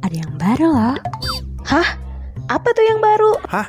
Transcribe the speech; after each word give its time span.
Ada 0.00 0.16
yang 0.26 0.34
baru 0.40 0.66
loh. 0.72 0.96
Hah? 1.68 1.88
Apa 2.50 2.68
tuh 2.74 2.84
yang 2.84 2.98
baru? 2.98 3.32
Hah? 3.46 3.68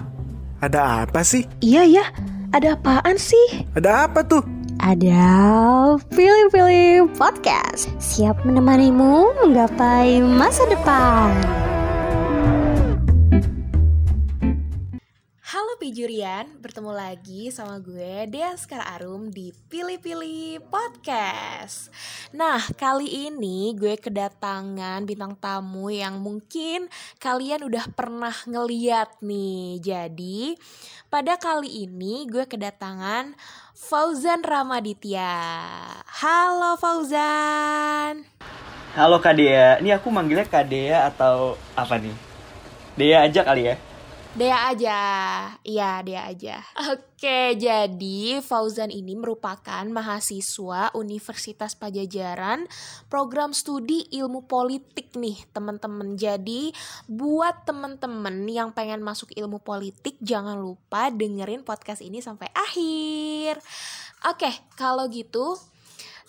Ada 0.62 1.09
apa 1.09 1.25
sih? 1.25 1.46
Iya 1.62 1.85
ya, 1.85 2.05
ada 2.54 2.77
apaan 2.77 3.17
sih? 3.17 3.65
Ada 3.73 4.05
apa 4.09 4.21
tuh? 4.21 4.45
Ada 4.81 5.29
pilih-pilih 6.09 7.13
podcast. 7.13 7.89
Siap 8.01 8.42
menemanimu 8.46 9.37
menggapai 9.42 10.26
masa 10.26 10.65
depan. 10.69 11.33
Pijurian, 15.81 16.45
bertemu 16.61 16.93
lagi 16.93 17.49
sama 17.49 17.81
gue 17.81 18.30
Dea 18.30 18.53
Skar 18.53 18.85
Arum 18.85 19.34
di 19.34 19.49
Pilih-Pilih 19.49 20.61
Podcast. 20.70 21.89
Nah, 22.38 22.61
kali 22.77 23.09
ini 23.09 23.73
gue 23.73 23.98
kedatangan 23.98 25.02
bintang 25.09 25.34
tamu 25.41 25.89
yang 25.89 26.22
mungkin 26.22 26.86
kalian 27.17 27.66
udah 27.66 27.89
pernah 27.98 28.30
ngeliat 28.45 29.25
nih. 29.25 29.81
Jadi, 29.81 30.53
pada 31.09 31.34
kali 31.41 31.89
ini 31.89 32.30
gue 32.30 32.45
kedatangan 32.45 33.34
Fauzan 33.73 34.45
Ramaditya. 34.45 35.34
Halo 36.05 36.77
Fauzan. 36.77 38.30
Halo 38.94 39.17
Kak 39.17 39.34
Dea, 39.34 39.81
ini 39.81 39.89
aku 39.89 40.13
manggilnya 40.13 40.45
Kak 40.45 40.70
Dea 40.70 41.09
atau 41.09 41.58
apa 41.73 41.98
nih? 41.98 42.13
Dea 42.94 43.25
aja 43.25 43.41
kali 43.41 43.66
ya? 43.66 43.81
Dea 44.31 44.71
aja, 44.71 44.99
iya 45.67 45.99
Dea 46.08 46.31
aja. 46.31 46.63
Oke, 46.95 47.52
jadi 47.59 48.39
Fauzan 48.39 48.88
ini 48.88 49.12
merupakan 49.20 49.84
mahasiswa 49.84 50.88
Universitas 50.95 51.76
Pajajaran 51.76 52.63
program 53.12 53.52
studi 53.52 54.08
ilmu 54.08 54.48
politik 54.48 55.12
nih 55.20 55.36
teman-teman. 55.52 56.16
Jadi 56.16 56.72
buat 57.11 57.67
teman-teman 57.67 58.47
yang 58.47 58.72
pengen 58.72 59.03
masuk 59.03 59.36
ilmu 59.36 59.59
politik 59.59 60.16
jangan 60.23 60.56
lupa 60.63 61.11
dengerin 61.11 61.67
podcast 61.67 62.00
ini 62.00 62.23
sampai 62.23 62.47
akhir. 62.56 63.59
Oke, 64.31 64.47
kalau 64.80 65.11
gitu 65.11 65.59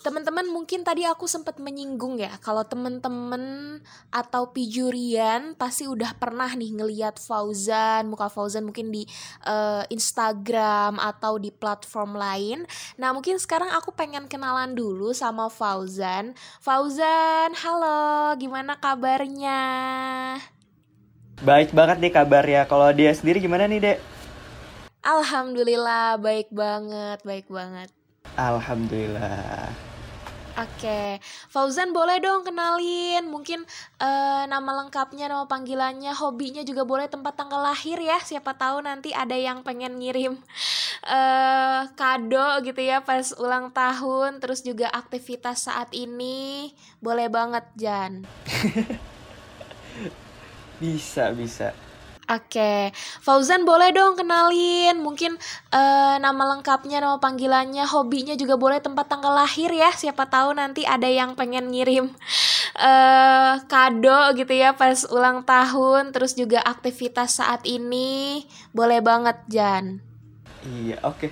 teman-teman 0.03 0.43
mungkin 0.51 0.83
tadi 0.83 1.07
aku 1.07 1.31
sempat 1.31 1.63
menyinggung 1.63 2.19
ya 2.19 2.35
kalau 2.43 2.67
teman-teman 2.67 3.79
atau 4.11 4.51
pijurian 4.51 5.55
pasti 5.55 5.87
udah 5.87 6.11
pernah 6.19 6.51
nih 6.51 6.75
ngeliat 6.75 7.15
Fauzan 7.15 8.11
muka 8.11 8.27
Fauzan 8.27 8.67
mungkin 8.67 8.91
di 8.91 9.07
uh, 9.47 9.87
Instagram 9.87 10.99
atau 10.99 11.39
di 11.39 11.55
platform 11.55 12.19
lain. 12.19 12.67
Nah 12.99 13.15
mungkin 13.15 13.39
sekarang 13.39 13.71
aku 13.71 13.95
pengen 13.95 14.27
kenalan 14.27 14.75
dulu 14.75 15.15
sama 15.15 15.47
Fauzan. 15.47 16.35
Fauzan 16.59 17.55
halo 17.63 18.35
gimana 18.35 18.75
kabarnya? 18.75 19.63
Baik 21.39 21.71
banget 21.71 22.03
nih 22.03 22.11
kabarnya 22.11 22.61
kalau 22.67 22.91
dia 22.91 23.15
sendiri 23.15 23.39
gimana 23.39 23.71
nih 23.71 23.79
dek? 23.79 23.97
Alhamdulillah 24.99 26.19
baik 26.19 26.51
banget 26.51 27.23
baik 27.23 27.47
banget. 27.47 27.87
Alhamdulillah 28.35 29.92
Oke, 30.53 31.17
Fauzan 31.49 31.97
boleh 31.97 32.21
dong 32.21 32.45
kenalin 32.45 33.25
mungkin 33.25 33.65
uh, 33.97 34.45
nama 34.45 34.85
lengkapnya, 34.85 35.25
nama 35.25 35.49
panggilannya, 35.49 36.13
hobinya 36.13 36.61
juga 36.61 36.85
boleh 36.85 37.09
tempat 37.09 37.33
tanggal 37.33 37.57
lahir 37.57 37.97
ya. 37.97 38.21
Siapa 38.21 38.53
tahu 38.53 38.85
nanti 38.85 39.09
ada 39.17 39.33
yang 39.33 39.65
pengen 39.65 39.97
ngirim 39.97 40.37
uh, 41.09 41.89
kado 41.97 42.61
gitu 42.69 42.85
ya 42.85 43.01
pas 43.01 43.33
ulang 43.41 43.73
tahun, 43.73 44.37
terus 44.37 44.61
juga 44.61 44.93
aktivitas 44.93 45.65
saat 45.65 45.89
ini, 45.89 46.69
boleh 47.01 47.33
banget 47.33 47.65
Jan. 47.73 48.21
bisa 50.81 51.33
bisa. 51.33 51.73
Oke, 52.33 52.89
Fauzan 53.21 53.61
boleh 53.61 53.93
dong 53.93 54.17
kenalin 54.17 54.97
mungkin 54.97 55.37
uh, 55.69 56.17
nama 56.17 56.57
lengkapnya, 56.57 56.97
nama 56.97 57.21
panggilannya, 57.21 57.85
hobinya 57.85 58.33
juga 58.33 58.57
boleh 58.57 58.81
tempat 58.81 59.05
tanggal 59.05 59.37
lahir 59.37 59.69
ya. 59.69 59.93
Siapa 59.93 60.25
tahu 60.25 60.57
nanti 60.57 60.81
ada 60.81 61.05
yang 61.05 61.37
pengen 61.37 61.69
ngirim 61.69 62.09
uh, 62.81 63.53
kado 63.69 64.33
gitu 64.33 64.49
ya 64.49 64.73
pas 64.73 65.05
ulang 65.13 65.45
tahun, 65.45 66.09
terus 66.09 66.33
juga 66.33 66.57
aktivitas 66.65 67.37
saat 67.37 67.69
ini, 67.69 68.49
boleh 68.73 68.97
banget 68.97 69.37
Jan. 69.45 70.01
Iya 70.65 71.05
oke. 71.05 71.29
Okay. 71.29 71.31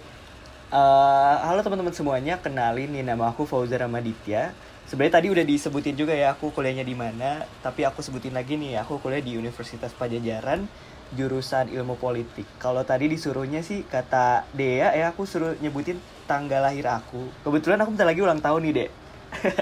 Uh, 0.70 1.36
halo 1.50 1.66
teman-teman 1.66 1.98
semuanya, 1.98 2.38
kenalin 2.38 2.94
nih 2.94 3.02
nama 3.02 3.34
aku 3.34 3.50
Fauzan 3.50 3.90
Ramaditya. 3.90 4.54
Sebenarnya 4.86 5.24
tadi 5.24 5.28
udah 5.32 5.46
disebutin 5.48 5.96
juga 5.96 6.12
ya 6.12 6.36
aku 6.36 6.52
kuliahnya 6.52 6.84
di 6.84 6.92
mana, 6.92 7.48
tapi 7.64 7.88
aku 7.88 8.04
sebutin 8.04 8.36
lagi 8.36 8.60
nih 8.60 8.76
aku 8.84 9.00
kuliah 9.00 9.24
di 9.24 9.40
Universitas 9.40 9.96
Pajajaran 9.96 10.68
jurusan 11.18 11.70
ilmu 11.72 11.96
politik. 12.00 12.46
Kalau 12.62 12.84
tadi 12.88 13.08
disuruhnya 13.12 13.62
sih 13.62 13.84
kata 13.84 14.48
Dea 14.56 14.96
ya 14.96 15.12
aku 15.12 15.28
suruh 15.28 15.56
nyebutin 15.60 16.00
tanggal 16.26 16.64
lahir 16.64 16.88
aku. 16.88 17.28
Kebetulan 17.44 17.82
aku 17.84 17.92
bentar 17.96 18.08
lagi 18.08 18.22
ulang 18.24 18.40
tahun 18.40 18.62
nih, 18.64 18.74
Dek. 18.74 18.90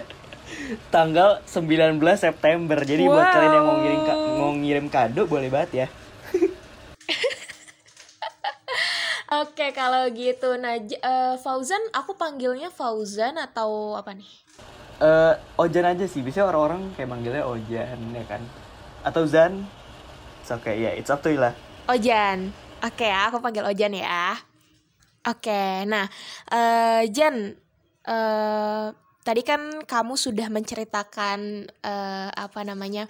tanggal 0.95 1.41
19 1.45 1.99
September. 2.17 2.77
Jadi 2.85 3.03
wow. 3.05 3.13
buat 3.17 3.27
kalian 3.33 3.53
yang 3.53 3.65
mau 3.65 3.77
ngirim 3.81 4.01
mau 4.39 4.51
ngirim 4.53 4.87
kado 4.89 5.25
boleh 5.25 5.49
banget 5.49 5.71
ya. 5.85 5.87
Oke, 9.45 9.69
kalau 9.77 10.09
gitu. 10.09 10.57
Nah, 10.57 10.81
uh, 10.81 11.37
Fauzan, 11.37 11.81
aku 11.93 12.17
panggilnya 12.17 12.73
Fauzan 12.73 13.37
atau 13.37 13.93
apa 13.93 14.17
nih? 14.17 14.25
uh, 14.99 15.33
Ojan 15.59 15.87
aja 15.87 16.05
sih 16.05 16.21
biasanya 16.21 16.51
orang-orang 16.51 16.91
kayak 16.95 17.09
manggilnya 17.09 17.43
Ojan 17.47 17.99
ya 18.13 18.23
kan 18.27 18.41
atau 19.03 19.23
Zan 19.25 19.65
it's 20.49 20.57
okay 20.57 20.81
ya 20.81 20.89
yeah, 20.89 20.93
it's 20.97 21.13
up 21.13 21.21
to 21.21 21.29
you 21.29 21.37
lah. 21.37 21.53
Ojan. 21.85 22.49
Oke 22.81 23.05
okay, 23.05 23.13
aku 23.13 23.37
panggil 23.37 23.69
Ojan 23.69 23.93
ya. 23.93 24.33
Oke 25.29 25.45
okay, 25.45 25.85
nah 25.85 26.09
uh, 26.49 27.05
Jan 27.05 27.53
uh, 28.09 28.89
tadi 29.21 29.45
kan 29.45 29.85
kamu 29.85 30.17
sudah 30.17 30.49
menceritakan 30.49 31.69
uh, 31.85 32.33
apa 32.33 32.65
namanya 32.65 33.05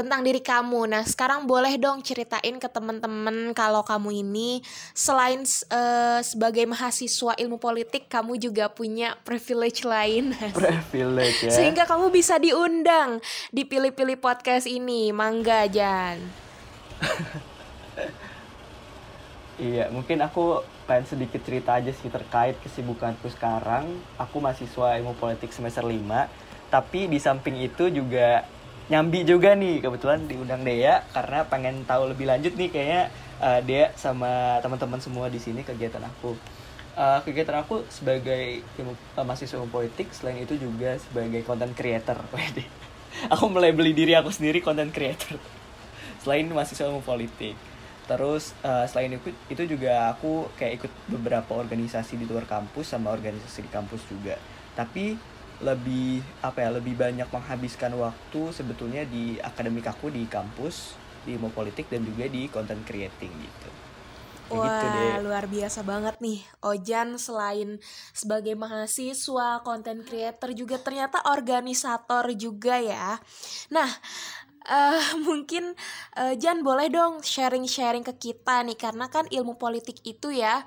tentang 0.00 0.24
diri 0.24 0.40
kamu. 0.40 0.88
Nah, 0.88 1.04
sekarang 1.04 1.44
boleh 1.44 1.76
dong 1.76 2.00
ceritain 2.00 2.56
ke 2.56 2.68
teman-teman 2.72 3.52
kalau 3.52 3.84
kamu 3.84 4.24
ini 4.24 4.64
selain 4.96 5.44
uh, 5.68 6.24
sebagai 6.24 6.64
mahasiswa 6.64 7.36
ilmu 7.36 7.60
politik, 7.60 8.08
kamu 8.08 8.40
juga 8.40 8.72
punya 8.72 9.20
privilege 9.28 9.84
lain. 9.84 10.32
Privilege 10.56 11.46
ya. 11.46 11.52
Sehingga 11.52 11.84
kamu 11.84 12.08
bisa 12.08 12.40
diundang 12.40 13.20
di 13.52 13.68
pilih-pilih 13.68 14.16
podcast 14.16 14.64
ini. 14.64 15.12
Mangga, 15.12 15.68
Jan. 15.68 16.24
iya, 19.60 19.92
mungkin 19.92 20.24
aku 20.24 20.64
pengen 20.88 21.06
sedikit 21.06 21.44
cerita 21.44 21.78
aja 21.78 21.92
sih 21.92 22.08
terkait 22.08 22.56
kesibukanku 22.64 23.28
sekarang. 23.30 23.86
Aku 24.16 24.40
mahasiswa 24.40 24.96
ilmu 24.98 25.14
politik 25.20 25.52
semester 25.54 25.86
5, 25.86 26.72
tapi 26.72 27.06
di 27.06 27.22
samping 27.22 27.62
itu 27.62 27.92
juga 27.92 28.42
nyambi 28.90 29.22
juga 29.22 29.54
nih 29.54 29.78
kebetulan 29.78 30.26
diundang 30.26 30.66
Dea 30.66 31.06
karena 31.14 31.46
pengen 31.46 31.86
tahu 31.86 32.10
lebih 32.10 32.26
lanjut 32.26 32.58
nih 32.58 32.68
kayaknya 32.74 33.02
uh, 33.38 33.62
Dea 33.62 33.94
sama 33.94 34.58
teman-teman 34.58 34.98
semua 34.98 35.30
di 35.30 35.38
sini 35.38 35.62
kegiatan 35.62 36.02
aku. 36.02 36.34
Uh, 36.98 37.22
kegiatan 37.22 37.62
aku 37.62 37.86
sebagai 37.86 38.66
ilmu, 38.82 38.98
uh, 39.14 39.22
mahasiswa 39.22 39.62
ilmu 39.62 39.70
politik 39.70 40.10
selain 40.10 40.42
itu 40.42 40.58
juga 40.58 40.98
sebagai 40.98 41.46
content 41.46 41.70
creator. 41.70 42.18
aku 43.32 43.44
mulai 43.46 43.70
beli 43.70 43.94
diri 43.94 44.18
aku 44.18 44.34
sendiri 44.34 44.58
content 44.58 44.90
creator. 44.90 45.38
selain 46.26 46.50
mahasiswa 46.50 46.90
ilmu 46.90 47.06
politik. 47.06 47.54
Terus 48.10 48.58
uh, 48.66 48.90
selain 48.90 49.14
itu 49.14 49.30
itu 49.46 49.62
juga 49.70 50.10
aku 50.10 50.50
kayak 50.58 50.82
ikut 50.82 50.92
beberapa 51.06 51.62
organisasi 51.62 52.18
di 52.18 52.26
luar 52.26 52.42
kampus 52.42 52.90
sama 52.90 53.14
organisasi 53.14 53.62
di 53.62 53.70
kampus 53.70 54.02
juga. 54.10 54.34
Tapi 54.74 55.14
lebih 55.60 56.24
apa 56.40 56.64
ya 56.64 56.70
lebih 56.72 56.96
banyak 56.96 57.28
menghabiskan 57.28 57.92
waktu 58.00 58.40
sebetulnya 58.52 59.04
di 59.04 59.36
akademik 59.40 59.84
aku 59.92 60.08
di 60.08 60.24
kampus 60.24 60.96
di 61.24 61.36
ilmu 61.36 61.52
politik 61.52 61.92
dan 61.92 62.00
juga 62.00 62.24
di 62.32 62.48
content 62.48 62.80
creating 62.88 63.28
gitu. 63.28 63.70
Wah, 64.50 64.66
gitu 64.66 64.86
deh. 64.90 65.14
luar 65.22 65.46
biasa 65.46 65.86
banget 65.86 66.18
nih. 66.18 66.42
Ojan 66.66 67.14
selain 67.22 67.78
sebagai 68.10 68.58
mahasiswa, 68.58 69.62
content 69.62 70.02
creator 70.02 70.50
juga 70.56 70.80
ternyata 70.82 71.22
organisator 71.30 72.34
juga 72.34 72.82
ya. 72.82 73.22
Nah, 73.70 73.86
uh, 74.66 75.02
mungkin 75.28 75.78
uh, 76.18 76.34
Jan 76.34 76.66
boleh 76.66 76.90
dong 76.90 77.22
sharing-sharing 77.22 78.02
ke 78.02 78.14
kita 78.18 78.66
nih 78.66 78.74
karena 78.76 79.06
kan 79.06 79.30
ilmu 79.30 79.54
politik 79.54 80.02
itu 80.02 80.34
ya 80.34 80.66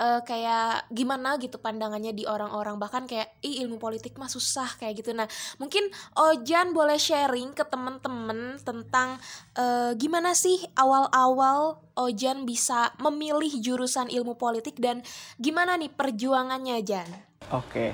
uh, 0.00 0.20
kayak 0.24 0.88
gimana 0.88 1.36
gitu 1.36 1.60
pandangannya 1.60 2.16
di 2.16 2.24
orang-orang. 2.24 2.80
Bahkan 2.80 3.04
kayak 3.04 3.28
ih 3.44 3.60
ilmu 3.68 3.76
politik 3.76 4.16
mah 4.16 4.32
susah 4.32 4.80
kayak 4.80 5.04
gitu. 5.04 5.12
Nah 5.12 5.28
mungkin 5.60 5.84
Ojan 6.16 6.72
boleh 6.72 6.96
sharing 6.96 7.52
ke 7.52 7.62
temen-temen 7.68 8.56
tentang 8.64 9.20
uh, 9.60 9.92
gimana 9.94 10.32
sih 10.32 10.56
awal-awal 10.74 11.84
Ojan 12.00 12.48
bisa 12.48 12.96
memilih 12.96 13.52
jurusan 13.60 14.08
ilmu 14.08 14.40
politik 14.40 14.80
dan 14.80 15.04
gimana 15.36 15.76
nih 15.76 15.92
perjuangannya 15.92 16.80
Jan? 16.80 17.08
Oke. 17.52 17.92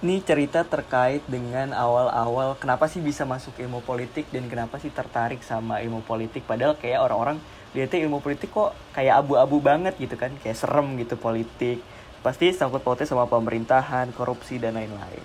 Ini 0.00 0.24
cerita 0.24 0.64
terkait 0.64 1.20
dengan 1.28 1.76
awal-awal 1.76 2.56
kenapa 2.56 2.88
sih 2.88 3.04
bisa 3.04 3.28
masuk 3.28 3.52
ilmu 3.60 3.84
politik 3.84 4.32
dan 4.32 4.48
kenapa 4.48 4.80
sih 4.80 4.88
tertarik 4.88 5.44
sama 5.44 5.84
ilmu 5.84 6.00
politik? 6.08 6.48
Padahal 6.48 6.80
kayak 6.80 7.04
orang-orang 7.04 7.36
dia 7.70 7.86
tuh 7.86 8.02
ilmu 8.02 8.18
politik 8.18 8.50
kok 8.50 8.74
kayak 8.94 9.22
abu-abu 9.22 9.62
banget 9.62 9.94
gitu 9.98 10.18
kan. 10.18 10.34
Kayak 10.42 10.58
serem 10.58 10.98
gitu 10.98 11.14
politik. 11.14 11.78
Pasti 12.20 12.52
sangkut 12.52 12.84
pautnya 12.84 13.08
sama 13.08 13.24
pemerintahan 13.30 14.12
korupsi 14.12 14.60
dan 14.60 14.76
lain-lain. 14.76 15.24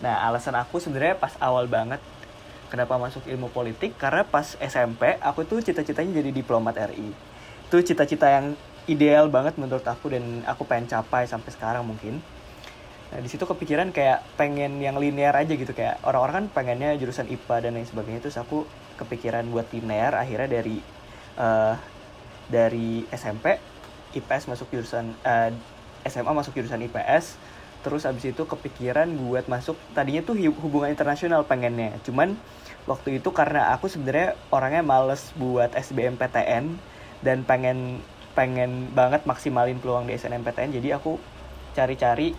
Nah 0.00 0.24
alasan 0.24 0.56
aku 0.56 0.80
sebenarnya 0.80 1.20
pas 1.20 1.36
awal 1.42 1.68
banget 1.68 2.00
kenapa 2.72 2.96
masuk 2.96 3.26
ilmu 3.26 3.50
politik 3.52 3.98
karena 3.98 4.24
pas 4.24 4.56
SMP 4.56 5.18
aku 5.20 5.44
tuh 5.44 5.60
cita-citanya 5.60 6.22
jadi 6.22 6.30
diplomat 6.30 6.78
RI 6.94 7.10
itu 7.70 7.94
cita-cita 7.94 8.26
yang 8.26 8.58
ideal 8.90 9.30
banget 9.30 9.54
menurut 9.54 9.86
aku 9.86 10.10
dan 10.10 10.42
aku 10.42 10.66
pengen 10.66 10.90
capai 10.90 11.22
sampai 11.30 11.54
sekarang 11.54 11.86
mungkin. 11.86 12.18
Nah, 13.14 13.18
di 13.22 13.30
situ 13.30 13.46
kepikiran 13.46 13.94
kayak 13.94 14.26
pengen 14.34 14.82
yang 14.82 14.98
linear 14.98 15.30
aja 15.38 15.54
gitu. 15.54 15.70
Kayak 15.70 16.02
orang-orang 16.02 16.34
kan 16.34 16.46
pengennya 16.50 16.98
jurusan 16.98 17.30
IPA 17.30 17.70
dan 17.70 17.78
lain 17.78 17.86
sebagainya. 17.86 18.26
Terus 18.26 18.42
aku 18.42 18.66
kepikiran 18.98 19.46
buat 19.54 19.70
linear 19.70 20.18
akhirnya 20.18 20.50
dari 20.50 20.82
uh, 21.38 21.74
dari 22.50 23.06
SMP 23.14 23.58
IPS 24.16 24.50
masuk 24.50 24.66
jurusan 24.74 25.14
uh, 25.22 25.54
eh, 26.02 26.10
SMA 26.10 26.32
masuk 26.34 26.56
jurusan 26.58 26.82
IPS 26.82 27.38
terus 27.80 28.04
abis 28.04 28.36
itu 28.36 28.42
kepikiran 28.44 29.08
buat 29.24 29.48
masuk 29.48 29.72
tadinya 29.96 30.20
tuh 30.20 30.36
hubungan 30.36 30.92
internasional 30.92 31.48
pengennya. 31.48 31.96
Cuman 32.04 32.36
waktu 32.84 33.24
itu 33.24 33.32
karena 33.32 33.72
aku 33.72 33.88
sebenarnya 33.88 34.36
orangnya 34.52 34.84
males 34.84 35.32
buat 35.32 35.72
SBMPTN 35.72 36.76
dan 37.24 37.38
pengen 37.48 38.04
pengen 38.36 38.92
banget 38.92 39.24
maksimalin 39.24 39.80
peluang 39.80 40.06
di 40.06 40.14
SNMPTN 40.14 40.76
jadi 40.76 40.96
aku 41.00 41.18
cari-cari 41.74 42.36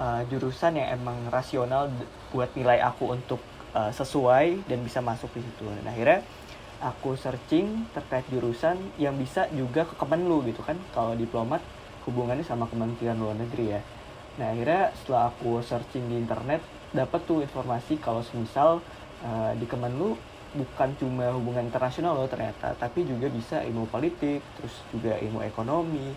uh, 0.00 0.22
jurusan 0.28 0.78
yang 0.80 1.00
emang 1.00 1.18
rasional 1.28 1.90
buat 2.30 2.52
nilai 2.56 2.80
aku 2.84 3.16
untuk 3.16 3.40
uh, 3.72 3.92
sesuai 3.92 4.68
dan 4.68 4.84
bisa 4.84 5.00
masuk 5.00 5.32
di 5.36 5.42
situ. 5.44 5.64
Dan 5.66 5.86
akhirnya 5.88 6.20
aku 6.80 7.16
searching 7.16 7.88
terkait 7.96 8.24
jurusan 8.28 8.76
yang 9.00 9.16
bisa 9.16 9.48
juga 9.52 9.88
ke 9.88 9.94
Kemenlu 9.96 10.44
gitu 10.48 10.60
kan. 10.60 10.76
Kalau 10.92 11.16
diplomat 11.16 11.60
hubungannya 12.04 12.46
sama 12.46 12.68
Kementerian 12.70 13.18
Luar 13.18 13.34
Negeri 13.34 13.76
ya. 13.76 13.80
Nah 14.36 14.52
akhirnya 14.52 14.92
setelah 15.00 15.32
aku 15.32 15.64
searching 15.64 16.06
di 16.12 16.16
internet 16.20 16.60
dapat 16.92 17.20
tuh 17.24 17.40
informasi 17.42 17.98
kalau 17.98 18.20
semisal 18.20 18.84
uh, 19.24 19.52
di 19.56 19.64
Kemenlu 19.64 20.14
bukan 20.56 20.88
cuma 20.96 21.28
hubungan 21.36 21.68
internasional 21.68 22.16
loh 22.16 22.28
ternyata, 22.30 22.72
tapi 22.80 23.04
juga 23.04 23.28
bisa 23.28 23.60
ilmu 23.60 23.84
politik, 23.92 24.40
terus 24.56 24.72
juga 24.88 25.12
ilmu 25.20 25.44
ekonomi, 25.44 26.16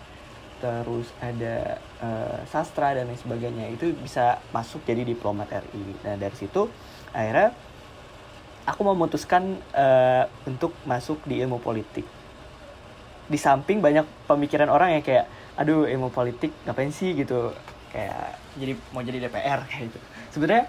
terus 0.60 1.12
ada 1.20 1.80
uh, 2.00 2.40
sastra 2.48 2.96
dan 2.96 3.08
lain 3.08 3.20
sebagainya 3.20 3.68
itu 3.72 3.92
bisa 3.96 4.40
masuk 4.52 4.84
jadi 4.84 5.04
diplomat 5.04 5.48
RI. 5.48 6.04
Nah 6.04 6.16
dari 6.16 6.36
situ 6.36 6.68
akhirnya 7.12 7.52
aku 8.66 8.80
memutuskan 8.84 9.56
uh, 9.72 10.24
untuk 10.44 10.76
masuk 10.84 11.20
di 11.24 11.40
ilmu 11.40 11.60
politik. 11.60 12.04
Di 13.30 13.38
samping 13.38 13.78
banyak 13.78 14.04
pemikiran 14.26 14.68
orang 14.68 14.98
yang 14.98 15.04
kayak, 15.04 15.30
aduh 15.54 15.86
ilmu 15.86 16.10
politik 16.10 16.50
ngapain 16.66 16.90
sih 16.90 17.14
gitu, 17.14 17.54
kayak 17.94 18.36
jadi 18.58 18.72
mau 18.90 19.02
jadi 19.02 19.18
DPR 19.28 19.60
kayak 19.70 19.92
gitu. 19.92 19.98
Sebenarnya 20.34 20.66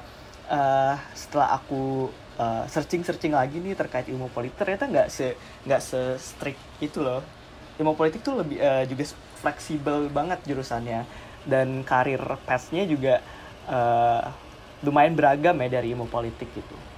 uh, 0.52 0.96
setelah 1.14 1.58
aku 1.58 2.10
uh, 2.38 2.64
searching 2.70 3.02
searching 3.02 3.34
lagi 3.34 3.58
nih 3.58 3.74
terkait 3.74 4.08
ilmu 4.10 4.30
politik 4.30 4.62
ternyata 4.62 4.86
nggak 4.90 5.08
se 5.10 5.34
nggak 5.66 5.82
se 5.82 6.02
strict 6.22 6.62
itu 6.84 7.02
loh. 7.02 7.24
Ilmu 7.82 7.98
politik 7.98 8.22
tuh 8.22 8.46
lebih 8.46 8.62
uh, 8.62 8.86
juga 8.86 9.10
fleksibel 9.42 10.06
banget 10.14 10.44
jurusannya 10.46 11.08
dan 11.50 11.82
karir 11.82 12.22
pathnya 12.46 12.86
juga 12.86 13.26
uh, 13.66 14.30
lumayan 14.86 15.18
beragam 15.18 15.58
ya 15.58 15.82
dari 15.82 15.94
ilmu 15.94 16.06
politik 16.10 16.50
gitu. 16.54 16.91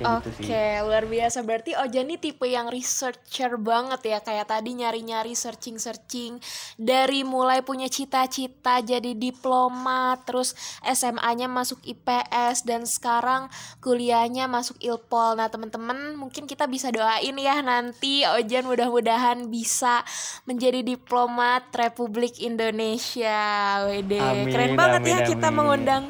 Gitu 0.00 0.08
Oke, 0.08 0.48
okay, 0.48 0.80
luar 0.80 1.04
biasa. 1.04 1.44
Berarti 1.44 1.76
Oja 1.76 2.00
nih 2.00 2.16
tipe 2.16 2.48
yang 2.48 2.72
researcher 2.72 3.60
banget 3.60 4.00
ya. 4.08 4.18
Kayak 4.24 4.48
tadi 4.48 4.72
nyari-nyari 4.72 5.36
searching-searching. 5.36 6.40
Dari 6.80 7.20
mulai 7.20 7.60
punya 7.60 7.84
cita-cita 7.92 8.80
jadi 8.80 9.12
diplomat, 9.12 10.24
terus 10.24 10.56
SMA-nya 10.80 11.52
masuk 11.52 11.84
IPS, 11.84 12.64
dan 12.64 12.88
sekarang 12.88 13.52
kuliahnya 13.84 14.48
masuk 14.48 14.80
Ilpol. 14.80 15.36
Nah 15.36 15.52
teman-teman 15.52 16.16
mungkin 16.16 16.48
kita 16.48 16.64
bisa 16.64 16.88
doain 16.88 17.36
ya 17.36 17.60
nanti 17.60 18.24
Ojan 18.24 18.64
mudah-mudahan 18.64 19.52
bisa 19.52 20.00
menjadi 20.48 20.80
diplomat 20.80 21.68
Republik 21.76 22.40
Indonesia. 22.40 23.84
Wede, 23.84 24.48
keren 24.48 24.80
banget 24.80 25.02
amin, 25.04 25.12
ya 25.12 25.18
kita 25.28 25.48
amin. 25.52 25.56
mengundang 25.60 26.04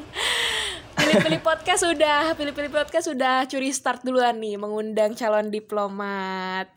pilih-pilih 1.11 1.43
podcast 1.43 1.83
sudah 1.83 2.31
pilih-pilih 2.39 2.71
podcast 2.71 3.11
sudah. 3.11 3.43
Curi 3.43 3.75
start 3.75 4.07
duluan 4.07 4.39
nih 4.39 4.55
mengundang 4.55 5.11
calon 5.11 5.51
diplomat. 5.51 6.71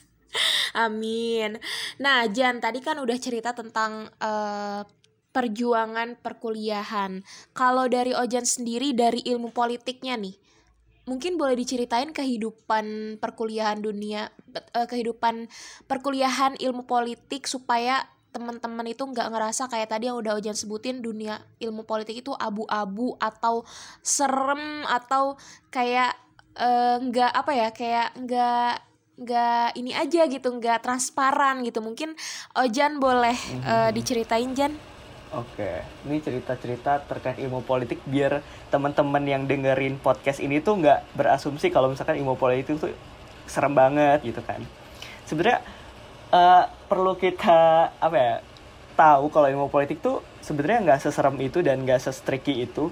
Amin. 0.88 1.60
Nah 2.00 2.24
Jan 2.32 2.64
tadi 2.64 2.80
kan 2.80 2.96
udah 2.96 3.20
cerita 3.20 3.52
tentang 3.52 4.08
uh, 4.16 4.80
perjuangan 5.36 6.16
perkuliahan. 6.24 7.20
Kalau 7.52 7.84
dari 7.84 8.16
Ojan 8.16 8.48
sendiri 8.48 8.96
dari 8.96 9.20
ilmu 9.28 9.52
politiknya 9.52 10.16
nih 10.16 10.32
mungkin 11.04 11.36
boleh 11.36 11.52
diceritain 11.60 12.16
kehidupan 12.16 13.18
perkuliahan 13.20 13.84
dunia 13.84 14.32
uh, 14.72 14.88
kehidupan 14.88 15.52
perkuliahan 15.84 16.56
ilmu 16.56 16.88
politik 16.88 17.44
supaya 17.44 18.08
teman-teman 18.30 18.86
itu 18.86 19.02
nggak 19.02 19.28
ngerasa 19.30 19.66
kayak 19.66 19.90
tadi 19.90 20.06
yang 20.06 20.18
udah 20.18 20.38
Ojan 20.38 20.54
sebutin 20.54 21.02
dunia 21.02 21.42
ilmu 21.58 21.82
politik 21.82 22.22
itu 22.22 22.30
abu-abu 22.34 23.18
atau 23.18 23.66
serem 24.00 24.86
atau 24.86 25.34
kayak 25.74 26.14
eh, 26.54 26.96
nggak 27.02 27.32
uh, 27.34 27.38
apa 27.42 27.52
ya 27.54 27.68
kayak 27.74 28.08
nggak 28.14 28.74
nggak 29.20 29.68
ini 29.76 29.92
aja 29.92 30.24
gitu 30.30 30.48
nggak 30.48 30.80
transparan 30.80 31.60
gitu. 31.66 31.82
Mungkin 31.84 32.16
Ojan 32.56 32.96
boleh 32.96 33.36
uh, 33.66 33.90
diceritain 33.92 34.54
Jan. 34.56 34.72
Oke, 35.30 35.86
ini 36.10 36.18
cerita-cerita 36.18 37.06
terkait 37.06 37.38
ilmu 37.38 37.62
politik 37.62 38.02
biar 38.02 38.42
teman-teman 38.66 39.22
yang 39.22 39.46
dengerin 39.46 39.94
podcast 40.02 40.42
ini 40.42 40.58
tuh 40.58 40.82
nggak 40.82 41.14
berasumsi 41.14 41.70
kalau 41.70 41.86
misalkan 41.86 42.18
ilmu 42.18 42.34
politik 42.34 42.74
itu 42.74 42.90
serem 43.46 43.70
banget 43.70 44.26
gitu 44.26 44.42
kan. 44.42 44.58
Sebenarnya 45.30 45.62
uh, 46.30 46.64
perlu 46.90 47.14
kita 47.18 47.90
apa 47.98 48.16
ya 48.16 48.34
tahu 48.98 49.32
kalau 49.32 49.48
ilmu 49.48 49.66
politik 49.72 50.02
tuh 50.02 50.20
sebenarnya 50.42 50.92
nggak 50.92 51.00
seserem 51.02 51.36
itu 51.40 51.62
dan 51.62 51.82
nggak 51.82 52.00
sestriki 52.00 52.64
itu. 52.64 52.90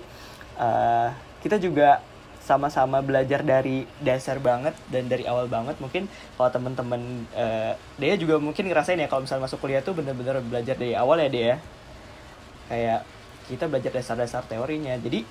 Uh, 0.59 1.11
kita 1.39 1.59
juga 1.63 2.03
sama-sama 2.43 3.05
belajar 3.05 3.45
dari 3.45 3.85
dasar 4.01 4.41
banget 4.41 4.73
dan 4.89 5.07
dari 5.07 5.29
awal 5.29 5.47
banget. 5.47 5.77
Mungkin 5.79 6.09
kalau 6.35 6.51
teman-teman 6.51 7.29
uh, 7.37 7.73
dia 8.01 8.15
juga 8.17 8.41
mungkin 8.41 8.67
ngerasain 8.67 8.99
ya 8.99 9.07
kalau 9.07 9.23
misalnya 9.23 9.47
masuk 9.47 9.61
kuliah 9.61 9.85
tuh 9.85 9.95
bener-bener 9.95 10.41
belajar 10.43 10.75
dari 10.75 10.97
awal 10.97 11.21
ya 11.21 11.29
dia 11.29 11.45
ya. 11.45 11.57
kayak 12.69 13.01
kita 13.49 13.65
belajar 13.69 13.93
dasar-dasar 13.93 14.43
teorinya. 14.49 14.97
Jadi 14.97 15.23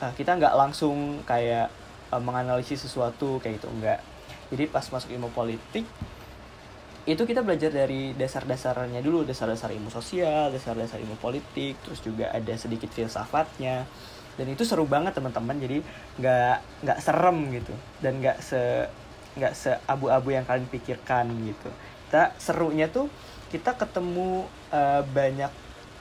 uh, 0.00 0.12
kita 0.16 0.40
nggak 0.40 0.54
langsung 0.56 1.20
kayak 1.28 1.68
uh, 2.10 2.22
menganalisis 2.22 2.82
sesuatu 2.82 3.38
kayak 3.38 3.60
gitu 3.60 3.68
enggak 3.70 4.00
jadi 4.52 4.68
pas 4.68 4.84
masuk 4.86 5.10
ilmu 5.10 5.32
politik 5.32 5.82
itu 7.04 7.20
kita 7.28 7.44
belajar 7.44 7.68
dari 7.68 8.16
dasar-dasarnya 8.16 9.04
dulu 9.04 9.28
dasar-dasar 9.28 9.68
ilmu 9.76 9.92
sosial 9.92 10.48
dasar-dasar 10.48 10.96
ilmu 11.04 11.20
politik 11.20 11.76
terus 11.84 12.00
juga 12.00 12.32
ada 12.32 12.54
sedikit 12.56 12.88
filsafatnya. 12.88 13.84
Dan 14.34 14.50
itu 14.50 14.66
seru 14.66 14.82
banget 14.88 15.14
teman-teman. 15.14 15.54
Jadi 15.60 15.78
nggak 16.18 16.56
nggak 16.82 16.98
serem 17.04 17.38
gitu. 17.54 17.74
Dan 18.02 18.18
nggak 18.18 18.40
se 18.40 18.88
nggak 19.36 19.52
se 19.54 19.70
abu-abu 19.86 20.34
yang 20.34 20.48
kalian 20.48 20.66
pikirkan 20.66 21.28
gitu. 21.44 21.70
Kita 22.08 22.34
serunya 22.40 22.90
tuh 22.90 23.06
kita 23.52 23.78
ketemu 23.78 24.48
uh, 24.74 25.02
banyak 25.06 25.52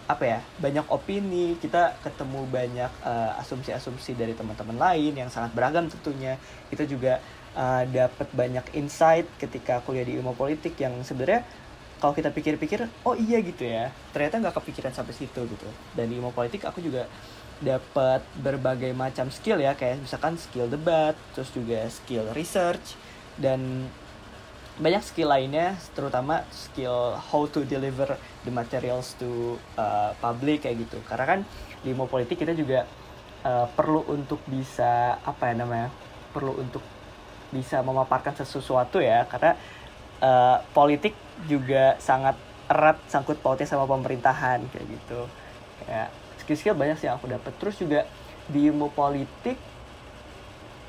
apa 0.08 0.24
ya 0.24 0.40
banyak 0.58 0.88
opini. 0.90 1.60
Kita 1.62 2.00
ketemu 2.02 2.48
banyak 2.50 2.92
uh, 3.06 3.38
asumsi-asumsi 3.44 4.18
dari 4.18 4.34
teman-teman 4.34 4.80
lain 4.80 5.14
yang 5.14 5.30
sangat 5.30 5.54
beragam 5.54 5.86
tentunya. 5.92 6.40
Kita 6.72 6.88
juga 6.90 7.22
uh, 7.56 7.84
dapat 7.90 8.28
banyak 8.34 8.66
insight 8.78 9.26
ketika 9.42 9.82
kuliah 9.86 10.06
di 10.06 10.18
ilmu 10.18 10.34
politik 10.38 10.78
yang 10.78 10.94
sebenarnya 11.02 11.46
kalau 11.98 12.12
kita 12.12 12.36
pikir-pikir 12.36 12.84
oh 13.08 13.16
iya 13.16 13.40
gitu 13.40 13.64
ya 13.64 13.88
ternyata 14.12 14.44
nggak 14.44 14.56
kepikiran 14.60 14.92
sampai 14.92 15.16
situ 15.16 15.42
gitu. 15.48 15.68
Dan 15.96 16.12
di 16.12 16.20
ilmu 16.20 16.36
politik 16.36 16.68
aku 16.68 16.84
juga 16.84 17.08
dapat 17.64 18.20
berbagai 18.44 18.92
macam 18.92 19.32
skill 19.32 19.64
ya 19.64 19.72
kayak 19.72 20.04
misalkan 20.04 20.36
skill 20.36 20.68
debat 20.68 21.16
terus 21.32 21.48
juga 21.56 21.88
skill 21.88 22.28
research 22.36 23.00
dan 23.40 23.88
banyak 24.74 25.06
skill 25.06 25.30
lainnya 25.30 25.78
terutama 25.94 26.44
skill 26.50 27.14
how 27.16 27.46
to 27.46 27.62
deliver 27.64 28.18
the 28.42 28.52
materials 28.52 29.14
to 29.22 29.56
uh, 29.78 30.12
public 30.18 30.66
kayak 30.66 30.84
gitu. 30.84 30.98
Karena 31.06 31.26
kan 31.30 31.40
di 31.86 31.94
ilmu 31.94 32.10
politik 32.10 32.42
kita 32.42 32.58
juga 32.58 32.84
uh, 33.46 33.70
perlu 33.70 34.02
untuk 34.10 34.42
bisa 34.50 35.22
apa 35.22 35.54
ya 35.54 35.56
namanya 35.62 35.88
perlu 36.34 36.58
untuk 36.58 36.82
bisa 37.54 37.86
memaparkan 37.86 38.34
sesuatu 38.34 38.98
ya 38.98 39.30
karena 39.30 39.54
uh, 40.20 40.58
politik 40.74 41.14
juga 41.46 41.96
sangat 42.02 42.34
erat 42.66 42.98
sangkut 43.06 43.38
pautnya 43.44 43.70
sama 43.70 43.86
pemerintahan 43.86 44.66
kayak 44.74 44.86
gitu. 44.90 45.30
Kayak 45.84 46.10
skill-skill 46.42 46.76
banyak 46.76 46.98
sih 46.98 47.08
yang 47.08 47.22
aku 47.22 47.30
dapat 47.30 47.54
terus 47.62 47.78
juga 47.78 48.10
di 48.50 48.68
ilmu 48.68 48.92
politik 48.92 49.56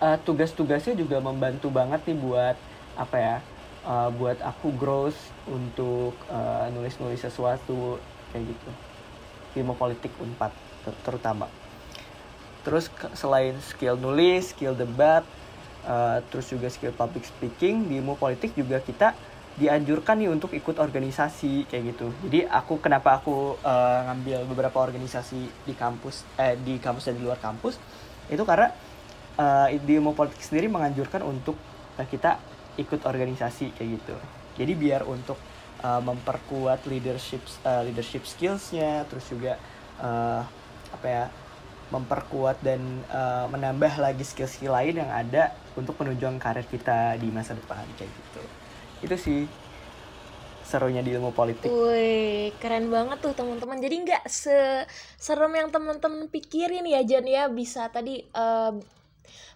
uh, 0.03 0.19
tugas-tugasnya 0.23 0.99
juga 0.99 1.23
membantu 1.23 1.71
banget 1.71 2.03
nih 2.09 2.19
buat 2.19 2.57
apa 2.95 3.17
ya 3.19 3.37
uh, 3.87 4.11
buat 4.15 4.39
aku 4.43 4.75
growth 4.75 5.19
untuk 5.47 6.17
uh, 6.31 6.67
nulis-nulis 6.73 7.23
sesuatu 7.23 8.01
kayak 8.33 8.51
gitu. 8.51 8.71
Ilmu 9.63 9.79
politik 9.79 10.11
unpad 10.19 10.51
ter 10.83 10.95
terutama. 11.07 11.47
Terus 12.65 12.89
selain 13.15 13.55
skill 13.61 13.95
nulis 14.01 14.51
skill 14.51 14.75
debat 14.75 15.23
uh, 15.87 16.19
terus 16.33 16.51
juga 16.51 16.69
skill 16.73 16.93
public 16.93 17.25
speaking 17.25 17.89
di 17.89 18.01
ilmu 18.01 18.17
politik 18.19 18.53
juga 18.57 18.81
kita 18.81 19.15
dianjurkan 19.55 20.19
nih 20.19 20.31
untuk 20.35 20.51
ikut 20.51 20.83
organisasi 20.83 21.71
kayak 21.71 21.95
gitu. 21.95 22.11
Jadi 22.27 22.43
aku 22.51 22.83
kenapa 22.83 23.23
aku 23.23 23.55
uh, 23.63 23.99
ngambil 24.11 24.51
beberapa 24.51 24.83
organisasi 24.83 25.47
di 25.63 25.75
kampus 25.79 26.27
eh 26.35 26.59
di 26.59 26.83
kampus 26.83 27.07
dan 27.07 27.15
di 27.15 27.23
luar 27.23 27.39
kampus 27.39 27.79
itu 28.27 28.43
karena 28.43 28.75
uh, 29.39 29.71
di 29.71 29.93
ilmu 29.95 30.11
politik 30.19 30.43
sendiri 30.43 30.67
menganjurkan 30.67 31.23
untuk 31.23 31.55
uh, 31.95 32.07
kita 32.07 32.43
ikut 32.83 33.07
organisasi 33.07 33.79
kayak 33.79 34.03
gitu. 34.03 34.17
Jadi 34.59 34.73
biar 34.75 35.07
untuk 35.07 35.39
uh, 35.87 36.03
memperkuat 36.03 36.83
leadership 36.91 37.43
uh, 37.63 37.87
leadership 37.87 38.27
skillsnya, 38.27 39.07
terus 39.07 39.23
juga 39.31 39.55
uh, 40.03 40.43
apa 40.91 41.07
ya 41.07 41.25
memperkuat 41.93 42.65
dan 42.65 42.81
uh, 43.13 43.49
menambah 43.53 44.01
lagi 44.01 44.25
skill-skill 44.25 44.73
lain 44.73 45.05
yang 45.05 45.11
ada 45.13 45.53
untuk 45.77 46.01
penunjang 46.01 46.41
karir 46.41 46.65
kita 46.65 47.17
di 47.21 47.29
masa 47.29 47.53
depan 47.53 47.85
kayak 47.99 48.09
gitu 48.09 48.43
itu 49.05 49.17
sih 49.21 49.41
serunya 50.65 51.05
di 51.05 51.13
ilmu 51.13 51.37
politik. 51.37 51.69
Wih, 51.69 52.51
keren 52.57 52.89
banget 52.89 53.21
tuh 53.21 53.37
teman-teman. 53.37 53.79
Jadi 53.79 53.95
nggak 54.01 54.25
serem 55.21 55.53
yang 55.53 55.69
teman-teman 55.69 56.27
pikirin 56.33 56.89
ya 56.89 57.05
Jan 57.05 57.29
ya 57.29 57.53
bisa 57.53 57.93
tadi 57.93 58.25
uh, 58.33 58.73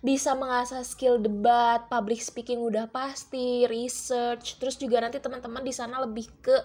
bisa 0.01 0.35
mengasah 0.39 0.87
skill 0.87 1.19
debat, 1.19 1.87
public 1.91 2.23
speaking 2.23 2.63
udah 2.63 2.87
pasti, 2.91 3.67
research, 3.67 4.59
terus 4.63 4.79
juga 4.79 5.03
nanti 5.03 5.19
teman-teman 5.19 5.63
di 5.65 5.75
sana 5.75 6.03
lebih 6.03 6.31
ke 6.43 6.57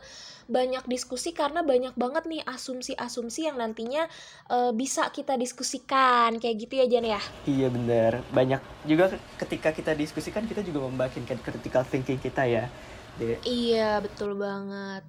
banyak 0.44 0.84
diskusi 0.92 1.32
karena 1.32 1.64
banyak 1.64 1.96
banget 1.96 2.28
nih 2.28 2.44
asumsi-asumsi 2.44 3.48
yang 3.48 3.56
nantinya 3.56 4.06
uh, 4.52 4.76
bisa 4.76 5.08
kita 5.10 5.40
diskusikan 5.40 6.36
kayak 6.38 6.68
gitu 6.68 6.74
ya 6.84 6.86
Jan 6.86 7.06
ya. 7.08 7.22
Iya 7.48 7.68
bener, 7.72 8.12
banyak 8.30 8.62
juga 8.84 9.16
ketika 9.40 9.72
kita 9.72 9.96
diskusikan 9.96 10.44
kita 10.44 10.62
juga 10.62 10.86
membakinkan 10.92 11.40
critical 11.40 11.88
thinking 11.88 12.20
kita 12.20 12.44
ya. 12.44 12.68
De. 13.14 13.38
Iya 13.46 14.02
betul 14.02 14.34
banget. 14.34 15.06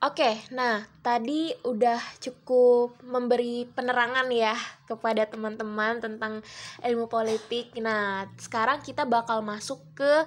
Oke, 0.00 0.32
nah 0.48 0.80
tadi 1.04 1.52
udah 1.60 2.00
cukup 2.24 2.96
memberi 3.04 3.68
penerangan 3.68 4.32
ya 4.32 4.56
kepada 4.88 5.28
teman-teman 5.28 6.00
tentang 6.00 6.40
ilmu 6.80 7.04
politik. 7.04 7.76
Nah, 7.76 8.24
sekarang 8.40 8.80
kita 8.80 9.04
bakal 9.04 9.44
masuk 9.44 9.84
ke 9.92 10.24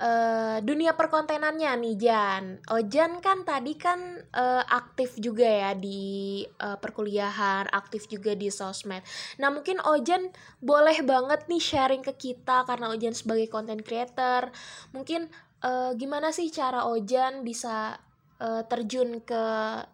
uh, 0.00 0.58
dunia 0.60 0.92
perkontenannya 0.92 1.72
nih 1.80 1.96
Jan. 1.96 2.44
Ojan 2.68 3.24
kan 3.24 3.44
tadi 3.48 3.80
kan 3.80 4.20
uh, 4.36 4.64
aktif 4.68 5.16
juga 5.16 5.48
ya 5.48 5.72
di 5.72 6.44
uh, 6.60 6.76
perkuliahan, 6.76 7.72
aktif 7.72 8.08
juga 8.12 8.36
di 8.36 8.52
sosmed. 8.52 9.00
Nah 9.40 9.48
mungkin 9.48 9.80
Ojan 9.80 10.28
boleh 10.60 11.00
banget 11.04 11.48
nih 11.48 11.62
sharing 11.62 12.04
ke 12.04 12.12
kita 12.16 12.68
karena 12.68 12.92
Ojan 12.92 13.16
sebagai 13.16 13.48
content 13.48 13.80
creator. 13.80 14.52
Mungkin 14.92 15.28
uh, 15.64 15.96
gimana 15.96 16.32
sih 16.36 16.52
cara 16.52 16.84
Ojan 16.88 17.40
bisa 17.40 17.96
uh, 18.40 18.62
terjun 18.66 19.20
ke 19.22 19.44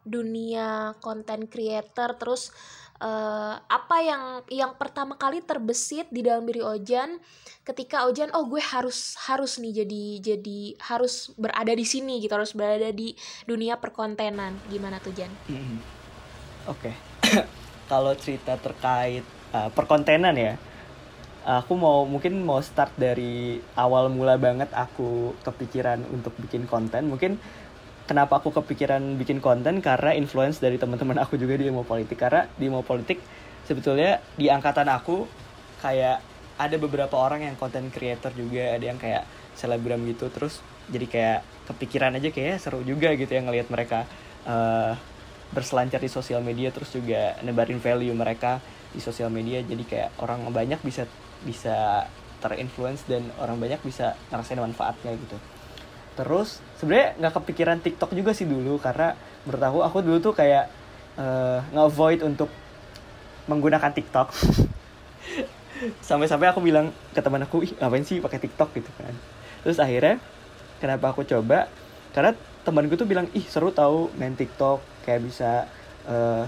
dunia 0.06 0.96
content 0.98 1.46
creator 1.50 2.14
terus 2.18 2.50
uh, 3.02 3.58
apa 3.58 3.96
yang 4.02 4.22
yang 4.48 4.72
pertama 4.78 5.18
kali 5.18 5.42
terbesit 5.42 6.08
di 6.08 6.22
dalam 6.22 6.46
diri 6.46 6.62
Ojan 6.62 7.18
ketika 7.62 8.06
Ojan 8.10 8.30
oh 8.34 8.46
gue 8.46 8.62
harus 8.62 9.14
harus 9.26 9.58
nih 9.62 9.84
jadi 9.84 10.04
jadi 10.34 10.60
harus 10.92 11.30
berada 11.38 11.74
di 11.74 11.86
sini 11.86 12.18
gitu 12.18 12.34
harus 12.34 12.54
berada 12.54 12.90
di 12.90 13.14
dunia 13.46 13.78
perkontenan 13.78 14.58
gimana 14.70 14.98
tuh 14.98 15.14
Jan? 15.14 15.30
Mm 15.46 15.58
-hmm. 15.58 15.78
Oke 16.70 16.90
okay. 16.90 17.42
kalau 17.90 18.14
cerita 18.18 18.58
terkait 18.58 19.22
uh, 19.54 19.70
perkontenan 19.70 20.34
ya 20.34 20.54
aku 21.42 21.74
mau 21.74 22.06
mungkin 22.06 22.38
mau 22.46 22.62
start 22.62 22.94
dari 22.94 23.58
awal 23.74 24.06
mula 24.14 24.38
banget 24.38 24.70
aku 24.70 25.34
kepikiran 25.42 26.06
untuk 26.14 26.30
bikin 26.38 26.70
konten 26.70 27.10
mungkin 27.10 27.42
kenapa 28.12 28.44
aku 28.44 28.52
kepikiran 28.52 29.16
bikin 29.16 29.40
konten? 29.40 29.80
Karena 29.80 30.12
influence 30.12 30.60
dari 30.60 30.76
teman-teman 30.76 31.16
aku 31.24 31.40
juga 31.40 31.56
di 31.56 31.64
ilmu 31.72 31.88
politik. 31.88 32.20
Karena 32.20 32.44
di 32.44 32.68
ilmu 32.68 32.84
politik 32.84 33.24
sebetulnya 33.64 34.20
di 34.36 34.52
angkatan 34.52 34.84
aku 34.92 35.24
kayak 35.80 36.20
ada 36.60 36.76
beberapa 36.76 37.16
orang 37.16 37.48
yang 37.48 37.56
konten 37.56 37.88
creator 37.88 38.28
juga. 38.36 38.76
Ada 38.76 38.84
yang 38.84 39.00
kayak 39.00 39.24
selebgram 39.56 40.04
gitu. 40.04 40.28
Terus 40.28 40.60
jadi 40.92 41.08
kayak 41.08 41.40
kepikiran 41.72 42.12
aja 42.20 42.28
kayak 42.28 42.60
seru 42.60 42.84
juga 42.84 43.16
gitu 43.16 43.32
ya 43.32 43.40
ngelihat 43.40 43.72
mereka 43.72 44.04
uh, 44.44 44.92
berselancar 45.56 46.04
di 46.04 46.12
sosial 46.12 46.44
media. 46.44 46.68
Terus 46.68 46.92
juga 46.92 47.40
nebarin 47.40 47.80
value 47.80 48.12
mereka 48.12 48.60
di 48.92 49.00
sosial 49.00 49.32
media. 49.32 49.64
Jadi 49.64 49.88
kayak 49.88 50.20
orang 50.20 50.44
banyak 50.52 50.84
bisa 50.84 51.08
bisa 51.48 52.04
terinfluence 52.44 53.08
dan 53.08 53.24
orang 53.40 53.56
banyak 53.56 53.80
bisa 53.80 54.20
ngerasain 54.28 54.60
manfaatnya 54.60 55.16
gitu 55.16 55.38
terus 56.12 56.60
sebenarnya 56.76 57.16
nggak 57.18 57.34
kepikiran 57.40 57.78
TikTok 57.80 58.10
juga 58.12 58.36
sih 58.36 58.44
dulu 58.44 58.76
karena 58.76 59.16
menurut 59.48 59.62
aku 59.64 59.78
aku 59.80 59.98
dulu 60.04 60.18
tuh 60.20 60.34
kayak 60.36 60.68
uh, 61.16 61.60
nge-avoid 61.72 62.20
untuk 62.24 62.48
menggunakan 63.50 63.90
TikTok. 63.90 64.30
Sampai-sampai 66.08 66.54
aku 66.54 66.62
bilang 66.62 66.94
ke 67.10 67.18
teman 67.18 67.42
aku 67.42 67.66
ih 67.66 67.72
ngapain 67.74 68.06
sih 68.06 68.22
pakai 68.22 68.38
TikTok? 68.38 68.70
gitu 68.76 68.90
kan. 68.94 69.14
Terus 69.66 69.78
akhirnya 69.82 70.22
kenapa 70.78 71.10
aku 71.10 71.26
coba? 71.26 71.66
Karena 72.14 72.36
temanku 72.62 72.94
tuh 72.94 73.08
bilang 73.08 73.26
ih 73.34 73.42
seru 73.42 73.74
tahu 73.74 74.14
main 74.14 74.38
TikTok 74.38 74.78
kayak 75.02 75.20
bisa 75.26 75.66
uh, 76.06 76.46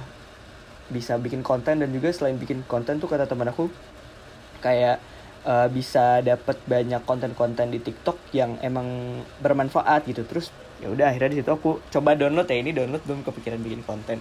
bisa 0.86 1.18
bikin 1.18 1.42
konten. 1.42 1.82
Dan 1.82 1.90
juga 1.90 2.14
selain 2.14 2.38
bikin 2.38 2.62
konten 2.70 3.02
tuh 3.02 3.10
kata 3.10 3.26
teman 3.26 3.50
aku 3.50 3.66
kayak 4.62 5.02
uh, 5.44 5.68
bisa 5.70 6.24
dapat 6.24 6.58
banyak 6.64 7.04
konten-konten 7.04 7.70
di 7.70 7.78
TikTok 7.80 8.16
yang 8.34 8.56
emang 8.64 9.20
bermanfaat 9.40 10.08
gitu. 10.08 10.24
Terus 10.26 10.50
ya 10.82 10.90
udah 10.90 11.12
akhirnya 11.12 11.30
di 11.36 11.38
situ 11.40 11.50
aku 11.52 11.80
coba 11.92 12.16
download 12.18 12.48
ya. 12.48 12.58
Ini 12.58 12.72
download 12.74 13.04
belum 13.04 13.20
kepikiran 13.22 13.60
bikin 13.62 13.82
konten. 13.84 14.18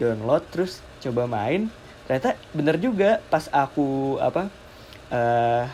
Download 0.00 0.42
terus 0.48 0.80
coba 1.02 1.28
main. 1.28 1.68
Ternyata 2.08 2.34
bener 2.56 2.76
juga 2.82 3.22
pas 3.30 3.46
aku 3.52 4.18
apa 4.18 4.50
uh, 5.12 5.64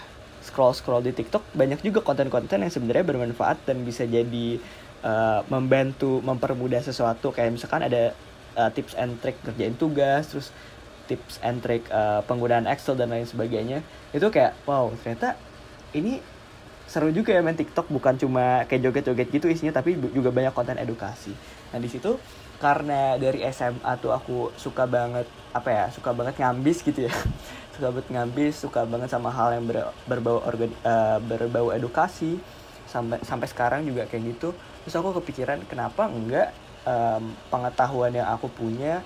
scroll 0.44 0.74
scroll 0.76 1.04
di 1.04 1.12
TikTok 1.12 1.44
banyak 1.52 1.80
juga 1.84 2.00
konten-konten 2.00 2.64
yang 2.64 2.72
sebenarnya 2.72 3.04
bermanfaat 3.04 3.68
dan 3.68 3.84
bisa 3.84 4.08
jadi 4.08 4.60
uh, 5.04 5.44
membantu 5.48 6.20
mempermudah 6.24 6.80
sesuatu. 6.80 7.32
Kayak 7.32 7.60
misalkan 7.60 7.84
ada 7.84 8.16
uh, 8.56 8.70
tips 8.72 8.96
and 8.98 9.20
trick 9.22 9.38
kerjain 9.44 9.76
tugas 9.78 10.32
terus 10.32 10.48
tips 11.08 11.40
and 11.40 11.64
trick 11.64 11.88
uh, 11.88 12.20
penggunaan 12.28 12.68
Excel 12.68 12.94
dan 12.94 13.08
lain 13.08 13.24
sebagainya 13.24 13.80
itu 14.12 14.28
kayak 14.28 14.54
wow 14.68 14.92
ternyata 15.00 15.34
ini 15.96 16.20
seru 16.88 17.12
juga 17.12 17.36
ya 17.36 17.44
main 17.44 17.54
TikTok 17.54 17.92
bukan 17.92 18.16
cuma 18.16 18.64
kayak 18.64 18.80
joget-joget 18.88 19.28
gitu 19.28 19.46
isinya 19.52 19.76
tapi 19.76 19.92
juga 20.12 20.32
banyak 20.32 20.56
konten 20.56 20.80
edukasi. 20.80 21.36
Nah 21.68 21.78
di 21.78 21.88
situ 21.92 22.16
karena 22.58 23.20
dari 23.20 23.44
SMA 23.52 23.92
tuh 24.00 24.16
aku 24.16 24.56
suka 24.56 24.88
banget 24.88 25.28
apa 25.52 25.68
ya 25.68 25.84
suka 25.92 26.16
banget 26.16 26.40
ngambis 26.40 26.80
gitu 26.80 27.06
ya. 27.06 27.12
Suka 27.78 27.94
banget 27.94 28.10
ngambis 28.10 28.54
suka 28.58 28.82
banget 28.90 29.06
sama 29.06 29.30
hal 29.30 29.54
yang 29.54 29.70
ber, 29.70 29.94
berbau 30.10 30.42
organ, 30.42 30.66
uh, 30.82 31.22
berbau 31.22 31.70
edukasi 31.70 32.34
sampai 32.90 33.22
sampai 33.22 33.46
sekarang 33.46 33.86
juga 33.86 34.02
kayak 34.10 34.34
gitu. 34.34 34.50
Terus 34.82 34.98
aku 34.98 35.22
kepikiran 35.22 35.62
kenapa 35.70 36.10
enggak 36.10 36.50
um, 36.82 37.30
pengetahuan 37.46 38.10
yang 38.10 38.26
aku 38.34 38.50
punya 38.50 38.98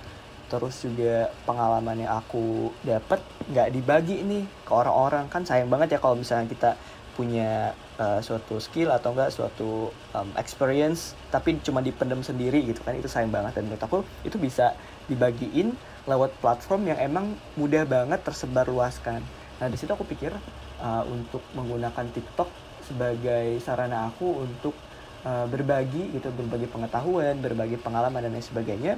terus 0.52 0.84
juga 0.84 1.32
pengalaman 1.48 2.04
yang 2.04 2.20
aku 2.20 2.68
dapat 2.84 3.24
nggak 3.48 3.68
dibagi 3.72 4.20
nih 4.20 4.44
ke 4.68 4.72
orang-orang. 4.76 5.24
Kan 5.32 5.48
sayang 5.48 5.72
banget 5.72 5.96
ya 5.96 5.98
kalau 6.04 6.20
misalnya 6.20 6.52
kita 6.52 6.70
punya 7.16 7.72
uh, 7.96 8.20
suatu 8.20 8.60
skill 8.60 8.92
atau 8.92 9.16
enggak 9.16 9.32
suatu 9.32 9.88
um, 10.12 10.28
experience 10.36 11.16
tapi 11.32 11.60
cuma 11.64 11.80
dipendam 11.80 12.20
sendiri 12.20 12.60
gitu 12.68 12.84
kan 12.84 12.92
itu 12.92 13.08
sayang 13.08 13.32
banget. 13.32 13.56
Dan 13.56 13.72
menurut 13.72 13.80
aku 13.80 13.98
itu 14.28 14.36
bisa 14.36 14.76
dibagiin 15.08 15.72
lewat 16.04 16.36
platform 16.44 16.92
yang 16.92 17.00
emang 17.00 17.32
mudah 17.56 17.88
banget 17.88 18.20
tersebar 18.20 18.68
luaskan. 18.68 19.24
Nah 19.56 19.72
di 19.72 19.80
situ 19.80 19.88
aku 19.88 20.04
pikir 20.04 20.36
uh, 20.84 21.04
untuk 21.08 21.40
menggunakan 21.56 22.12
TikTok 22.12 22.52
sebagai 22.84 23.56
sarana 23.64 24.12
aku 24.12 24.44
untuk 24.44 24.76
uh, 25.24 25.46
berbagi 25.48 26.12
gitu 26.12 26.28
berbagi 26.34 26.66
pengetahuan 26.66 27.38
berbagi 27.38 27.78
pengalaman 27.78 28.26
dan 28.26 28.34
lain 28.34 28.44
sebagainya 28.44 28.94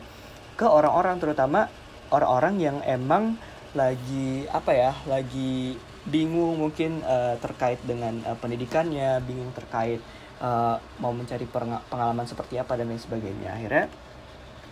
ke 0.54 0.66
orang-orang 0.66 1.18
terutama 1.18 1.66
orang-orang 2.14 2.54
yang 2.62 2.76
emang 2.86 3.34
lagi 3.74 4.46
apa 4.54 4.70
ya 4.70 4.92
lagi 5.10 5.74
bingung 6.06 6.60
mungkin 6.60 7.02
uh, 7.02 7.34
terkait 7.42 7.82
dengan 7.82 8.22
uh, 8.22 8.38
pendidikannya 8.38 9.18
bingung 9.24 9.50
terkait 9.56 9.98
uh, 10.38 10.78
mau 11.02 11.10
mencari 11.10 11.48
pengalaman 11.90 12.28
seperti 12.28 12.60
apa 12.60 12.78
dan 12.78 12.92
lain 12.92 13.02
sebagainya. 13.02 13.56
Akhirnya 13.56 13.86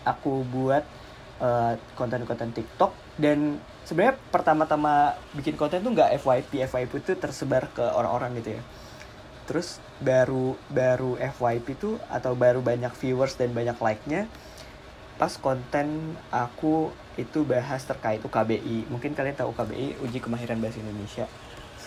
aku 0.06 0.46
buat 0.46 0.84
konten-konten 1.98 2.54
uh, 2.54 2.54
TikTok 2.54 3.18
dan 3.18 3.58
sebenarnya 3.82 4.14
pertama-tama 4.30 5.18
bikin 5.34 5.58
konten 5.58 5.82
tuh 5.82 5.90
nggak 5.90 6.22
FYP 6.22 6.70
FYP 6.70 6.92
itu 7.02 7.12
tersebar 7.18 7.66
ke 7.74 7.82
orang-orang 7.82 8.38
gitu 8.38 8.54
ya. 8.54 8.62
Terus 9.50 9.82
baru 9.98 10.54
baru 10.70 11.18
FYP 11.18 11.66
tuh 11.74 11.98
atau 12.06 12.38
baru 12.38 12.62
banyak 12.62 12.94
viewers 12.94 13.34
dan 13.34 13.50
banyak 13.50 13.74
like-nya 13.74 14.30
pas 15.20 15.32
konten 15.38 16.16
aku 16.32 16.90
itu 17.20 17.44
bahas 17.44 17.84
terkait 17.84 18.24
UKBI 18.24 18.88
mungkin 18.88 19.12
kalian 19.12 19.36
tahu 19.36 19.52
UKBI 19.52 20.00
uji 20.00 20.18
kemahiran 20.18 20.58
bahasa 20.58 20.80
Indonesia 20.80 21.28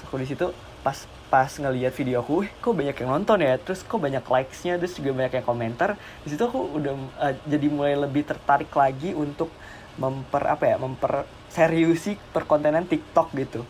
aku 0.05 0.21
di 0.21 0.27
situ 0.29 0.53
pas 0.85 1.01
pas 1.33 1.49
ngelihat 1.49 1.91
video 1.97 2.21
aku, 2.21 2.45
"Wih, 2.45 2.51
kok 2.61 2.77
banyak 2.77 2.93
yang 2.93 3.09
nonton 3.09 3.41
ya, 3.41 3.57
terus 3.57 3.81
kok 3.81 3.97
banyak 3.97 4.21
likes-nya, 4.21 4.77
terus 4.77 4.93
juga 4.95 5.17
banyak 5.17 5.41
yang 5.41 5.45
komentar. 5.45 5.97
Di 6.21 6.29
situ 6.29 6.45
aku 6.45 6.77
udah 6.77 6.93
uh, 7.17 7.33
jadi 7.49 7.67
mulai 7.67 7.97
lebih 7.97 8.23
tertarik 8.23 8.69
lagi 8.69 9.17
untuk 9.17 9.49
memper 9.97 10.45
apa 10.45 10.63
ya, 10.69 10.75
memper 10.77 11.25
seriusi 11.49 12.21
perkontenan 12.29 12.85
TikTok 12.85 13.33
gitu. 13.33 13.65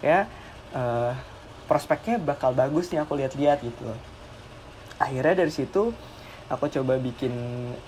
Ya, 0.00 0.30
uh, 0.70 1.12
prospeknya 1.66 2.22
bakal 2.22 2.54
bagus 2.54 2.88
nih 2.94 3.02
aku 3.02 3.18
lihat-lihat 3.18 3.58
gitu. 3.66 3.90
Akhirnya 5.02 5.42
dari 5.42 5.50
situ 5.50 5.90
aku 6.50 6.66
coba 6.66 6.98
bikin 6.98 7.32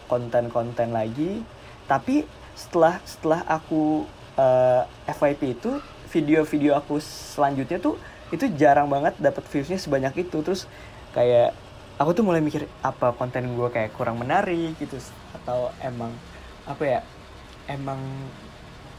konten-konten 0.06 0.94
lagi, 0.94 1.42
tapi 1.90 2.24
setelah 2.54 3.02
setelah 3.02 3.42
aku 3.50 4.06
uh, 4.38 4.86
FYP 5.10 5.58
itu 5.58 5.82
video-video 6.12 6.76
aku 6.76 7.00
selanjutnya 7.02 7.80
tuh 7.80 7.96
itu 8.30 8.48
jarang 8.56 8.88
banget 8.88 9.18
dapat 9.18 9.44
viewsnya 9.50 9.76
sebanyak 9.76 10.28
itu. 10.28 10.38
Terus 10.40 10.70
kayak 11.12 11.52
aku 11.98 12.14
tuh 12.16 12.24
mulai 12.24 12.40
mikir 12.40 12.70
apa 12.80 13.12
konten 13.18 13.52
gue 13.52 13.68
kayak 13.68 13.92
kurang 13.98 14.22
menarik 14.22 14.78
gitu 14.78 14.96
atau 15.42 15.74
emang 15.82 16.14
apa 16.64 16.82
ya 16.86 17.00
emang 17.68 17.98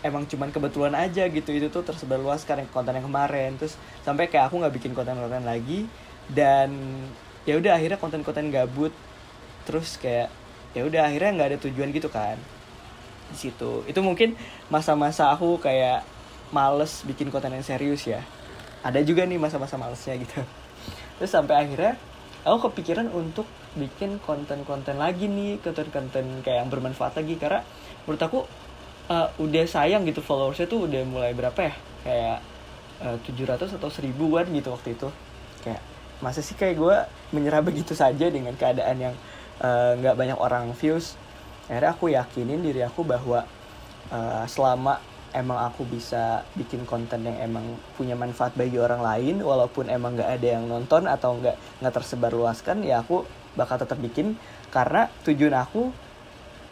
emang 0.04 0.28
cuman 0.28 0.52
kebetulan 0.52 0.94
aja 0.94 1.24
gitu. 1.32 1.50
Itu 1.56 1.72
tuh 1.72 1.88
tersebar 1.88 2.20
luas 2.20 2.44
karena 2.44 2.68
konten 2.70 2.94
yang 3.00 3.08
kemarin. 3.08 3.56
Terus 3.56 3.80
sampai 4.04 4.28
kayak 4.28 4.52
aku 4.52 4.60
nggak 4.60 4.76
bikin 4.76 4.92
konten-konten 4.92 5.48
lagi 5.48 5.88
dan 6.28 6.74
ya 7.48 7.60
udah 7.60 7.80
akhirnya 7.80 8.00
konten-konten 8.00 8.52
gabut 8.52 8.92
terus 9.64 9.96
kayak 10.00 10.30
ya 10.74 10.84
udah 10.86 11.08
akhirnya 11.08 11.32
nggak 11.38 11.50
ada 11.54 11.60
tujuan 11.70 11.90
gitu 11.94 12.10
kan 12.10 12.38
di 13.34 13.38
situ. 13.50 13.82
Itu 13.90 14.00
mungkin 14.06 14.38
masa-masa 14.70 15.34
aku 15.34 15.58
kayak 15.58 16.06
males 16.54 17.02
bikin 17.04 17.34
konten 17.34 17.54
yang 17.54 17.66
serius 17.66 18.06
ya. 18.06 18.22
Ada 18.86 19.02
juga 19.02 19.26
nih 19.26 19.42
masa-masa 19.42 19.76
malesnya 19.82 20.14
gitu. 20.22 20.46
Terus 21.18 21.32
sampai 21.34 21.66
akhirnya 21.66 21.98
aku 22.46 22.70
kepikiran 22.70 23.10
untuk 23.10 23.50
bikin 23.74 24.22
konten-konten 24.22 25.02
lagi 25.02 25.26
nih 25.26 25.58
konten-konten 25.66 26.46
kayak 26.46 26.68
yang 26.68 26.70
bermanfaat 26.70 27.18
lagi. 27.18 27.36
Karena 27.42 27.66
menurut 28.06 28.22
aku 28.22 28.40
uh, 29.10 29.28
udah 29.42 29.66
sayang 29.66 30.06
gitu 30.06 30.22
followersnya 30.22 30.70
tuh 30.70 30.86
udah 30.86 31.02
mulai 31.10 31.34
berapa 31.34 31.58
ya? 31.58 31.74
Kayak 32.06 32.38
uh, 33.02 33.18
700 33.26 33.80
atau 33.82 33.90
1000-an 33.90 34.46
gitu 34.54 34.70
waktu 34.70 34.90
itu. 34.94 35.10
Kayak 35.66 35.82
masa 36.22 36.40
sih 36.40 36.56
kayak 36.56 36.76
gue 36.80 36.96
menyerah 37.36 37.60
begitu 37.66 37.92
saja 37.98 38.30
dengan 38.32 38.54
keadaan 38.56 38.96
yang 38.96 39.16
nggak 40.00 40.16
uh, 40.16 40.20
banyak 40.20 40.40
orang 40.40 40.74
views 40.74 41.20
akhirnya 41.70 41.92
aku 41.94 42.06
yakinin 42.12 42.60
diri 42.60 42.82
aku 42.84 43.06
bahwa 43.06 43.46
uh, 44.12 44.44
selama 44.50 45.00
emang 45.34 45.60
aku 45.66 45.84
bisa 45.90 46.46
bikin 46.54 46.86
konten 46.86 47.26
yang 47.26 47.38
emang 47.42 47.66
punya 47.98 48.14
manfaat 48.14 48.54
bagi 48.54 48.78
orang 48.78 49.02
lain 49.02 49.42
walaupun 49.42 49.90
emang 49.90 50.14
nggak 50.14 50.30
ada 50.40 50.48
yang 50.60 50.70
nonton 50.70 51.10
atau 51.10 51.42
nggak 51.42 51.58
nggak 51.82 51.94
tersebar 51.94 52.32
luaskan 52.32 52.86
ya 52.86 53.02
aku 53.02 53.26
bakal 53.58 53.82
tetap 53.82 53.98
bikin. 53.98 54.38
Karena 54.70 55.10
tujuan 55.26 55.58
aku 55.58 55.90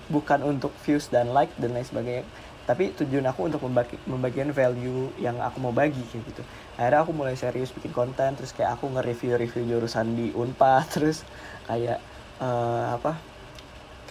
bukan 0.09 0.45
untuk 0.45 0.73
views 0.85 1.09
dan 1.09 1.33
like 1.33 1.53
dan 1.57 1.73
lain 1.73 1.85
sebagainya 1.85 2.25
tapi 2.61 2.93
tujuan 2.93 3.25
aku 3.25 3.49
untuk 3.49 3.61
membagi 3.65 3.97
membagikan 4.05 4.53
value 4.53 5.09
yang 5.17 5.41
aku 5.41 5.57
mau 5.57 5.73
bagi 5.73 5.99
kayak 6.13 6.23
gitu. 6.29 6.41
Akhirnya 6.77 7.01
aku 7.01 7.11
mulai 7.11 7.33
serius 7.33 7.73
bikin 7.73 7.89
konten 7.89 8.37
terus 8.37 8.53
kayak 8.53 8.77
aku 8.77 8.85
nge-review 8.93 9.33
review 9.35 9.63
jurusan 9.65 10.13
di 10.13 10.29
Unpad 10.31 10.85
terus 10.95 11.25
kayak 11.65 11.99
uh, 12.41 12.97
apa 12.97 13.15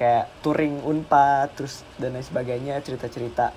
kayak 0.00 0.32
touring 0.40 0.80
Unpad 0.80 1.52
terus 1.58 1.84
dan 2.00 2.16
lain 2.16 2.24
sebagainya 2.24 2.80
cerita-cerita 2.80 3.52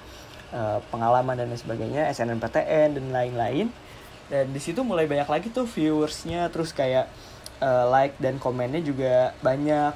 uh, 0.52 0.84
pengalaman 0.92 1.40
dan 1.40 1.48
lain 1.48 1.62
sebagainya 1.62 2.12
SNMPTN 2.12 3.00
dan 3.00 3.06
lain-lain. 3.16 3.72
Dan 4.28 4.52
di 4.52 4.60
situ 4.60 4.84
mulai 4.84 5.08
banyak 5.08 5.30
lagi 5.30 5.48
tuh 5.54 5.64
viewersnya 5.64 6.52
terus 6.52 6.76
kayak 6.76 7.08
uh, 7.64 7.88
like 7.88 8.20
dan 8.20 8.44
komennya 8.44 8.84
juga 8.84 9.32
banyak. 9.40 9.96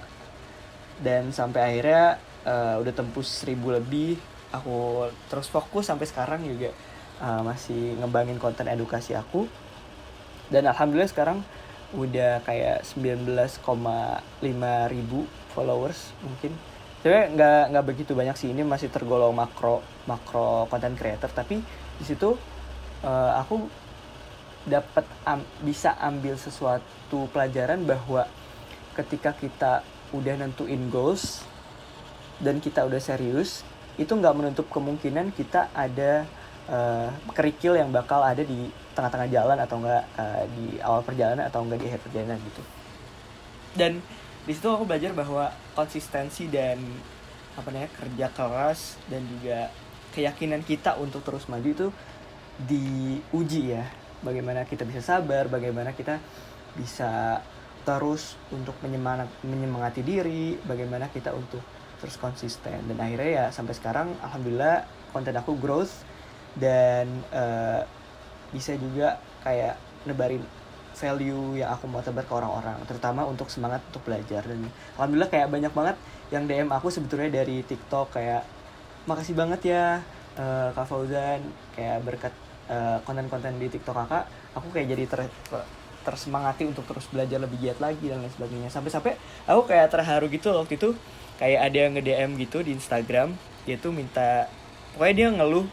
Dan 1.04 1.36
sampai 1.36 1.62
akhirnya 1.68 2.16
uh, 2.48 2.80
udah 2.80 2.94
tembus 2.96 3.28
seribu 3.28 3.76
lebih. 3.76 4.16
Aku 4.56 5.12
terus 5.28 5.52
fokus 5.52 5.92
sampai 5.92 6.08
sekarang 6.08 6.48
juga 6.48 6.72
uh, 7.20 7.44
masih 7.44 8.00
ngembangin 8.00 8.40
konten 8.40 8.72
edukasi 8.72 9.20
aku. 9.20 9.52
Dan 10.48 10.64
alhamdulillah 10.64 11.12
sekarang 11.12 11.44
udah 11.96 12.44
kayak 12.44 12.84
19,5 12.84 13.44
ribu 14.92 15.24
followers 15.56 16.12
mungkin. 16.20 16.52
Sebenarnya 17.00 17.28
nggak 17.38 17.64
nggak 17.72 17.86
begitu 17.86 18.12
banyak 18.18 18.36
sih 18.36 18.50
ini 18.52 18.66
masih 18.68 18.92
tergolong 18.92 19.32
makro 19.32 19.80
makro 20.10 20.68
content 20.68 20.98
creator. 21.00 21.32
Tapi 21.32 21.64
di 21.98 22.04
situ 22.04 22.36
uh, 23.04 23.32
aku 23.40 23.70
dapat 24.68 25.08
am, 25.24 25.40
bisa 25.64 25.96
ambil 26.04 26.36
sesuatu 26.36 27.32
pelajaran 27.32 27.88
bahwa 27.88 28.28
ketika 29.00 29.32
kita 29.32 29.86
udah 30.12 30.36
nentuin 30.36 30.92
goals 30.92 31.46
dan 32.44 32.60
kita 32.60 32.84
udah 32.84 33.00
serius 33.00 33.64
itu 33.98 34.12
nggak 34.14 34.36
menutup 34.36 34.68
kemungkinan 34.70 35.34
kita 35.34 35.72
ada 35.74 36.28
uh, 36.70 37.10
kerikil 37.34 37.80
yang 37.80 37.90
bakal 37.90 38.22
ada 38.22 38.44
di 38.46 38.70
tengah-tengah 38.98 39.30
jalan 39.30 39.58
atau 39.62 39.78
enggak 39.78 40.04
uh, 40.18 40.44
di 40.58 40.82
awal 40.82 41.06
perjalanan 41.06 41.46
atau 41.46 41.62
enggak 41.62 41.80
di 41.80 41.86
akhir 41.94 42.02
perjalanan 42.02 42.38
gitu. 42.42 42.64
Dan 43.78 44.02
di 44.50 44.52
situ 44.58 44.66
aku 44.74 44.90
belajar 44.90 45.14
bahwa 45.14 45.54
konsistensi 45.78 46.50
dan 46.50 46.82
apa 47.54 47.70
namanya 47.70 47.94
kerja 47.94 48.28
keras 48.34 48.98
dan 49.06 49.22
juga 49.30 49.70
keyakinan 50.18 50.66
kita 50.66 50.98
untuk 50.98 51.22
terus 51.22 51.46
maju 51.46 51.70
itu 51.70 51.88
diuji 52.66 53.78
ya. 53.78 53.86
Bagaimana 54.26 54.66
kita 54.66 54.82
bisa 54.82 55.06
sabar 55.06 55.46
bagaimana 55.46 55.94
kita 55.94 56.18
bisa 56.74 57.38
terus 57.86 58.36
untuk 58.50 58.74
menyemangat, 58.82 59.30
menyemangati 59.46 60.02
diri 60.02 60.58
bagaimana 60.66 61.08
kita 61.14 61.32
untuk 61.38 61.62
terus 62.02 62.18
konsisten. 62.18 62.82
Dan 62.90 62.98
akhirnya 62.98 63.30
ya 63.30 63.46
sampai 63.54 63.78
sekarang 63.78 64.10
alhamdulillah 64.26 64.90
konten 65.14 65.38
aku 65.38 65.54
growth 65.58 66.02
dan 66.58 67.08
uh, 67.32 67.86
bisa 68.52 68.76
juga 68.76 69.20
kayak 69.44 69.76
nebarin 70.08 70.44
value 70.98 71.62
yang 71.62 71.70
aku 71.78 71.86
mau 71.86 72.02
tebar 72.02 72.26
ke 72.26 72.34
orang-orang 72.34 72.78
terutama 72.90 73.22
untuk 73.30 73.48
semangat 73.54 73.86
untuk 73.94 74.02
belajar. 74.08 74.42
Dan 74.44 74.66
alhamdulillah 74.98 75.30
kayak 75.30 75.48
banyak 75.54 75.74
banget 75.74 75.96
yang 76.34 76.44
DM 76.50 76.70
aku 76.74 76.90
sebetulnya 76.90 77.30
dari 77.30 77.62
TikTok 77.62 78.18
kayak 78.18 78.44
makasih 79.08 79.38
banget 79.38 79.62
ya 79.72 79.84
uh, 80.36 80.74
Kak 80.74 80.86
Fauzan 80.90 81.40
kayak 81.78 82.04
berkat 82.04 82.34
uh, 82.68 83.00
konten-konten 83.08 83.56
di 83.62 83.72
TikTok 83.72 83.96
kakak 83.96 84.26
aku 84.58 84.68
kayak 84.74 84.98
jadi 84.98 85.04
ter 85.08 85.22
tersemangati 86.04 86.64
untuk 86.64 86.88
terus 86.88 87.04
belajar 87.12 87.36
lebih 87.36 87.60
giat 87.60 87.84
lagi 87.84 88.08
dan 88.08 88.24
lain 88.24 88.32
sebagainya. 88.32 88.70
Sampai-sampai 88.72 89.20
aku 89.44 89.68
kayak 89.68 89.92
terharu 89.92 90.32
gitu 90.32 90.56
waktu 90.56 90.80
itu 90.80 90.96
kayak 91.38 91.60
ada 91.70 91.78
yang 91.78 91.92
nge-DM 92.00 92.32
gitu 92.42 92.66
di 92.66 92.72
Instagram 92.74 93.38
dia 93.68 93.76
tuh 93.78 93.92
minta 93.94 94.48
pokoknya 94.96 95.14
dia 95.14 95.28
ngeluh 95.36 95.68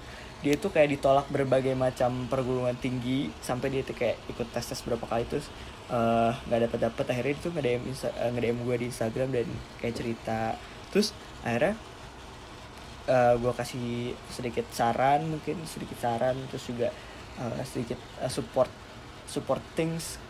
dia 0.44 0.60
tuh 0.60 0.68
kayak 0.68 1.00
ditolak 1.00 1.26
berbagai 1.32 1.72
macam 1.72 2.28
perguruan 2.28 2.76
tinggi 2.76 3.32
sampai 3.40 3.72
dia 3.72 3.80
tuh 3.80 3.96
kayak 3.96 4.20
ikut 4.28 4.44
tes 4.52 4.60
tes 4.60 4.76
berapa 4.84 5.00
kali 5.08 5.24
terus 5.24 5.48
nggak 5.88 6.60
uh, 6.60 6.64
dapat 6.68 6.78
dapat 6.84 7.04
akhirnya 7.12 7.32
itu 7.32 7.48
nge 7.48 7.62
DM 7.64 7.82
uh, 7.88 8.30
nge 8.32 8.40
DM 8.44 8.58
gue 8.60 8.76
di 8.76 8.86
Instagram 8.92 9.28
dan 9.32 9.48
kayak 9.80 9.94
cerita. 9.96 10.40
Terus 10.92 11.16
akhirnya 11.40 11.74
uh, 13.08 13.34
gue 13.40 13.52
kasih 13.56 14.12
sedikit 14.28 14.68
saran 14.72 15.28
mungkin 15.28 15.60
sedikit 15.64 15.96
saran 15.96 16.36
terus 16.52 16.64
juga 16.68 16.88
uh, 17.40 17.64
sedikit 17.64 17.96
uh, 18.20 18.28
support 18.28 18.68
support 19.24 19.64
things 19.76 20.20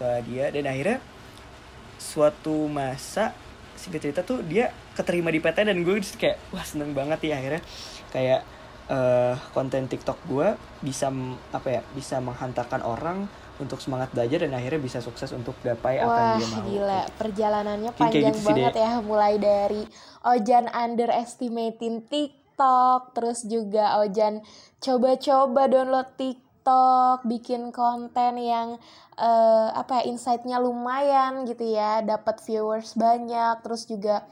ke 0.00 0.08
dia. 0.28 0.48
Dan 0.48 0.64
akhirnya 0.64 1.00
suatu 2.00 2.68
masa 2.72 3.36
singkat 3.76 4.10
cerita 4.10 4.20
tuh 4.24 4.40
dia 4.44 4.72
keterima 4.96 5.28
di 5.28 5.44
PT 5.44 5.60
dan 5.60 5.78
gue 5.84 5.96
kayak 6.16 6.36
wah 6.52 6.64
seneng 6.64 6.92
banget 6.92 7.32
ya. 7.32 7.40
Akhirnya 7.40 7.62
kayak 8.12 8.40
uh, 8.88 9.34
konten 9.52 9.86
TikTok 9.86 10.18
gue 10.26 10.56
bisa 10.82 11.12
apa 11.52 11.68
ya 11.68 11.82
bisa 11.94 12.18
menghantarkan 12.18 12.82
orang 12.82 13.28
untuk 13.58 13.82
semangat 13.82 14.14
belajar 14.14 14.46
dan 14.46 14.54
akhirnya 14.54 14.80
bisa 14.80 14.98
sukses 15.02 15.34
untuk 15.34 15.58
gapai 15.66 15.98
apa 15.98 16.06
yang 16.06 16.30
dia 16.38 16.46
mau. 16.46 16.54
Wah 16.54 16.66
gila, 16.70 17.00
perjalanannya 17.18 17.90
panjang 17.98 18.34
gitu 18.34 18.40
banget 18.46 18.74
deh. 18.74 18.82
ya 18.86 18.92
mulai 19.02 19.34
dari 19.36 19.82
Ojan 20.22 20.70
underestimating 20.70 22.06
TikTok, 22.06 23.18
terus 23.18 23.42
juga 23.46 23.98
Ojan 24.02 24.46
coba-coba 24.78 25.66
download 25.66 26.08
TikTok, 26.14 27.26
bikin 27.26 27.74
konten 27.74 28.38
yang 28.38 28.78
uh, 29.18 29.68
apa 29.74 30.02
ya 30.02 30.14
insightnya 30.14 30.62
lumayan 30.62 31.42
gitu 31.42 31.66
ya, 31.66 31.98
dapat 32.06 32.38
viewers 32.46 32.94
banyak, 32.94 33.58
terus 33.66 33.90
juga 33.90 34.22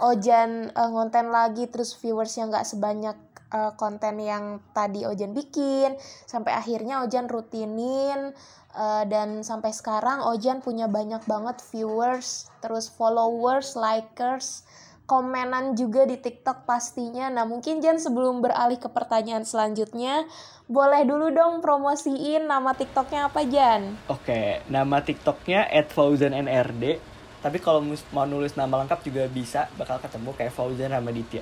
Ojan 0.00 0.72
uh, 0.72 0.88
ngonten 0.88 1.28
lagi 1.28 1.68
terus 1.68 1.92
viewers 2.00 2.32
yang 2.40 2.48
nggak 2.48 2.64
sebanyak 2.64 3.16
uh, 3.52 3.72
konten 3.74 4.18
yang 4.22 4.58
tadi 4.72 5.04
Ojan 5.04 5.34
bikin 5.34 5.94
sampai 6.26 6.54
akhirnya 6.54 7.02
Ojan 7.04 7.26
rutinin 7.26 8.34
uh, 8.74 9.04
dan 9.06 9.42
sampai 9.42 9.74
sekarang 9.74 10.24
Ojan 10.26 10.62
punya 10.62 10.86
banyak 10.86 11.22
banget 11.26 11.62
viewers 11.70 12.50
terus 12.62 12.88
followers 12.90 13.74
likers 13.74 14.64
komenan 15.10 15.74
juga 15.74 16.06
di 16.06 16.14
TikTok 16.22 16.70
pastinya. 16.70 17.26
Nah, 17.26 17.42
mungkin 17.42 17.82
Jan 17.82 17.98
sebelum 17.98 18.38
beralih 18.38 18.78
ke 18.78 18.86
pertanyaan 18.86 19.42
selanjutnya, 19.42 20.22
boleh 20.70 21.02
dulu 21.02 21.34
dong 21.34 21.58
promosiin 21.58 22.46
nama 22.46 22.70
TikToknya 22.78 23.26
apa 23.26 23.42
Jan? 23.42 23.98
Oke, 24.06 24.62
nama 24.70 25.02
TikToknya 25.02 25.66
@fauzannrd. 25.90 27.02
Tapi 27.42 27.58
kalau 27.58 27.82
mau 28.14 28.22
nulis 28.22 28.54
nama 28.54 28.86
lengkap 28.86 29.00
juga 29.02 29.26
bisa, 29.26 29.66
bakal 29.74 29.98
ketemu 29.98 30.30
kayak 30.36 30.52
Fauzan 30.52 30.92
Ramaditya. 30.92 31.40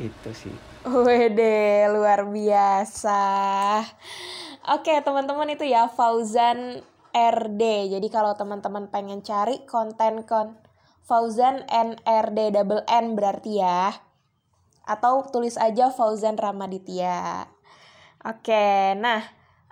Itu 0.00 0.32
sih. 0.32 0.56
Wede, 0.88 1.84
luar 1.92 2.24
biasa. 2.24 3.20
Oke, 4.72 4.96
teman-teman 5.04 5.52
itu 5.52 5.68
ya 5.68 5.92
Fauzan 5.92 6.80
RD. 7.12 7.62
Jadi 7.92 8.08
kalau 8.08 8.32
teman-teman 8.32 8.88
pengen 8.88 9.20
cari 9.20 9.60
konten 9.68 10.24
kon 10.24 10.56
Fauzan 11.04 11.68
NRD 11.68 12.56
double 12.56 12.88
N 12.88 13.12
berarti 13.12 13.60
ya. 13.60 13.92
Atau 14.88 15.28
tulis 15.28 15.60
aja 15.60 15.92
Fauzan 15.92 16.40
Ramaditya. 16.40 17.44
Oke, 18.24 18.96
nah 18.96 19.20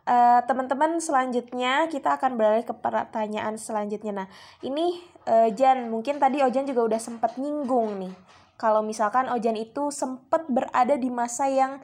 uh, 0.08 0.40
teman-teman 0.48 0.96
selanjutnya 0.98 1.86
kita 1.92 2.16
akan 2.16 2.40
beralih 2.40 2.64
ke 2.64 2.72
pertanyaan 2.72 3.60
selanjutnya. 3.60 4.24
Nah, 4.24 4.28
ini 4.64 4.98
uh, 5.28 5.52
Jan, 5.52 5.92
mungkin 5.92 6.16
tadi 6.16 6.40
Ojan 6.40 6.64
juga 6.64 6.84
udah 6.88 7.00
sempat 7.00 7.36
nyinggung 7.36 8.08
nih. 8.08 8.14
Kalau 8.58 8.82
misalkan 8.82 9.30
Ojan 9.30 9.54
itu 9.54 9.94
sempat 9.94 10.50
berada 10.50 10.98
di 10.98 11.08
masa 11.14 11.46
yang 11.46 11.78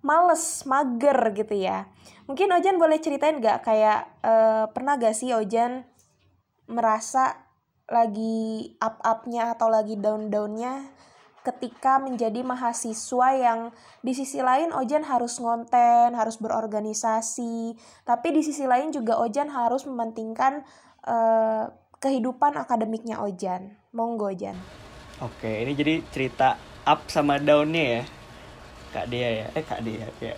males, 0.00 0.62
mager 0.64 1.18
gitu 1.34 1.58
ya. 1.58 1.90
Mungkin 2.30 2.54
Ojan 2.54 2.78
boleh 2.78 3.02
ceritain 3.02 3.42
gak 3.42 3.66
kayak 3.66 4.06
uh, 4.22 4.70
pernah 4.70 4.94
gak 4.96 5.18
sih 5.18 5.34
Ojan 5.34 5.84
merasa 6.70 7.50
lagi 7.90 8.78
up-upnya 8.78 9.58
atau 9.58 9.66
lagi 9.66 9.98
down-downnya 9.98 10.94
ketika 11.40 11.98
menjadi 11.98 12.44
mahasiswa 12.44 13.28
yang 13.34 13.60
di 14.04 14.12
sisi 14.12 14.38
lain 14.44 14.70
Ojan 14.76 15.02
harus 15.02 15.40
ngonten, 15.40 16.12
harus 16.14 16.36
berorganisasi, 16.38 17.74
tapi 18.04 18.28
di 18.30 18.44
sisi 18.44 18.68
lain 18.68 18.92
juga 18.92 19.18
Ojan 19.18 19.48
harus 19.50 19.88
mementingkan 19.88 20.62
uh, 21.08 21.72
kehidupan 21.98 22.54
akademiknya 22.60 23.18
Ojan. 23.24 23.80
Monggo 23.90 24.30
Ojan. 24.30 24.54
Oke, 25.20 25.52
ini 25.52 25.76
jadi 25.76 26.00
cerita 26.08 26.56
up 26.88 27.04
sama 27.12 27.36
downnya 27.36 28.00
ya, 28.00 28.02
Kak 28.96 29.06
Dea 29.12 29.28
ya, 29.44 29.46
eh 29.52 29.60
Kak 29.60 29.84
Dea 29.84 30.08
ya. 30.16 30.32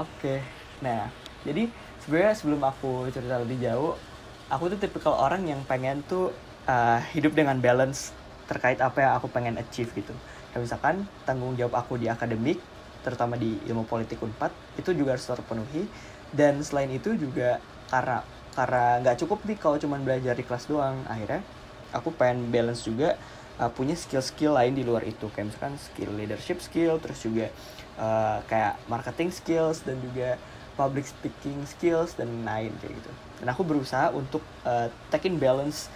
Oke, 0.00 0.40
nah 0.80 1.12
jadi 1.44 1.68
sebenarnya 2.00 2.32
sebelum 2.32 2.64
aku 2.64 3.12
cerita 3.12 3.36
lebih 3.36 3.60
jauh, 3.60 4.00
aku 4.48 4.72
tuh 4.72 4.80
tipikal 4.80 5.12
orang 5.12 5.44
yang 5.44 5.60
pengen 5.68 6.00
tuh 6.08 6.32
uh, 6.64 7.04
hidup 7.12 7.36
dengan 7.36 7.60
balance 7.60 8.16
terkait 8.48 8.80
apa 8.80 9.04
yang 9.04 9.12
aku 9.20 9.28
pengen 9.28 9.60
achieve 9.60 9.92
gitu. 9.92 10.16
Kayak 10.56 10.72
misalkan 10.72 11.04
tanggung 11.28 11.52
jawab 11.52 11.84
aku 11.84 12.00
di 12.00 12.08
akademik, 12.08 12.64
terutama 13.04 13.36
di 13.36 13.60
ilmu 13.68 13.84
politik 13.84 14.24
Unpad, 14.24 14.80
itu 14.80 14.88
juga 14.96 15.20
harus 15.20 15.28
terpenuhi. 15.28 15.84
Dan 16.32 16.64
selain 16.64 16.88
itu 16.88 17.12
juga 17.12 17.60
karena 17.92 18.24
karena 18.56 19.04
nggak 19.04 19.20
cukup 19.20 19.44
nih 19.44 19.60
kalau 19.60 19.76
cuma 19.76 20.00
belajar 20.00 20.32
di 20.32 20.44
kelas 20.48 20.64
doang, 20.64 20.96
akhirnya 21.04 21.44
aku 21.92 22.10
pengen 22.16 22.48
balance 22.48 22.84
juga 22.88 23.20
uh, 23.60 23.70
punya 23.70 23.94
skill-skill 23.94 24.56
lain 24.56 24.74
di 24.74 24.82
luar 24.82 25.04
itu. 25.04 25.28
Kayak 25.30 25.52
misalkan 25.52 25.76
skill 25.78 26.10
leadership 26.16 26.58
skill 26.64 26.96
terus 26.98 27.20
juga 27.22 27.52
uh, 28.00 28.40
kayak 28.48 28.80
marketing 28.88 29.30
skills 29.30 29.84
dan 29.84 30.00
juga 30.00 30.40
public 30.74 31.04
speaking 31.04 31.62
skills 31.68 32.16
dan 32.16 32.28
lain 32.42 32.72
kayak 32.80 32.96
gitu. 32.96 33.10
Dan 33.42 33.46
aku 33.52 33.62
berusaha 33.62 34.08
untuk 34.10 34.40
uh, 34.64 34.88
take 35.12 35.28
in 35.28 35.36
balance 35.36 35.92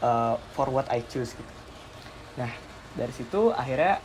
uh, 0.00 0.40
for 0.56 0.72
what 0.72 0.88
I 0.88 1.04
choose 1.04 1.36
gitu. 1.36 1.54
Nah 2.40 2.50
dari 2.94 3.12
situ 3.12 3.52
akhirnya 3.52 4.00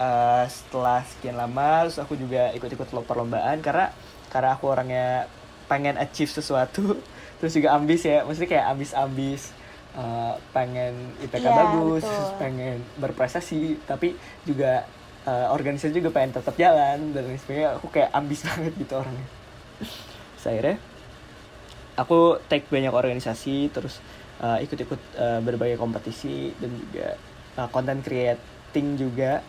uh, 0.00 0.44
setelah 0.48 1.02
sekian 1.04 1.36
lama 1.36 1.86
terus 1.86 1.98
aku 2.00 2.14
juga 2.16 2.54
ikut-ikut 2.56 2.88
perlombaan 3.04 3.58
karena 3.60 3.92
karena 4.32 4.56
aku 4.56 4.64
orangnya 4.70 5.28
pengen 5.68 5.98
achieve 6.00 6.32
sesuatu 6.32 6.96
terus 7.38 7.52
juga 7.52 7.76
ambis 7.76 8.02
ya. 8.08 8.24
Maksudnya 8.24 8.50
kayak 8.58 8.66
ambis-ambis 8.72 9.52
uh, 9.96 10.34
pengen 10.52 10.94
IPK 11.20 11.44
yeah, 11.44 11.56
bagus 11.56 12.04
betul. 12.04 12.38
pengen 12.42 12.76
berprestasi 12.98 13.60
tapi 13.84 14.16
juga 14.44 14.86
uh, 15.26 15.52
organisasi 15.52 15.94
juga 15.94 16.10
pengen 16.14 16.36
tetap 16.36 16.54
jalan 16.56 17.12
dan 17.12 17.24
sebagainya. 17.38 17.78
Aku 17.78 17.86
kayak 17.92 18.10
ambis 18.14 18.44
banget 18.48 18.72
gitu 18.76 18.94
orangnya. 18.98 19.26
Saya 20.38 20.76
aku 21.92 22.40
take 22.48 22.66
banyak 22.72 22.90
organisasi 22.90 23.68
terus 23.70 24.00
uh, 24.40 24.58
ikut-ikut 24.58 25.00
uh, 25.18 25.40
berbagai 25.44 25.76
kompetisi 25.76 26.56
dan 26.56 26.70
juga 26.74 27.08
uh, 27.60 27.68
content 27.70 28.00
creating 28.02 28.96
juga. 28.98 29.44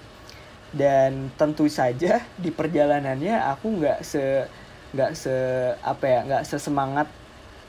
Dan 0.73 1.29
tentu 1.37 1.69
saja 1.69 2.25
di 2.33 2.49
perjalanannya 2.49 3.37
aku 3.45 3.77
nggak 3.77 4.01
se 4.01 4.49
nggak 4.93 5.11
se 5.13 5.33
apa 5.85 6.05
ya 6.05 6.19
nggak 6.25 6.43
sesemangat 6.49 7.05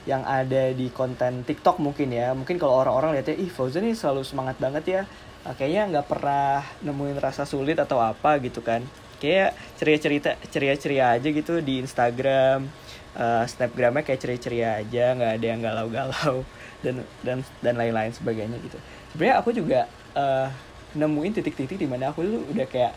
yang 0.04 0.20
ada 0.24 0.72
di 0.76 0.92
konten 0.92 1.44
TikTok 1.44 1.80
mungkin 1.80 2.12
ya. 2.12 2.36
Mungkin 2.36 2.60
kalau 2.60 2.84
orang-orang 2.84 3.16
lihatnya 3.16 3.36
ih 3.40 3.48
Fauzan 3.48 3.88
ini 3.88 3.96
selalu 3.96 4.20
semangat 4.24 4.60
banget 4.60 4.84
ya. 4.84 5.02
Uh, 5.44 5.56
kayaknya 5.56 5.98
nggak 5.98 6.06
pernah 6.08 6.64
nemuin 6.84 7.16
rasa 7.20 7.48
sulit 7.48 7.80
atau 7.80 8.00
apa 8.00 8.36
gitu 8.40 8.60
kan. 8.60 8.84
Kayak 9.16 9.56
ceria-cerita 9.80 10.36
ceria-ceria 10.52 11.16
aja 11.16 11.28
gitu 11.28 11.64
di 11.64 11.80
Instagram. 11.80 12.68
Uh, 13.14 13.46
Snapgramnya 13.46 14.04
kayak 14.04 14.20
ceria-ceria 14.20 14.82
aja 14.84 15.14
nggak 15.14 15.32
ada 15.40 15.46
yang 15.46 15.60
galau-galau 15.62 16.42
dan 16.84 17.00
dan 17.24 17.38
dan 17.64 17.74
lain-lain 17.80 18.12
sebagainya 18.12 18.60
gitu. 18.60 18.76
Sebenarnya 19.16 19.36
aku 19.40 19.50
juga 19.56 19.88
uh, 20.12 20.52
nemuin 20.92 21.32
titik-titik 21.40 21.80
di 21.80 21.88
mana 21.88 22.12
aku 22.12 22.20
tuh 22.22 22.42
udah 22.52 22.66
kayak 22.68 22.92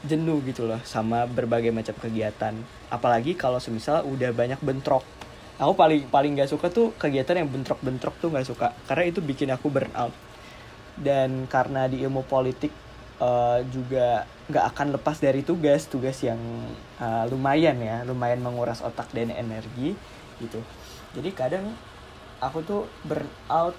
jenuh 0.00 0.40
gitu 0.48 0.64
loh 0.64 0.80
sama 0.84 1.24
berbagai 1.24 1.72
macam 1.72 1.96
kegiatan. 1.96 2.52
Apalagi 2.92 3.32
kalau 3.36 3.60
semisal 3.60 4.04
udah 4.04 4.32
banyak 4.32 4.60
bentrok 4.60 5.04
aku 5.60 5.76
paling 5.76 6.08
paling 6.08 6.32
gak 6.40 6.48
suka 6.48 6.72
tuh 6.72 6.96
kegiatan 6.96 7.44
yang 7.44 7.48
bentrok-bentrok 7.52 8.16
tuh 8.16 8.32
gak 8.32 8.48
suka. 8.48 8.72
Karena 8.88 9.04
itu 9.12 9.20
bikin 9.20 9.52
aku 9.52 9.68
burnout. 9.68 10.16
Dan 10.96 11.44
karena 11.44 11.84
di 11.84 12.00
ilmu 12.00 12.24
politik 12.24 12.72
uh, 13.20 13.60
juga 13.68 14.24
nggak 14.48 14.64
akan 14.72 14.86
lepas 14.96 15.20
dari 15.20 15.44
tugas. 15.44 15.84
Tugas 15.84 16.16
yang 16.24 16.40
uh, 16.96 17.28
lumayan 17.28 17.76
ya. 17.76 18.00
Lumayan 18.08 18.40
menguras 18.40 18.80
otak 18.80 19.12
dan 19.12 19.28
energi 19.28 19.92
gitu. 20.40 20.64
Jadi 21.12 21.28
kadang 21.36 21.76
aku 22.40 22.64
tuh 22.64 22.82
burn 23.04 23.28
out 23.52 23.76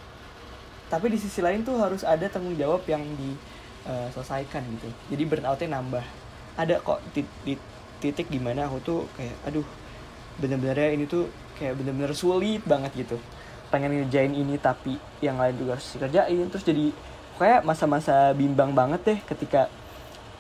tapi 0.92 1.08
di 1.08 1.16
sisi 1.16 1.40
lain 1.40 1.64
tuh 1.64 1.80
harus 1.80 2.04
ada 2.04 2.28
tanggung 2.28 2.60
jawab 2.60 2.84
yang 2.84 3.00
diselesaikan 3.16 4.60
uh, 4.60 4.70
gitu. 4.76 4.90
Jadi 5.16 5.24
burnoutnya 5.24 5.80
nambah. 5.80 6.06
Ada 6.60 6.84
kok 6.84 7.00
di, 7.16 7.24
titik 8.04 8.28
di 8.28 8.44
mana 8.44 8.68
aku 8.68 8.78
tuh 8.84 9.00
kayak 9.16 9.38
aduh 9.48 9.64
bener-bener 10.42 10.92
ini 10.92 11.08
tuh 11.08 11.32
kayak 11.62 11.78
bener-bener 11.78 12.18
sulit 12.18 12.66
banget 12.66 13.06
gitu. 13.06 13.22
Pengen 13.70 13.94
ngerjain 13.94 14.34
ini 14.34 14.58
tapi 14.58 14.98
yang 15.22 15.38
lain 15.38 15.54
juga 15.62 15.78
harus 15.78 15.86
dikerjain. 15.94 16.50
Terus 16.50 16.66
jadi 16.66 16.86
kayak 17.38 17.62
masa-masa 17.62 18.34
bimbang 18.34 18.74
banget 18.74 19.02
deh 19.06 19.20
ketika 19.30 19.70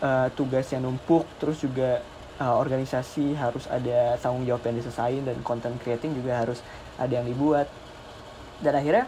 uh, 0.02 0.34
tugasnya 0.34 0.82
numpuk. 0.82 1.30
Terus 1.38 1.62
juga 1.62 2.02
uh, 2.42 2.58
organisasi 2.58 3.38
harus 3.38 3.70
ada 3.70 4.18
tanggung 4.18 4.50
jawab 4.50 4.66
yang 4.66 4.82
diselesain 4.82 5.22
dan 5.22 5.38
content 5.46 5.78
creating 5.78 6.18
juga 6.18 6.42
harus 6.42 6.66
ada 6.98 7.14
yang 7.14 7.30
dibuat. 7.30 7.70
Dan 8.66 8.74
akhirnya 8.74 9.06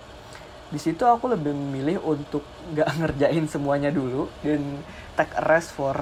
di 0.69 0.77
situ 0.81 1.05
aku 1.05 1.33
lebih 1.33 1.53
memilih 1.53 1.97
untuk 2.05 2.45
nggak 2.73 2.89
ngerjain 3.01 3.45
semuanya 3.49 3.89
dulu 3.89 4.29
dan 4.45 4.81
take 5.17 5.33
a 5.37 5.43
rest 5.49 5.73
for 5.73 5.97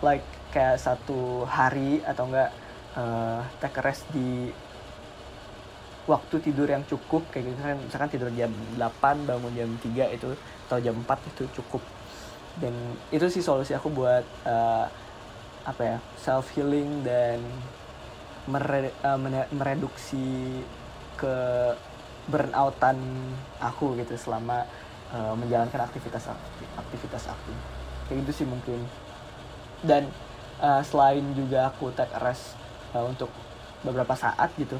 like 0.00 0.24
kayak 0.50 0.80
satu 0.80 1.44
hari 1.46 2.02
atau 2.02 2.26
enggak 2.28 2.50
uh, 2.96 3.40
take 3.60 3.76
a 3.78 3.82
rest 3.84 4.04
di 4.10 4.50
waktu 6.08 6.36
tidur 6.40 6.68
yang 6.68 6.84
cukup 6.88 7.26
kayak 7.28 7.52
gitu 7.52 7.60
kan. 7.60 7.76
Misalkan 7.76 8.10
tidur 8.12 8.30
jam 8.32 8.52
8 8.78 9.28
bangun 9.28 9.52
jam 9.52 9.70
3 9.82 10.16
itu 10.16 10.28
atau 10.68 10.78
jam 10.80 10.94
4 10.96 11.30
itu 11.34 11.44
cukup. 11.60 11.82
Dan 12.60 12.74
itu 13.12 13.26
sih 13.28 13.42
solusi 13.44 13.76
aku 13.76 13.92
buat 13.92 14.24
uh, 14.46 14.86
apa 15.60 15.82
ya 15.84 15.98
self 16.16 16.48
healing 16.56 17.04
dan 17.04 17.40
mere, 18.48 18.96
uh, 19.04 19.18
mereduksi 19.52 20.64
ke 21.20 21.36
burnoutan 22.30 22.96
aku 23.60 23.98
gitu 24.00 24.16
selama 24.16 24.64
uh, 25.12 25.34
menjalankan 25.36 25.84
aktivitas 25.84 26.32
aktivitas 26.78 27.28
aku. 27.28 27.52
Kayak 28.08 28.26
gitu 28.26 28.44
sih 28.44 28.46
mungkin. 28.48 28.80
Dan 29.80 30.08
uh, 30.60 30.82
selain 30.84 31.24
juga 31.36 31.72
aku 31.72 31.92
take 31.92 32.12
rest 32.20 32.56
uh, 32.92 33.04
untuk 33.04 33.28
beberapa 33.80 34.12
saat 34.12 34.52
gitu 34.60 34.76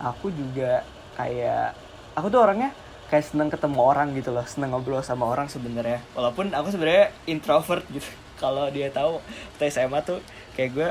aku 0.00 0.30
juga 0.34 0.82
kayak 1.14 1.74
aku 2.14 2.26
tuh 2.30 2.40
orangnya 2.42 2.70
kayak 3.10 3.30
seneng 3.30 3.52
ketemu 3.52 3.78
orang 3.78 4.10
gitu 4.16 4.34
loh 4.34 4.42
seneng 4.48 4.74
ngobrol 4.74 5.04
sama 5.04 5.28
orang 5.28 5.46
sebenarnya. 5.46 6.00
Walaupun 6.16 6.50
aku 6.50 6.74
sebenarnya 6.74 7.14
introvert 7.28 7.84
gitu. 7.92 8.06
Kalau 8.42 8.66
dia 8.74 8.90
tahu 8.90 9.22
waktu 9.54 9.64
SMA 9.70 10.02
tuh 10.02 10.18
kayak 10.58 10.70
gue 10.74 10.90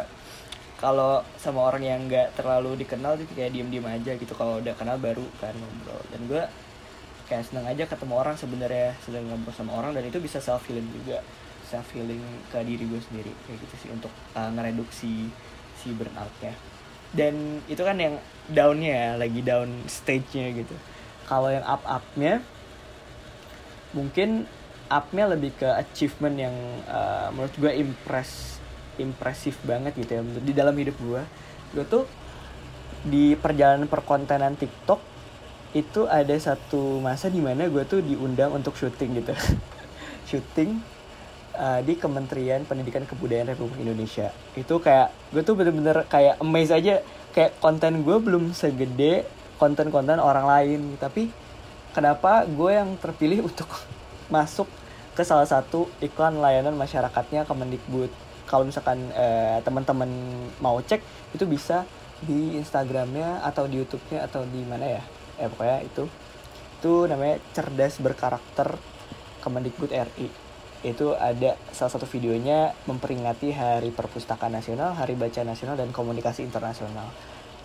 kalau 0.83 1.23
sama 1.39 1.63
orang 1.63 1.83
yang 1.83 1.99
nggak 2.11 2.35
terlalu 2.35 2.75
dikenal 2.83 3.15
tuh 3.15 3.23
kayak 3.35 3.55
diem 3.55 3.71
diem 3.71 3.87
aja 3.87 4.19
gitu. 4.19 4.35
Kalau 4.35 4.59
udah 4.59 4.75
kenal 4.75 4.99
baru 4.99 5.23
kan 5.39 5.55
ngobrol. 5.55 6.01
Dan 6.11 6.27
gue 6.27 6.43
kayak 7.27 7.47
seneng 7.47 7.63
aja 7.67 7.87
ketemu 7.87 8.19
orang 8.19 8.35
sebenarnya 8.35 8.91
sedang 9.03 9.27
ngobrol 9.31 9.55
sama 9.55 9.79
orang. 9.79 9.95
Dan 9.95 10.07
itu 10.11 10.19
bisa 10.19 10.43
self 10.43 10.63
healing 10.67 10.87
juga. 10.91 11.23
Self 11.67 11.87
healing 11.95 12.19
ke 12.51 12.59
diri 12.67 12.83
gue 12.83 12.99
sendiri. 12.99 13.31
Kayak 13.47 13.63
gitu 13.63 13.75
sih 13.79 13.89
untuk 13.95 14.11
uh, 14.35 14.51
ngereduksi 14.51 15.31
si 15.79 15.87
burnoutnya. 15.95 16.51
Dan 17.15 17.63
itu 17.71 17.79
kan 17.79 17.95
yang 17.95 18.19
downnya 18.51 18.91
ya 18.91 19.09
lagi 19.15 19.41
down 19.43 19.69
stage-nya 19.87 20.51
gitu. 20.55 20.75
Kalau 21.29 21.49
yang 21.51 21.63
up 21.63 21.83
upnya 21.87 22.43
mungkin 23.93 24.49
upnya 24.89 25.25
lebih 25.31 25.55
ke 25.55 25.69
achievement 25.79 26.35
yang 26.35 26.55
uh, 26.89 27.29
menurut 27.31 27.55
gue 27.55 27.71
impress 27.71 28.59
impresif 29.01 29.57
banget 29.65 29.97
gitu 29.97 30.11
ya 30.17 30.21
di 30.21 30.53
dalam 30.53 30.77
hidup 30.77 30.93
gue 31.01 31.21
gue 31.73 31.85
tuh 31.89 32.05
di 33.01 33.33
perjalanan 33.33 33.89
perkontenan 33.89 34.53
TikTok 34.53 35.13
itu 35.73 36.05
ada 36.05 36.37
satu 36.37 37.01
masa 37.01 37.27
di 37.33 37.41
mana 37.41 37.65
gue 37.65 37.83
tuh 37.83 37.99
diundang 37.99 38.53
untuk 38.53 38.77
syuting 38.77 39.19
gitu. 39.19 39.33
Syuting 40.29 40.77
uh, 41.57 41.81
di 41.81 41.97
Kementerian 41.97 42.61
Pendidikan 42.63 43.03
Kebudayaan 43.09 43.57
Republik 43.57 43.81
Indonesia. 43.81 44.29
Itu 44.53 44.77
kayak 44.77 45.09
gue 45.33 45.41
tuh 45.41 45.57
bener-bener 45.57 46.05
kayak 46.05 46.37
amazed 46.39 46.77
aja 46.77 47.01
kayak 47.33 47.57
konten 47.57 48.05
gue 48.05 48.17
belum 48.21 48.53
segede 48.53 49.25
konten-konten 49.57 50.21
orang 50.21 50.45
lain. 50.45 50.81
Tapi 51.01 51.33
kenapa 51.91 52.45
gue 52.45 52.71
yang 52.71 52.95
terpilih 53.01 53.43
untuk 53.49 53.67
masuk 54.29 54.69
ke 55.13 55.21
salah 55.21 55.45
satu 55.45 55.89
iklan 55.99 56.37
layanan 56.39 56.77
masyarakatnya 56.77 57.43
Kemendikbud? 57.49 58.09
Kalau 58.45 58.63
misalkan 58.63 59.09
eh, 59.17 59.57
teman-teman 59.65 60.09
mau 60.61 60.77
cek 60.79 61.01
itu 61.33 61.43
bisa 61.49 61.83
di 62.23 62.55
Instagramnya 62.55 63.43
atau 63.43 63.67
di 63.67 63.81
YouTube-nya 63.81 64.29
atau 64.29 64.45
di 64.45 64.61
mana 64.63 65.01
ya? 65.01 65.03
Eh 65.41 65.49
pokoknya 65.49 65.79
itu. 65.81 66.05
Itu 66.79 67.09
namanya 67.09 67.41
cerdas 67.51 67.97
berkarakter 67.97 68.77
Kemendikbud 69.41 69.91
RI 69.91 70.42
itu 70.83 71.15
ada 71.15 71.55
salah 71.71 71.91
satu 71.95 72.03
videonya 72.03 72.75
memperingati 72.83 73.55
Hari 73.55 73.95
Perpustakaan 73.95 74.51
Nasional, 74.51 74.91
Hari 74.91 75.15
Baca 75.15 75.41
Nasional 75.47 75.79
dan 75.79 75.95
Komunikasi 75.95 76.43
Internasional. 76.43 77.07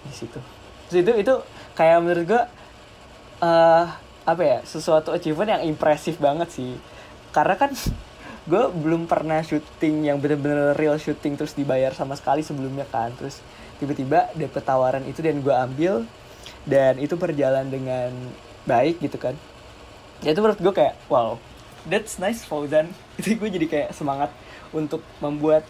Di 0.06 0.14
situ. 0.14 0.38
Terus 0.86 0.98
itu 1.02 1.12
itu 1.26 1.34
kayak 1.74 1.98
menurut 1.98 2.24
gue 2.24 2.42
uh, 3.42 3.84
apa 4.22 4.42
ya 4.46 4.58
sesuatu 4.62 5.10
achievement 5.10 5.58
yang 5.58 5.62
impresif 5.66 6.22
banget 6.22 6.54
sih. 6.54 6.78
Karena 7.34 7.58
kan 7.58 7.74
gue 8.50 8.64
belum 8.70 9.10
pernah 9.10 9.42
syuting 9.42 10.06
yang 10.06 10.22
bener-bener 10.22 10.78
real 10.78 10.94
syuting 10.94 11.34
terus 11.34 11.58
dibayar 11.58 11.90
sama 11.98 12.14
sekali 12.14 12.46
sebelumnya 12.46 12.86
kan. 12.86 13.10
Terus 13.18 13.42
tiba-tiba 13.82 14.30
dapet 14.38 14.62
tawaran 14.62 15.02
itu 15.10 15.18
dan 15.26 15.42
gue 15.42 15.54
ambil 15.54 16.06
dan 16.70 17.02
itu 17.02 17.18
berjalan 17.18 17.66
dengan 17.66 18.14
baik 18.62 19.02
gitu 19.02 19.18
kan. 19.18 19.34
Ya 20.22 20.30
itu 20.30 20.38
menurut 20.38 20.62
gue 20.62 20.70
kayak 20.70 20.94
wow 21.10 21.47
that's 21.88 22.20
nice 22.20 22.44
Fauzan 22.44 22.92
itu 23.18 23.34
gue 23.34 23.48
jadi 23.48 23.66
kayak 23.66 23.90
semangat 23.96 24.30
untuk 24.70 25.00
membuat 25.24 25.64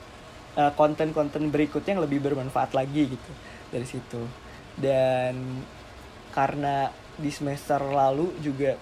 uh, 0.58 0.74
konten-konten 0.74 1.48
berikutnya 1.54 1.96
yang 1.96 2.04
lebih 2.04 2.18
bermanfaat 2.18 2.74
lagi 2.74 3.14
gitu 3.14 3.30
dari 3.70 3.86
situ. 3.86 4.22
Dan 4.78 5.62
karena 6.34 6.90
di 7.18 7.30
semester 7.34 7.82
lalu 7.82 8.30
juga 8.42 8.78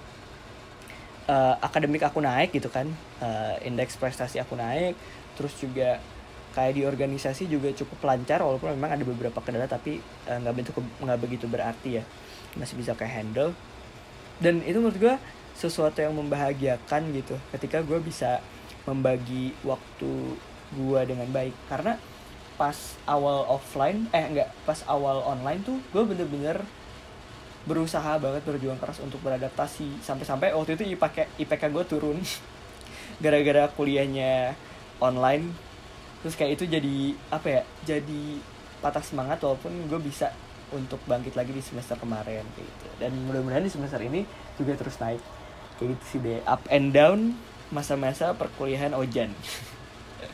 uh, 1.29 1.55
akademik 1.61 2.05
aku 2.05 2.21
naik 2.21 2.53
gitu 2.53 2.69
kan 2.69 2.85
uh, 3.25 3.57
indeks 3.65 3.97
prestasi 3.97 4.37
aku 4.37 4.61
naik 4.61 4.93
terus 5.41 5.57
juga 5.57 5.97
kayak 6.53 6.73
di 6.77 6.83
organisasi 6.85 7.49
juga 7.49 7.73
cukup 7.73 8.13
lancar 8.13 8.45
walaupun 8.45 8.77
memang 8.77 8.97
ada 8.97 9.05
beberapa 9.05 9.41
kendala 9.41 9.69
tapi 9.69 10.01
nggak 10.25 10.53
uh, 10.53 10.57
begitu 10.57 10.71
nggak 11.05 11.21
begitu 11.21 11.47
berarti 11.49 11.91
ya. 12.01 12.05
Masih 12.57 12.81
bisa 12.81 12.97
kayak 12.97 13.13
handle. 13.21 13.53
Dan 14.41 14.65
itu 14.65 14.81
menurut 14.81 14.97
gue 14.97 15.15
sesuatu 15.57 16.05
yang 16.05 16.13
membahagiakan 16.13 17.17
gitu 17.17 17.35
ketika 17.57 17.81
gue 17.81 17.97
bisa 18.05 18.45
membagi 18.85 19.57
waktu 19.65 20.37
gue 20.77 21.01
dengan 21.09 21.29
baik. 21.33 21.57
Karena 21.67 21.97
pas 22.57 22.77
awal 23.05 23.45
offline 23.49 24.09
eh 24.17 24.25
enggak 24.33 24.49
pas 24.65 24.81
awal 24.89 25.21
online 25.25 25.61
tuh 25.61 25.77
gue 25.93 26.03
bener-bener 26.05 26.65
berusaha 27.69 28.17
banget 28.17 28.45
berjuang 28.45 28.77
keras 28.77 29.01
untuk 29.01 29.19
beradaptasi. 29.25 30.05
Sampai-sampai 30.05 30.53
waktu 30.53 30.77
itu 30.77 30.85
IPK 30.93 31.41
IPK 31.41 31.63
gue 31.73 31.85
turun. 31.89 32.19
Gara-gara 33.25 33.73
kuliahnya 33.73 34.53
online 35.01 35.53
terus 36.21 36.37
kayak 36.37 36.59
itu 36.59 36.65
jadi 36.67 37.13
apa 37.29 37.47
ya 37.49 37.63
jadi 37.85 38.41
patah 38.81 39.05
semangat 39.05 39.41
walaupun 39.41 39.73
gue 39.89 40.01
bisa 40.01 40.33
untuk 40.75 40.99
bangkit 41.07 41.39
lagi 41.39 41.55
di 41.55 41.63
semester 41.65 41.97
kemarin 41.97 42.45
gitu. 42.59 42.87
Dan 43.01 43.15
mudah-mudahan 43.25 43.65
di 43.65 43.73
semester 43.73 44.01
ini 44.03 44.27
juga 44.59 44.75
terus 44.75 44.99
naik 44.99 45.36
kayak 45.77 45.97
gitu 45.97 46.05
sih 46.09 46.19
deh 46.23 46.41
up 46.49 46.63
and 46.73 46.93
down 46.93 47.37
masa-masa 47.71 48.33
perkuliahan 48.37 48.95
Ojan 48.95 49.33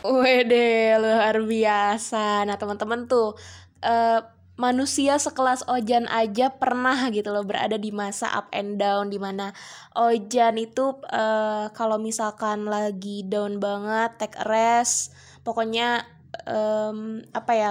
Wede 0.03 0.99
luar 0.99 1.39
biasa. 1.47 2.43
Nah 2.43 2.59
teman-teman 2.59 3.07
tuh 3.07 3.39
uh, 3.87 4.21
manusia 4.59 5.17
sekelas 5.17 5.65
Ojan 5.71 6.11
aja 6.11 6.51
pernah 6.55 7.09
gitu 7.15 7.31
loh 7.31 7.47
berada 7.47 7.79
di 7.79 7.95
masa 7.95 8.31
up 8.35 8.51
and 8.53 8.83
down 8.83 9.09
di 9.09 9.19
mana 9.23 9.55
Ojan 9.95 10.59
itu 10.59 10.99
uh, 11.07 11.71
kalau 11.73 11.97
misalkan 12.03 12.67
lagi 12.67 13.25
down 13.27 13.63
banget 13.63 14.19
take 14.19 14.39
a 14.39 14.47
rest 14.47 15.15
pokoknya 15.43 16.05
um, 16.47 17.23
apa 17.33 17.53
ya 17.55 17.71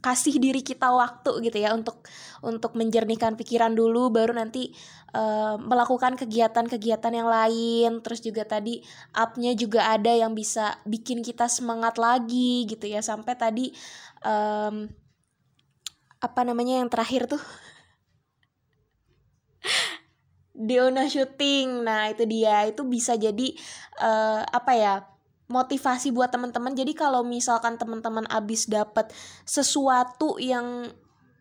kasih 0.00 0.40
diri 0.40 0.64
kita 0.64 0.88
waktu 0.88 1.44
gitu 1.44 1.60
ya 1.60 1.76
untuk 1.76 2.08
untuk 2.40 2.72
menjernihkan 2.72 3.36
pikiran 3.36 3.76
dulu 3.76 4.08
baru 4.08 4.32
nanti 4.32 4.72
uh, 5.12 5.60
melakukan 5.60 6.16
kegiatan-kegiatan 6.16 7.12
yang 7.12 7.28
lain. 7.28 8.00
Terus 8.00 8.24
juga 8.24 8.48
tadi 8.48 8.80
upnya 9.12 9.52
juga 9.52 9.92
ada 9.92 10.08
yang 10.08 10.32
bisa 10.32 10.80
bikin 10.88 11.20
kita 11.20 11.46
semangat 11.52 12.00
lagi 12.00 12.64
gitu 12.64 12.88
ya. 12.88 13.04
Sampai 13.04 13.36
tadi 13.36 13.68
um, 14.24 14.88
apa 16.20 16.40
namanya 16.48 16.80
yang 16.80 16.88
terakhir 16.88 17.28
tuh? 17.28 17.42
Deona 20.56 21.08
syuting 21.12 21.84
nah 21.84 22.08
itu 22.08 22.24
dia. 22.24 22.64
Itu 22.64 22.88
bisa 22.88 23.20
jadi 23.20 23.52
uh, 24.00 24.48
apa 24.48 24.72
ya 24.76 24.94
motivasi 25.50 26.14
buat 26.14 26.30
teman-teman. 26.30 26.72
Jadi 26.78 26.94
kalau 26.94 27.26
misalkan 27.26 27.76
teman-teman 27.76 28.24
abis 28.30 28.70
dapat 28.70 29.10
sesuatu 29.42 30.38
yang 30.38 30.88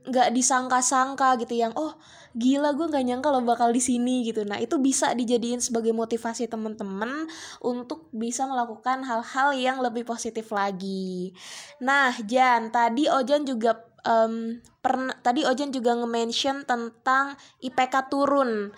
nggak 0.09 0.33
disangka-sangka 0.33 1.37
gitu 1.43 1.59
yang 1.59 1.75
oh 1.77 1.93
gila 2.33 2.73
gue 2.73 2.87
nggak 2.87 3.05
nyangka 3.05 3.29
lo 3.29 3.45
bakal 3.45 3.69
di 3.69 3.77
sini 3.83 4.25
gitu. 4.25 4.41
Nah 4.41 4.57
itu 4.57 4.81
bisa 4.81 5.13
dijadiin 5.13 5.61
sebagai 5.61 5.93
motivasi 5.93 6.49
teman-teman 6.49 7.29
untuk 7.61 8.09
bisa 8.09 8.49
melakukan 8.49 9.05
hal-hal 9.05 9.53
yang 9.53 9.77
lebih 9.83 10.07
positif 10.07 10.49
lagi. 10.49 11.35
Nah 11.83 12.15
Jan 12.25 12.73
tadi 12.73 13.05
Ojan 13.05 13.45
juga 13.45 13.77
um, 14.07 14.57
pernah 14.79 15.13
tadi 15.19 15.43
Ojan 15.45 15.69
juga 15.69 15.93
nge-mention 15.99 16.63
tentang 16.63 17.37
IPK 17.59 18.09
turun 18.09 18.73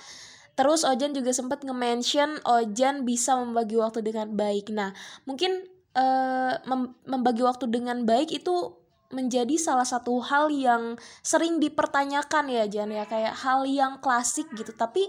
Terus 0.62 0.86
Ojan 0.86 1.18
juga 1.18 1.34
sempat 1.34 1.66
nge-mention 1.66 2.38
Ojan 2.46 3.02
bisa 3.02 3.34
membagi 3.34 3.82
waktu 3.82 4.06
dengan 4.06 4.30
baik. 4.38 4.70
Nah, 4.70 4.94
mungkin 5.26 5.66
uh, 5.98 6.54
mem 6.70 6.94
membagi 7.10 7.42
waktu 7.42 7.66
dengan 7.66 8.06
baik 8.06 8.30
itu 8.30 8.78
menjadi 9.10 9.58
salah 9.58 9.84
satu 9.90 10.22
hal 10.22 10.54
yang 10.54 11.02
sering 11.26 11.58
dipertanyakan 11.58 12.46
ya 12.46 12.70
Jan 12.70 12.94
ya. 12.94 13.10
Kayak 13.10 13.42
hal 13.42 13.66
yang 13.66 13.98
klasik 14.00 14.48
gitu. 14.56 14.72
Tapi 14.72 15.04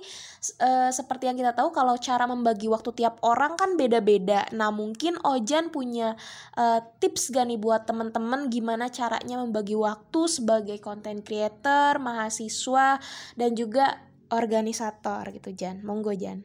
e, 0.58 0.70
seperti 0.90 1.30
yang 1.30 1.38
kita 1.38 1.54
tahu 1.54 1.70
kalau 1.70 1.94
cara 1.96 2.26
membagi 2.26 2.66
waktu 2.66 2.90
tiap 2.98 3.22
orang 3.22 3.54
kan 3.54 3.78
beda-beda. 3.78 4.50
Nah 4.52 4.74
mungkin 4.74 5.16
Ojan 5.22 5.70
punya 5.70 6.18
e, 6.58 6.82
tips 6.98 7.30
gak 7.30 7.46
nih 7.46 7.62
buat 7.62 7.86
temen-temen 7.86 8.50
gimana 8.50 8.90
caranya 8.90 9.38
membagi 9.38 9.78
waktu 9.78 10.26
sebagai 10.26 10.82
content 10.82 11.22
creator 11.22 12.02
mahasiswa 12.02 12.98
dan 13.38 13.54
juga 13.54 14.12
organisator 14.33 15.29
gitu 15.37 15.53
Jan. 15.53 15.85
Monggo 15.85 16.16
Jan. 16.16 16.40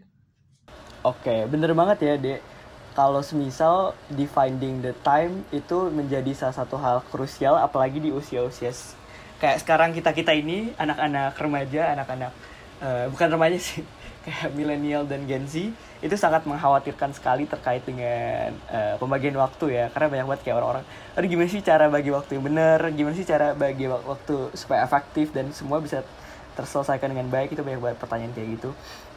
Oke 1.08 1.48
bener 1.48 1.72
banget 1.72 1.98
ya 2.04 2.14
dek. 2.20 2.42
Kalau 2.92 3.22
semisal 3.22 3.94
di 4.10 4.26
finding 4.26 4.82
the 4.82 4.92
time 5.06 5.46
itu 5.54 5.88
menjadi 5.94 6.34
salah 6.34 6.56
satu 6.58 6.76
hal 6.82 7.06
krusial 7.08 7.56
apalagi 7.56 8.02
di 8.02 8.10
usia-usia 8.10 8.74
kayak 9.38 9.62
sekarang 9.62 9.94
kita 9.94 10.12
kita 10.18 10.34
ini 10.34 10.74
anak-anak 10.82 11.38
remaja 11.38 11.94
anak-anak 11.94 12.32
uh, 12.82 13.06
bukan 13.14 13.28
remaja 13.38 13.58
sih 13.62 13.86
kayak 14.26 14.50
milenial 14.58 15.06
dan 15.06 15.30
Gen 15.30 15.46
Z 15.46 15.72
itu 15.98 16.14
sangat 16.14 16.46
mengkhawatirkan 16.46 17.16
sekali 17.16 17.50
terkait 17.50 17.82
dengan 17.86 18.54
uh, 18.70 18.96
pembagian 19.02 19.34
waktu 19.38 19.78
ya. 19.78 19.86
Karena 19.94 20.08
banyak 20.14 20.26
banget 20.34 20.42
kayak 20.46 20.58
orang-orang 20.58 20.86
aduh 21.14 21.30
gimana 21.30 21.50
sih 21.50 21.62
cara 21.62 21.86
bagi 21.90 22.10
waktu 22.10 22.32
yang 22.38 22.46
benar 22.46 22.80
gimana 22.94 23.14
sih 23.18 23.26
cara 23.26 23.54
bagi 23.54 23.86
waktu 23.90 24.36
supaya 24.58 24.86
efektif 24.86 25.34
dan 25.34 25.54
semua 25.54 25.82
bisa 25.82 26.02
terselesaikan 26.58 27.14
dengan 27.14 27.30
baik 27.30 27.54
itu 27.54 27.62
banyak 27.62 27.78
banget 27.78 27.98
pertanyaan 28.02 28.34
kayak 28.34 28.58
gitu 28.58 28.70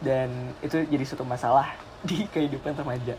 dan 0.05 0.29
itu 0.61 0.85
jadi 0.85 1.05
suatu 1.09 1.25
masalah 1.25 1.73
di 2.09 2.29
kehidupan 2.29 2.77
remaja 2.77 3.17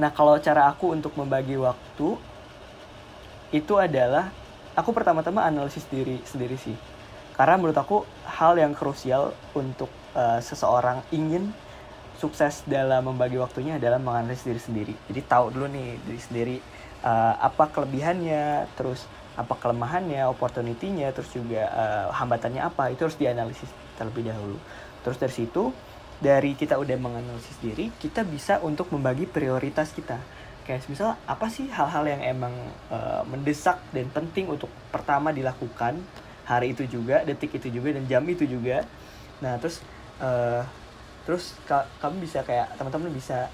Nah, 0.00 0.08
kalau 0.16 0.40
cara 0.40 0.64
aku 0.72 0.96
untuk 0.96 1.12
membagi 1.18 1.60
waktu 1.60 2.16
itu 3.52 3.74
adalah 3.76 4.32
aku 4.72 4.96
pertama-tama 4.96 5.44
analisis 5.44 5.84
diri 5.92 6.22
sendiri 6.24 6.56
sih. 6.56 6.72
Karena 7.36 7.60
menurut 7.60 7.76
aku 7.76 8.08
hal 8.24 8.56
yang 8.56 8.72
krusial 8.72 9.36
untuk 9.52 9.92
uh, 10.16 10.40
seseorang 10.40 11.04
ingin 11.12 11.52
sukses 12.16 12.64
dalam 12.64 13.12
membagi 13.12 13.36
waktunya 13.36 13.76
adalah 13.76 14.00
menganalisis 14.00 14.48
diri 14.48 14.60
sendiri. 14.60 14.94
Jadi 15.12 15.20
tahu 15.28 15.52
dulu 15.52 15.68
nih 15.68 16.00
diri 16.04 16.20
sendiri 16.20 16.56
uh, 17.04 17.36
apa 17.36 17.68
kelebihannya, 17.68 18.72
terus 18.80 19.04
apa 19.40 19.56
kelemahannya, 19.56 20.28
opportunity-nya, 20.28 21.16
terus 21.16 21.32
juga 21.32 21.64
uh, 21.72 22.06
hambatannya 22.12 22.60
apa, 22.60 22.92
itu 22.92 23.08
harus 23.08 23.16
dianalisis 23.16 23.72
terlebih 23.96 24.28
dahulu. 24.28 24.60
Terus 25.00 25.16
dari 25.16 25.34
situ, 25.34 25.72
dari 26.20 26.52
kita 26.52 26.76
udah 26.76 26.96
menganalisis 27.00 27.56
diri, 27.64 27.88
kita 27.96 28.20
bisa 28.28 28.60
untuk 28.60 28.92
membagi 28.92 29.24
prioritas 29.24 29.96
kita. 29.96 30.20
Kayak 30.68 30.86
misal 30.92 31.16
apa 31.24 31.48
sih 31.48 31.72
hal-hal 31.72 32.04
yang 32.04 32.20
emang 32.20 32.52
uh, 32.92 33.24
mendesak 33.24 33.80
dan 33.96 34.12
penting 34.12 34.52
untuk 34.52 34.68
pertama 34.92 35.32
dilakukan 35.32 35.96
hari 36.44 36.76
itu 36.76 36.84
juga, 36.84 37.24
detik 37.24 37.56
itu 37.56 37.72
juga, 37.72 37.96
dan 37.96 38.04
jam 38.04 38.22
itu 38.28 38.44
juga. 38.44 38.84
Nah 39.40 39.56
terus 39.56 39.80
uh, 40.20 40.62
terus 41.24 41.56
ka 41.64 41.88
kamu 42.04 42.28
bisa 42.28 42.44
kayak 42.44 42.76
teman-teman 42.76 43.08
bisa 43.12 43.48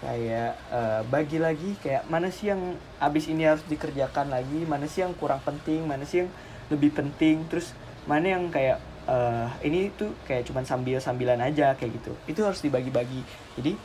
kayak 0.00 0.56
uh, 0.72 1.04
bagi 1.12 1.36
lagi 1.36 1.76
kayak 1.84 2.08
mana 2.08 2.32
sih 2.32 2.48
yang 2.48 2.74
abis 2.96 3.28
ini 3.28 3.44
harus 3.44 3.64
dikerjakan 3.68 4.32
lagi? 4.32 4.64
Mana 4.64 4.88
sih 4.88 5.04
yang 5.04 5.12
kurang 5.12 5.44
penting? 5.44 5.84
Mana 5.84 6.08
sih 6.08 6.24
yang 6.24 6.30
lebih 6.72 6.96
penting? 6.96 7.44
Terus 7.52 7.76
mana 8.08 8.32
yang 8.32 8.48
kayak 8.48 8.80
uh, 9.04 9.52
ini 9.60 9.92
tuh 9.92 10.16
kayak 10.24 10.48
cuman 10.48 10.64
sambil 10.64 10.98
sambilan 10.98 11.38
aja 11.44 11.76
kayak 11.76 12.00
gitu. 12.00 12.12
Itu 12.24 12.40
harus 12.48 12.64
dibagi-bagi. 12.64 13.20
Jadi 13.60 13.76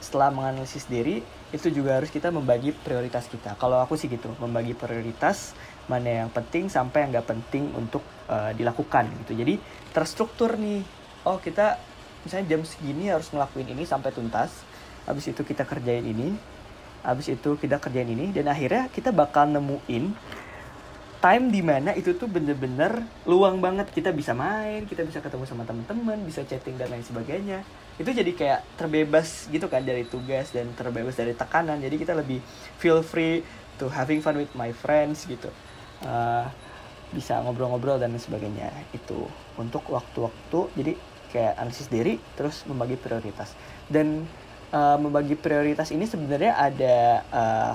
setelah 0.00 0.28
menganalisis 0.32 0.84
diri 0.84 1.24
itu 1.54 1.70
juga 1.70 2.00
harus 2.00 2.10
kita 2.10 2.32
membagi 2.32 2.72
prioritas 2.72 3.28
kita. 3.30 3.56
Kalau 3.56 3.78
aku 3.80 3.94
sih 3.94 4.08
gitu 4.10 4.32
membagi 4.40 4.74
prioritas 4.74 5.54
mana 5.84 6.24
yang 6.24 6.30
penting 6.32 6.72
sampai 6.72 7.06
yang 7.06 7.10
nggak 7.12 7.28
penting 7.28 7.68
untuk 7.76 8.00
uh, 8.28 8.56
dilakukan 8.56 9.08
gitu. 9.24 9.36
Jadi 9.36 9.60
terstruktur 9.92 10.56
nih. 10.56 10.80
Oh 11.24 11.40
kita 11.40 11.76
misalnya 12.24 12.56
jam 12.56 12.62
segini 12.64 13.12
harus 13.12 13.28
ngelakuin 13.32 13.68
ini 13.76 13.84
sampai 13.84 14.12
tuntas 14.12 14.64
habis 15.04 15.30
itu 15.30 15.40
kita 15.44 15.64
kerjain 15.64 16.04
ini. 16.04 16.36
Habis 17.04 17.36
itu 17.36 17.56
kita 17.60 17.76
kerjain 17.80 18.08
ini. 18.08 18.32
Dan 18.32 18.48
akhirnya 18.48 18.88
kita 18.88 19.12
bakal 19.12 19.48
nemuin 19.48 20.16
time 21.24 21.48
di 21.48 21.64
mana 21.64 21.96
itu 21.96 22.12
tuh 22.16 22.28
bener-bener 22.28 23.00
luang 23.24 23.56
banget. 23.60 23.88
Kita 23.88 24.12
bisa 24.12 24.36
main 24.36 24.84
kita 24.84 25.08
bisa 25.08 25.24
ketemu 25.24 25.48
sama 25.48 25.64
teman-teman 25.64 26.20
bisa 26.24 26.44
chatting 26.44 26.76
dan 26.76 26.92
lain 26.92 27.00
sebagainya. 27.00 27.64
Itu 27.96 28.12
jadi 28.12 28.28
kayak 28.28 28.76
terbebas 28.76 29.48
gitu 29.48 29.64
kan 29.72 29.80
dari 29.80 30.04
tugas 30.04 30.52
dan 30.52 30.68
terbebas 30.76 31.16
dari 31.16 31.32
tekanan. 31.32 31.80
Jadi 31.80 31.96
kita 31.96 32.12
lebih 32.12 32.44
feel 32.76 33.00
free 33.00 33.40
to 33.80 33.88
having 33.88 34.20
fun 34.20 34.36
with 34.36 34.52
my 34.52 34.68
friends 34.76 35.24
gitu. 35.24 35.48
Uh, 36.04 36.44
bisa 37.16 37.40
ngobrol-ngobrol 37.40 37.96
dan 37.96 38.12
sebagainya. 38.20 38.68
Itu 38.92 39.24
untuk 39.56 39.88
waktu-waktu. 39.88 40.60
Jadi 40.76 40.92
kayak 41.32 41.56
analisis 41.56 41.88
diri 41.88 42.20
terus 42.36 42.68
membagi 42.68 43.00
prioritas. 43.00 43.56
Dan 43.88 44.28
uh, 44.74 44.96
membagi 44.98 45.38
prioritas 45.38 45.94
ini 45.94 46.04
sebenarnya 46.10 46.58
ada 46.58 46.96
uh, 47.30 47.72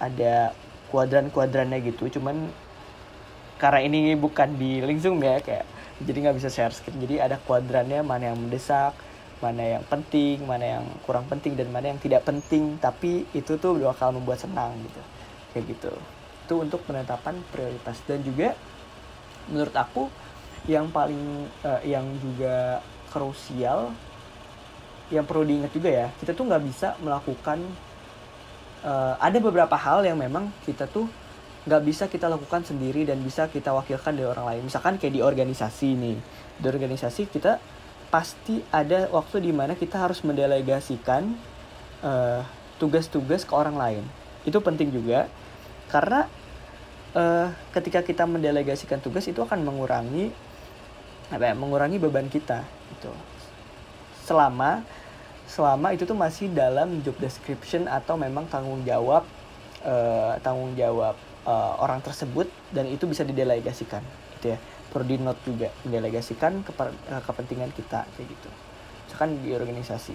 ada 0.00 0.56
kuadran-kuadrannya 0.88 1.84
gitu. 1.84 2.08
Cuman 2.18 2.48
karena 3.60 3.80
ini 3.84 4.16
bukan 4.16 4.56
di 4.56 4.80
link 4.82 5.04
zoom 5.04 5.20
ya 5.22 5.38
kayak 5.38 5.68
jadi 6.02 6.16
nggak 6.28 6.36
bisa 6.40 6.48
share 6.48 6.72
screen. 6.72 7.04
Jadi 7.04 7.20
ada 7.20 7.36
kuadrannya 7.36 8.00
mana 8.00 8.32
yang 8.32 8.40
mendesak 8.40 8.96
mana 9.42 9.76
yang 9.76 9.84
penting 9.84 10.40
mana 10.46 10.80
yang 10.80 10.84
kurang 11.04 11.28
penting 11.28 11.52
dan 11.52 11.68
mana 11.68 11.92
yang 11.92 12.00
tidak 12.00 12.24
penting. 12.24 12.80
Tapi 12.80 13.28
itu 13.36 13.60
tuh 13.60 13.76
bakal 13.78 14.16
membuat 14.16 14.40
senang 14.40 14.72
gitu. 14.80 15.02
Kayak 15.52 15.64
gitu. 15.76 15.92
Itu 16.48 16.54
untuk 16.64 16.80
penetapan 16.88 17.38
prioritas. 17.52 18.00
Dan 18.08 18.24
juga 18.24 18.56
menurut 19.52 19.76
aku 19.76 20.08
yang 20.64 20.88
paling 20.88 21.44
uh, 21.60 21.82
yang 21.84 22.08
juga 22.24 22.80
krusial 23.12 23.92
yang 25.14 25.26
perlu 25.26 25.46
diingat 25.46 25.70
juga 25.70 25.90
ya 25.90 26.06
kita 26.18 26.34
tuh 26.34 26.44
nggak 26.50 26.62
bisa 26.66 26.98
melakukan 26.98 27.62
uh, 28.82 29.14
ada 29.22 29.38
beberapa 29.38 29.78
hal 29.78 30.02
yang 30.02 30.18
memang 30.18 30.50
kita 30.66 30.90
tuh 30.90 31.06
nggak 31.64 31.82
bisa 31.82 32.04
kita 32.12 32.28
lakukan 32.28 32.60
sendiri 32.60 33.08
dan 33.08 33.24
bisa 33.24 33.48
kita 33.48 33.72
wakilkan 33.72 34.12
dari 34.12 34.28
orang 34.28 34.46
lain. 34.52 34.62
Misalkan 34.68 35.00
kayak 35.00 35.16
di 35.16 35.24
organisasi 35.24 35.96
nih. 35.96 36.18
Di 36.60 36.66
organisasi 36.68 37.24
kita 37.32 37.56
pasti 38.12 38.60
ada 38.68 39.08
waktu 39.08 39.40
di 39.40 39.50
mana 39.50 39.72
kita 39.72 39.96
harus 39.96 40.20
mendelegasikan 40.20 41.32
eh, 42.04 42.44
tugas-tugas 42.76 43.48
ke 43.48 43.52
orang 43.56 43.80
lain. 43.80 44.04
Itu 44.44 44.60
penting 44.60 44.92
juga 44.92 45.24
karena 45.88 46.28
uh, 47.14 47.48
ketika 47.70 48.02
kita 48.02 48.26
mendelegasikan 48.26 48.98
tugas 48.98 49.24
itu 49.30 49.38
akan 49.40 49.62
mengurangi 49.62 50.32
apa 51.30 51.52
ya 51.52 51.54
mengurangi 51.54 51.96
beban 52.02 52.26
kita 52.28 52.66
itu 52.92 53.12
selama 54.26 54.82
selama 55.44 55.92
itu 55.92 56.08
tuh 56.08 56.16
masih 56.16 56.48
dalam 56.50 57.00
job 57.04 57.14
description 57.20 57.84
atau 57.86 58.16
memang 58.16 58.48
tanggung 58.48 58.80
jawab 58.82 59.28
uh, 59.84 60.34
tanggung 60.40 60.72
jawab 60.74 61.14
uh, 61.44 61.78
orang 61.78 62.00
tersebut 62.00 62.48
dan 62.72 62.88
itu 62.88 63.04
bisa 63.04 63.22
didelegasikan 63.22 64.00
gitu 64.38 64.56
ya. 64.56 64.58
Perlu 64.90 65.04
di 65.10 65.16
note 65.18 65.42
juga 65.44 65.68
mendelegasikan 65.84 66.64
ke 66.64 66.72
uh, 66.72 67.22
kepentingan 67.22 67.70
kita 67.76 68.08
kayak 68.16 68.26
gitu. 68.30 68.48
Misalkan 69.06 69.30
di 69.44 69.50
organisasi. 69.52 70.14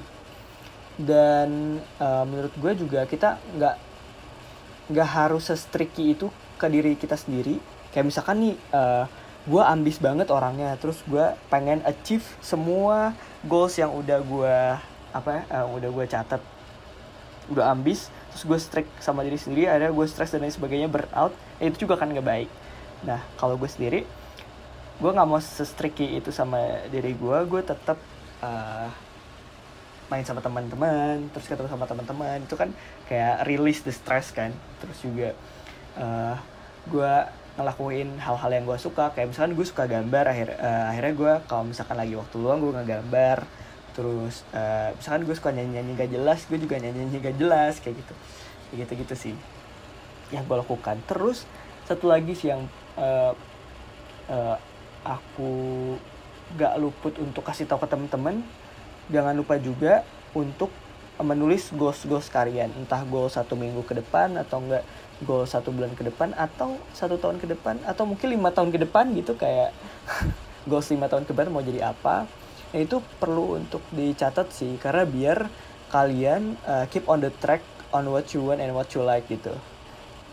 Dan 1.00 1.80
uh, 2.02 2.26
menurut 2.28 2.52
gue 2.60 2.72
juga 2.76 3.08
kita 3.08 3.40
nggak 3.56 3.76
nggak 4.90 5.10
harus 5.10 5.48
sestriki 5.48 6.18
itu 6.18 6.28
ke 6.60 6.68
diri 6.68 6.98
kita 6.98 7.16
sendiri. 7.16 7.62
Kayak 7.94 8.06
misalkan 8.12 8.38
nih 8.44 8.56
uh, 8.76 9.06
gue 9.48 9.64
ambis 9.64 9.98
banget 10.04 10.28
orangnya 10.30 10.76
terus 10.78 11.00
gue 11.08 11.24
pengen 11.48 11.80
achieve 11.88 12.26
semua 12.44 13.16
goals 13.48 13.80
yang 13.80 13.90
udah 13.96 14.20
gue 14.20 14.58
apa 15.12 15.46
uh, 15.50 15.66
udah 15.76 15.90
gue 15.90 16.06
catat 16.06 16.42
udah 17.50 17.74
ambis 17.74 18.14
terus 18.30 18.44
gue 18.46 18.60
strict 18.62 18.92
sama 19.02 19.26
diri 19.26 19.38
sendiri 19.42 19.66
ada 19.66 19.90
gue 19.90 20.06
stress 20.06 20.30
dan 20.30 20.46
lain 20.46 20.54
sebagainya 20.54 20.86
burnout 20.86 21.34
ya 21.58 21.66
itu 21.68 21.90
juga 21.90 21.98
kan 21.98 22.14
gak 22.14 22.26
baik. 22.26 22.50
Nah 23.04 23.20
kalau 23.42 23.58
gue 23.58 23.70
sendiri 23.70 24.06
gue 25.00 25.10
nggak 25.16 25.28
mau 25.32 25.40
sestriki 25.40 26.20
itu 26.20 26.30
sama 26.30 26.60
diri 26.92 27.16
gue 27.16 27.38
gue 27.48 27.62
tetap 27.64 27.96
uh, 28.44 28.86
eh, 28.86 28.90
main 30.12 30.28
sama 30.28 30.44
teman-teman 30.44 31.32
terus 31.32 31.48
ketemu 31.48 31.72
sama 31.72 31.88
teman-teman 31.88 32.44
itu 32.44 32.60
kan 32.60 32.70
kayak 33.10 33.48
release 33.50 33.82
the 33.82 33.94
stress 33.94 34.30
kan. 34.30 34.54
Terus 34.84 34.98
juga 35.02 35.30
uh, 35.98 36.36
gue 36.86 37.14
ngelakuin 37.60 38.16
hal-hal 38.24 38.52
yang 38.56 38.64
gue 38.64 38.80
suka 38.80 39.12
kayak 39.12 39.36
misalkan 39.36 39.52
gue 39.58 39.66
suka 39.68 39.84
gambar 39.84 40.32
akhir 40.32 40.48
uh, 40.62 40.86
akhirnya 40.96 41.14
gue 41.18 41.34
kalau 41.50 41.64
misalkan 41.68 41.98
lagi 42.00 42.16
waktu 42.16 42.36
luang 42.40 42.60
gue 42.64 42.72
ngegambar 42.78 43.38
terus 43.94 44.46
uh, 44.56 44.94
misalkan 44.96 45.26
gue 45.26 45.36
suka 45.36 45.50
nyanyi 45.54 45.80
nyanyi 45.80 45.92
gak 45.98 46.12
jelas 46.14 46.40
gue 46.46 46.58
juga 46.62 46.76
nyanyi 46.78 47.06
nyanyi 47.06 47.18
gak 47.22 47.38
jelas 47.38 47.74
kayak 47.82 47.96
gitu. 48.02 48.14
Kayak 48.70 48.78
gitu 48.86 48.92
gitu 49.06 49.16
sih. 49.16 49.36
Yang 50.34 50.44
gue 50.46 50.58
lakukan. 50.62 50.96
Terus 51.10 51.46
satu 51.90 52.10
lagi 52.10 52.34
sih 52.38 52.54
yang 52.54 52.66
uh, 52.98 53.34
uh, 54.30 54.56
aku 55.04 55.52
gak 56.58 56.78
luput 56.82 57.14
untuk 57.22 57.46
kasih 57.46 57.70
tahu 57.70 57.86
ke 57.86 57.88
temen-temen 57.90 58.42
jangan 59.10 59.34
lupa 59.38 59.58
juga 59.58 60.06
untuk 60.38 60.70
menulis 61.20 61.74
goals 61.76 62.06
goals 62.08 62.32
kalian. 62.32 62.72
Entah 62.80 63.04
goal 63.04 63.28
satu 63.28 63.58
minggu 63.60 63.84
ke 63.84 63.98
depan 63.98 64.40
atau 64.40 64.64
enggak 64.64 64.86
goal 65.20 65.44
satu 65.44 65.76
bulan 65.76 65.92
ke 65.98 66.08
depan 66.08 66.32
atau 66.38 66.80
satu 66.96 67.20
tahun 67.20 67.44
ke 67.44 67.52
depan 67.52 67.76
atau 67.84 68.08
mungkin 68.08 68.32
lima 68.32 68.56
tahun 68.56 68.72
ke 68.72 68.88
depan 68.88 69.12
gitu 69.20 69.36
kayak 69.36 69.76
goals 70.70 70.88
lima 70.96 71.12
tahun 71.12 71.28
ke 71.28 71.36
depan 71.36 71.52
mau 71.52 71.60
jadi 71.60 71.92
apa 71.92 72.24
nah, 72.72 72.80
itu 72.80 73.02
perlu 73.18 73.58
untuk 73.58 73.82
dicatat 73.94 74.54
sih 74.54 74.78
karena 74.78 75.04
biar 75.06 75.40
kalian 75.90 76.54
uh, 76.70 76.86
keep 76.90 77.10
on 77.10 77.22
the 77.22 77.34
track 77.42 77.66
on 77.90 78.06
what 78.14 78.30
you 78.34 78.46
want 78.46 78.62
and 78.62 78.72
what 78.74 78.90
you 78.94 79.02
like 79.02 79.26
gitu. 79.26 79.54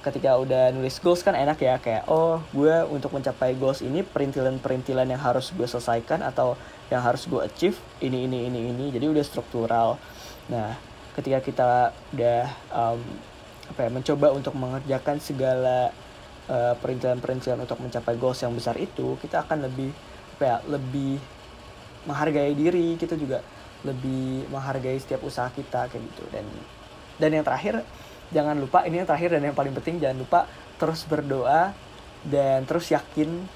Ketika 0.05 0.39
udah 0.39 0.71
nulis 0.71 1.03
goals 1.03 1.25
kan 1.27 1.35
enak 1.35 1.59
ya 1.59 1.83
kayak 1.83 2.07
oh 2.07 2.39
gue 2.55 2.87
untuk 2.93 3.11
mencapai 3.11 3.59
goals 3.59 3.83
ini 3.83 4.07
perintilan-perintilan 4.07 5.09
yang 5.11 5.19
harus 5.19 5.51
gue 5.51 5.67
selesaikan 5.67 6.23
atau 6.23 6.55
yang 6.93 7.03
harus 7.03 7.27
gue 7.27 7.43
achieve 7.43 7.75
ini 7.99 8.31
ini 8.31 8.47
ini 8.47 8.71
ini 8.71 8.85
jadi 8.95 9.11
udah 9.11 9.25
struktural. 9.27 9.99
Nah 10.47 10.79
ketika 11.19 11.41
kita 11.43 11.69
udah 12.15 12.43
um, 12.71 13.01
apa 13.67 13.81
ya 13.83 13.91
mencoba 13.91 14.31
untuk 14.31 14.55
mengerjakan 14.55 15.19
segala 15.19 15.91
uh, 16.47 16.75
perintilan-perintilan 16.79 17.67
untuk 17.67 17.83
mencapai 17.83 18.15
goals 18.15 18.39
yang 18.45 18.55
besar 18.55 18.79
itu 18.79 19.19
kita 19.19 19.43
akan 19.43 19.67
lebih 19.67 19.91
apa 20.37 20.45
ya 20.45 20.57
lebih 20.71 21.19
menghargai 22.07 22.55
diri 22.55 22.95
kita 22.97 23.19
juga 23.19 23.43
lebih 23.85 24.49
menghargai 24.51 24.99
setiap 24.99 25.23
usaha 25.27 25.51
kita 25.53 25.91
kayak 25.91 26.03
gitu. 26.03 26.25
Dan 26.33 26.47
dan 27.21 27.31
yang 27.35 27.45
terakhir 27.45 27.83
jangan 28.33 28.57
lupa 28.59 28.83
ini 28.87 29.03
yang 29.03 29.09
terakhir 29.09 29.39
dan 29.39 29.43
yang 29.47 29.57
paling 29.57 29.75
penting 29.77 30.03
jangan 30.03 30.19
lupa 30.23 30.41
terus 30.81 31.07
berdoa 31.07 31.75
dan 32.27 32.67
terus 32.67 32.91
yakin 32.91 33.47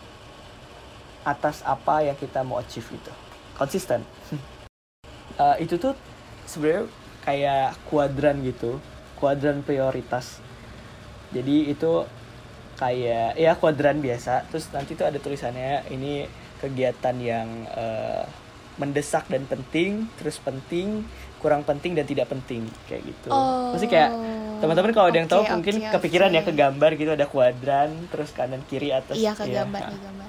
atas 1.27 1.61
apa 1.67 2.07
yang 2.07 2.17
kita 2.17 2.41
mau 2.47 2.61
achieve 2.61 2.87
itu 2.91 3.13
konsisten. 3.59 4.01
Uh, 5.41 5.57
itu 5.57 5.81
tuh 5.81 5.97
sebenarnya 6.45 6.85
kayak 7.25 7.77
kuadran 7.89 8.41
gitu 8.45 8.81
kuadran 9.21 9.61
prioritas. 9.61 10.41
Jadi 11.31 11.71
itu 11.71 12.09
kayak 12.81 13.37
ya 13.37 13.53
kuadran 13.61 14.01
biasa 14.01 14.49
terus 14.49 14.73
nanti 14.73 14.97
tuh 14.97 15.05
ada 15.05 15.21
tulisannya 15.21 15.85
ini 15.93 16.25
kegiatan 16.61 17.17
yang 17.17 17.49
eh, 17.73 18.25
mendesak 18.77 19.29
dan 19.29 19.45
penting 19.45 20.09
terus 20.17 20.41
penting 20.41 21.05
kurang 21.41 21.65
penting 21.65 21.93
dan 21.97 22.05
tidak 22.05 22.29
penting 22.29 22.69
kayak 22.85 23.05
gitu 23.05 23.29
Oh, 23.29 23.73
Pasti 23.73 23.89
kayak 23.89 24.13
teman-teman 24.61 24.93
kalau 24.93 25.09
ada 25.09 25.19
yang 25.21 25.29
tahu 25.29 25.45
oke, 25.45 25.53
mungkin 25.57 25.75
oke, 25.81 25.93
kepikiran 26.01 26.31
ya 26.33 26.45
ke 26.45 26.53
gambar 26.53 26.91
gitu 26.97 27.13
ada 27.13 27.27
kuadran 27.29 27.93
terus 28.13 28.33
kanan 28.33 28.61
kiri 28.69 28.93
atas 28.93 29.17
Iya 29.17 29.33
ke 29.33 29.49
ya. 29.49 29.65
gambar, 29.65 29.81
ke 29.89 29.99
gambar. 30.01 30.29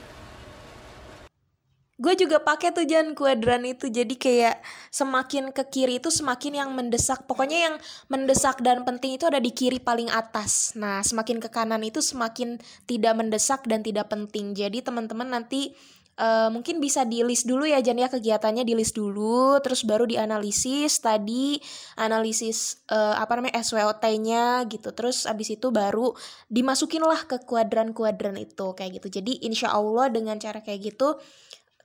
Gue 2.02 2.18
juga 2.18 2.42
pakai 2.42 2.74
tuh 2.74 2.82
Jan 2.90 3.14
kuadran 3.14 3.62
itu. 3.62 3.86
Jadi 3.86 4.18
kayak 4.18 4.58
semakin 4.90 5.54
ke 5.54 5.62
kiri 5.70 6.02
itu 6.02 6.10
semakin 6.10 6.66
yang 6.66 6.70
mendesak. 6.74 7.30
Pokoknya 7.30 7.70
yang 7.70 7.76
mendesak 8.10 8.58
dan 8.66 8.82
penting 8.82 9.22
itu 9.22 9.30
ada 9.30 9.38
di 9.38 9.54
kiri 9.54 9.78
paling 9.78 10.10
atas. 10.10 10.74
Nah, 10.74 11.06
semakin 11.06 11.38
ke 11.38 11.54
kanan 11.54 11.86
itu 11.86 12.02
semakin 12.02 12.58
tidak 12.90 13.14
mendesak 13.14 13.62
dan 13.70 13.86
tidak 13.86 14.10
penting. 14.10 14.58
Jadi 14.58 14.82
teman-teman 14.82 15.30
nanti 15.30 15.78
eh, 16.22 16.50
mungkin 16.54 16.78
bisa 16.78 17.02
di 17.02 17.26
list 17.26 17.50
dulu 17.50 17.66
ya 17.66 17.82
Jan 17.82 17.98
ya 17.98 18.06
kegiatannya 18.06 18.62
di 18.62 18.78
list 18.78 18.94
dulu 18.94 19.58
terus 19.66 19.82
baru 19.82 20.06
dianalisis 20.06 21.02
tadi 21.02 21.58
analisis 21.98 22.86
eh, 22.94 23.16
apa 23.18 23.42
namanya 23.42 23.66
SWOT-nya 23.66 24.70
gitu 24.70 24.94
terus 24.94 25.26
abis 25.26 25.58
itu 25.58 25.74
baru 25.74 26.14
dimasukin 26.46 27.02
lah 27.02 27.26
ke 27.26 27.42
kuadran-kuadran 27.42 28.38
itu 28.38 28.78
kayak 28.78 29.02
gitu 29.02 29.20
jadi 29.20 29.42
insya 29.42 29.74
Allah 29.74 30.14
dengan 30.14 30.38
cara 30.38 30.62
kayak 30.62 30.94
gitu 30.94 31.18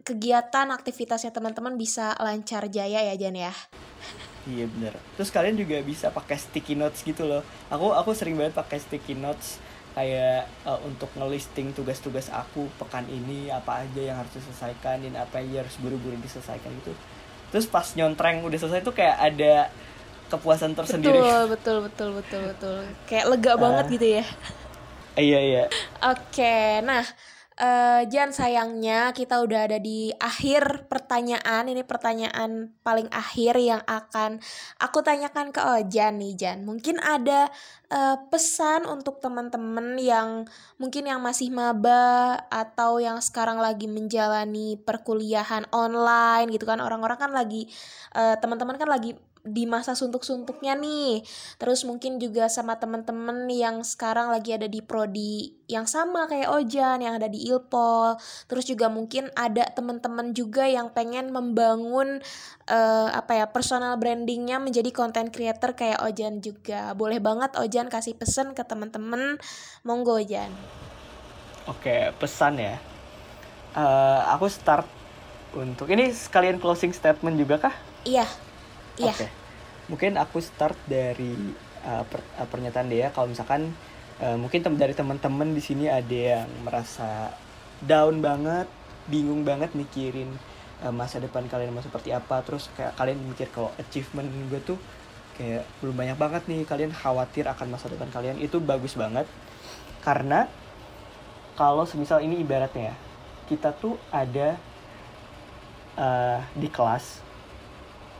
kegiatan 0.05 0.69
aktivitasnya 0.71 1.33
teman-teman 1.33 1.81
bisa 1.81 2.13
lancar 2.21 2.69
jaya 2.69 3.01
ya 3.01 3.15
Jan 3.17 3.35
ya 3.35 3.55
Iya 4.47 4.71
bener. 4.71 4.95
Terus 5.19 5.35
kalian 5.35 5.59
juga 5.59 5.83
bisa 5.83 6.15
pakai 6.15 6.39
sticky 6.39 6.79
notes 6.79 7.03
gitu 7.03 7.27
loh. 7.27 7.43
Aku 7.67 7.91
aku 7.91 8.15
sering 8.15 8.39
banget 8.39 8.55
pakai 8.55 8.79
sticky 8.79 9.19
notes 9.19 9.59
kayak 9.97 10.45
eh, 10.69 10.79
untuk 10.85 11.09
ngelisting 11.17 11.73
tugas-tugas 11.73 12.29
aku 12.31 12.69
pekan 12.77 13.07
ini 13.09 13.49
apa 13.51 13.83
aja 13.85 14.03
yang 14.09 14.17
harus 14.21 14.33
diselesaikan 14.37 14.97
dan 15.03 15.15
apa 15.25 15.41
yang 15.41 15.65
harus 15.65 15.77
buru-buru 15.81 16.17
diselesaikan 16.21 16.71
gitu. 16.85 16.93
Terus 17.51 17.67
pas 17.67 17.87
nyontreng 17.97 18.45
udah 18.45 18.59
selesai 18.61 18.85
tuh 18.85 18.93
kayak 18.93 19.17
ada 19.19 19.55
kepuasan 20.29 20.75
tersendiri. 20.75 21.17
betul 21.17 21.47
betul 21.49 21.77
betul 21.87 22.09
betul 22.19 22.41
betul 22.51 22.77
kayak 23.09 23.27
lega 23.31 23.53
Ah. 23.55 23.59
banget 23.59 23.87
gitu 23.95 24.07
ya 24.21 24.25
iya 25.17 25.39
iya. 25.41 25.65
Oke, 26.05 26.85
nah 26.85 27.03
eh 27.57 28.05
Jan 28.13 28.37
sayangnya 28.37 29.17
kita 29.17 29.41
udah 29.41 29.65
ada 29.65 29.79
di 29.81 30.13
akhir 30.21 30.93
pertanyaan. 30.93 31.65
Ini 31.73 31.83
pertanyaan 31.89 32.77
paling 32.85 33.09
akhir 33.09 33.57
yang 33.57 33.81
akan 33.89 34.45
aku 34.77 35.01
tanyakan 35.01 35.57
ke 35.57 35.61
Ojan 35.65 36.21
nih 36.21 36.37
Jan. 36.37 36.69
Mungkin 36.69 37.01
ada 37.01 37.49
eh, 37.89 38.17
pesan 38.29 38.85
untuk 38.85 39.25
teman-teman 39.25 39.97
yang 39.97 40.45
mungkin 40.77 41.09
yang 41.09 41.25
masih 41.25 41.49
maba 41.49 42.37
atau 42.53 43.01
yang 43.01 43.25
sekarang 43.25 43.57
lagi 43.57 43.89
menjalani 43.89 44.77
perkuliahan 44.77 45.65
online 45.73 46.53
gitu 46.53 46.69
kan. 46.69 46.85
Orang-orang 46.85 47.17
kan 47.17 47.33
lagi 47.33 47.73
eh, 48.13 48.37
teman-teman 48.37 48.77
kan 48.77 48.89
lagi 48.93 49.17
di 49.47 49.65
masa 49.65 49.95
suntuk-suntuknya 49.95 50.75
nih. 50.75 51.23
Terus 51.57 51.87
mungkin 51.87 52.19
juga 52.19 52.51
sama 52.51 52.77
temen-temen 52.77 53.47
yang 53.49 53.87
sekarang 53.87 54.35
lagi 54.35 54.59
ada 54.59 54.67
di 54.67 54.83
prodi 54.83 55.55
yang 55.67 55.87
sama 55.87 56.31
kayak 56.31 56.51
Ojan 56.51 57.03
yang 57.03 57.15
ada 57.19 57.31
di 57.31 57.47
Ilpol. 57.47 58.19
Terus 58.51 58.67
juga 58.67 58.91
mungkin 58.91 59.31
ada 59.39 59.67
temen-temen 59.71 60.35
juga 60.35 60.67
yang 60.67 60.91
pengen 60.91 61.31
membangun 61.31 62.23
eh, 62.67 63.09
apa 63.11 63.33
ya 63.39 63.47
personal 63.51 63.99
brandingnya 63.99 64.59
menjadi 64.59 64.91
content 64.91 65.31
creator 65.31 65.79
kayak 65.79 66.03
Ojan 66.03 66.43
juga. 66.43 66.95
Boleh 66.99 67.23
banget 67.23 67.55
Ojan 67.59 67.87
kasih 67.87 68.19
pesan 68.19 68.53
ke 68.53 68.67
temen-temen. 68.67 69.39
Monggo 69.87 70.19
Ojan. 70.19 70.51
Oke, 71.67 72.15
pesan 72.19 72.63
ya. 72.63 72.79
Eh, 73.77 74.21
aku 74.33 74.47
start 74.49 74.87
untuk 75.57 75.91
ini 75.93 76.15
sekalian 76.15 76.57
closing 76.63 76.95
statement 76.95 77.37
juga 77.37 77.69
kah? 77.69 77.75
Iya. 78.07 78.46
Iya. 78.97 79.13
Oke. 79.13 79.27
Mungkin 79.87 80.19
aku 80.19 80.43
start 80.43 80.75
dari 80.91 81.37
uh, 81.87 82.03
per- 82.09 82.27
uh, 82.43 82.49
pernyataan 82.51 82.89
dia 82.91 83.15
kalau 83.15 83.31
misalkan 83.31 83.71
uh, 84.19 84.35
mungkin 84.35 84.65
tem 84.65 84.75
dari 84.75 84.97
teman-teman 84.97 85.55
di 85.55 85.63
sini 85.63 85.87
ada 85.87 86.43
yang 86.43 86.49
merasa 86.67 87.31
down 87.85 88.19
banget, 88.25 88.67
bingung 89.07 89.45
banget 89.47 89.71
mikirin 89.77 90.33
uh, 90.83 90.91
masa 90.91 91.21
depan 91.23 91.47
kalian 91.47 91.71
mau 91.71 91.85
seperti 91.85 92.11
apa, 92.11 92.43
terus 92.43 92.73
kayak 92.75 92.97
kalian 92.97 93.21
mikir 93.31 93.47
kalau 93.53 93.71
achievement 93.79 94.27
gue 94.51 94.61
tuh 94.65 94.79
kayak 95.37 95.69
belum 95.85 95.95
banyak 95.95 96.17
banget 96.17 96.43
nih, 96.49 96.65
kalian 96.65 96.91
khawatir 96.97 97.45
akan 97.45 97.77
masa 97.77 97.93
depan 97.93 98.09
kalian. 98.09 98.41
Itu 98.41 98.59
bagus 98.59 98.97
banget. 98.97 99.29
Karena 100.01 100.49
kalau 101.55 101.85
semisal 101.85 102.25
ini 102.25 102.41
ibaratnya 102.41 102.91
ya, 102.91 102.97
kita 103.47 103.77
tuh 103.77 104.01
ada 104.09 104.57
uh, 106.01 106.41
di 106.57 106.73
kelas 106.73 107.26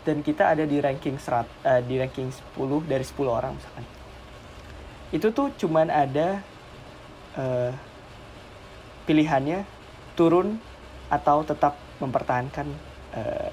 dan 0.07 0.23
kita 0.23 0.55
ada 0.55 0.63
di 0.63 0.79
ranking 0.79 1.19
serat 1.19 1.51
eh, 1.67 1.83
di 1.83 1.99
ranking 1.99 2.31
10 2.31 2.87
dari 2.87 3.03
10 3.03 3.27
orang 3.27 3.59
misalkan. 3.59 3.85
Itu 5.11 5.35
tuh 5.35 5.51
cuman 5.59 5.91
ada 5.91 6.39
eh, 7.35 7.73
pilihannya 9.11 9.67
turun 10.15 10.63
atau 11.11 11.43
tetap 11.43 11.75
mempertahankan 11.99 12.67
eh, 13.19 13.51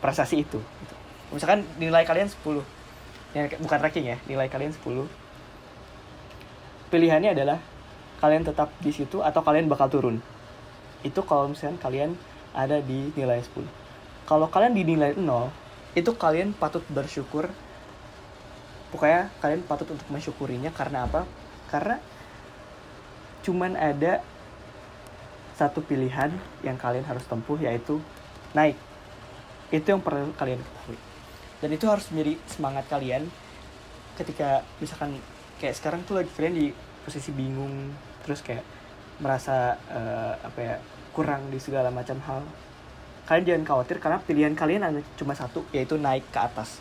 prestasi 0.00 0.40
itu 0.40 0.56
gitu. 0.56 0.94
misalkan 1.36 1.60
nilai 1.76 2.08
kalian 2.08 2.28
10 2.28 2.64
ya, 3.36 3.44
bukan 3.60 3.78
ranking 3.84 4.06
ya 4.08 4.16
nilai 4.24 4.48
kalian 4.48 4.72
10 4.72 5.04
pilihannya 6.88 7.36
adalah 7.36 7.60
kalian 8.24 8.44
tetap 8.48 8.72
di 8.80 8.92
situ 8.92 9.20
atau 9.20 9.40
kalian 9.40 9.68
bakal 9.68 9.88
turun. 9.88 10.20
Itu 11.00 11.24
kalau 11.24 11.48
misalkan 11.48 11.80
kalian 11.80 12.10
ada 12.52 12.80
di 12.82 13.12
nilai 13.16 13.40
10 13.40 13.80
kalau 14.30 14.46
kalian 14.46 14.78
di 14.78 14.86
nilai 14.86 15.18
0 15.18 15.26
itu 15.94 16.10
kalian 16.14 16.54
patut 16.54 16.84
bersyukur. 16.90 17.50
Pokoknya 18.90 19.30
kalian 19.38 19.62
patut 19.66 19.90
untuk 19.90 20.06
mensyukurinya. 20.10 20.70
Karena 20.74 21.06
apa? 21.06 21.26
Karena 21.70 21.98
cuman 23.40 23.74
ada 23.74 24.22
satu 25.58 25.84
pilihan 25.84 26.32
yang 26.64 26.76
kalian 26.80 27.04
harus 27.04 27.24
tempuh 27.26 27.58
yaitu 27.60 28.00
naik. 28.56 28.78
Itu 29.70 29.94
yang 29.94 30.02
perlu 30.02 30.32
kalian 30.34 30.58
ketahui. 30.58 30.98
Dan 31.60 31.70
itu 31.76 31.84
harus 31.86 32.08
menjadi 32.08 32.40
semangat 32.48 32.88
kalian 32.88 33.28
ketika 34.16 34.64
misalkan 34.80 35.20
kayak 35.60 35.76
sekarang 35.76 36.00
tuh 36.08 36.20
lagi 36.20 36.32
kalian 36.32 36.56
di 36.56 36.66
posisi 37.04 37.32
bingung 37.32 37.92
terus 38.24 38.40
kayak 38.44 38.64
merasa 39.20 39.76
eh, 39.88 40.34
apa 40.40 40.58
ya 40.60 40.76
kurang 41.12 41.52
di 41.52 41.60
segala 41.60 41.92
macam 41.92 42.16
hal 42.24 42.40
kalian 43.28 43.44
jangan 43.46 43.64
khawatir 43.66 43.96
karena 44.02 44.18
pilihan 44.22 44.54
kalian 44.56 45.02
cuma 45.16 45.36
satu 45.36 45.64
yaitu 45.70 46.00
naik 46.00 46.26
ke 46.32 46.38
atas. 46.40 46.80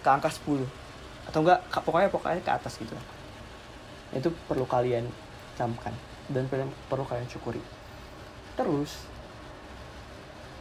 Ke 0.00 0.08
angka 0.08 0.30
10 0.30 0.86
atau 1.26 1.42
enggak 1.42 1.58
pokoknya 1.82 2.08
pokoknya 2.10 2.40
ke 2.42 2.52
atas 2.52 2.78
gitu. 2.78 2.94
Itu 4.14 4.30
perlu 4.46 4.64
kalian 4.64 5.10
camkan. 5.58 5.94
Dan 6.26 6.50
perlu, 6.50 7.06
kalian 7.06 7.26
syukuri. 7.30 7.62
Terus 8.58 9.06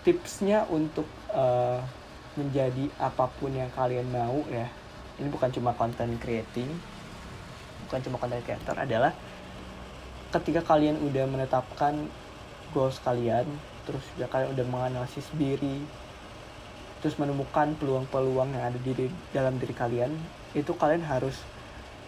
tipsnya 0.05 0.69
untuk 0.69 1.09
eh, 1.33 1.81
menjadi 2.37 2.91
apa 3.01 3.25
pun 3.41 3.53
yang 3.53 3.69
kalian 3.73 4.05
mau 4.09 4.45
ya. 4.49 4.69
Ini 5.17 5.27
bukan 5.31 5.49
cuma 5.49 5.73
content 5.73 6.13
creating. 6.21 6.69
Bukan 7.87 7.99
cuma 8.05 8.17
content 8.21 8.43
creator. 8.45 8.75
Adalah 8.77 9.13
ketika 10.35 10.61
kalian 10.75 10.99
udah 10.99 11.25
menetapkan 11.25 12.11
goals 12.75 12.99
kalian 12.99 13.47
terus 13.85 14.03
juga 14.17 14.27
kalian 14.27 14.57
udah 14.57 14.65
menganalisis 14.65 15.29
diri 15.37 15.85
terus 17.05 17.21
menemukan 17.21 17.77
peluang-peluang 17.77 18.57
yang 18.57 18.73
ada 18.73 18.79
di 18.81 19.07
dalam 19.29 19.61
diri 19.61 19.77
kalian 19.77 20.09
itu 20.57 20.73
kalian 20.73 21.05
harus 21.05 21.37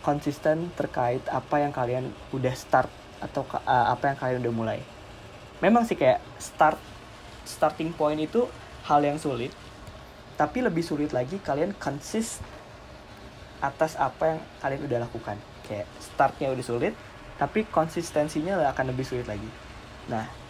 konsisten 0.01 0.71
terkait 0.73 1.21
apa 1.30 1.61
yang 1.61 1.75
kalian 1.75 2.09
udah 2.34 2.55
start 2.55 2.89
atau 3.19 3.43
uh, 3.45 3.91
apa 3.91 4.13
yang 4.13 4.17
kalian 4.17 4.38
udah 4.45 4.53
mulai. 4.53 4.80
Memang 5.59 5.84
sih 5.84 5.99
kayak 5.99 6.23
start 6.39 6.80
starting 7.43 7.91
point 7.91 8.17
itu 8.17 8.47
hal 8.88 9.03
yang 9.03 9.19
sulit 9.19 9.51
tapi 10.39 10.61
lebih 10.61 10.86
sulit 10.86 11.11
lagi 11.11 11.41
kalian 11.41 11.73
konsis 11.75 12.39
atas 13.59 13.97
apa 13.97 14.38
yang 14.38 14.39
kalian 14.63 14.82
udah 14.88 14.97
lakukan. 15.03 15.38
Kayak 15.67 15.86
startnya 15.99 16.55
udah 16.55 16.65
sulit 16.65 16.93
tapi 17.38 17.67
konsistensinya 17.69 18.63
akan 18.71 18.95
lebih 18.95 19.03
sulit 19.03 19.28
lagi. 19.28 19.49
Nah 20.07 20.47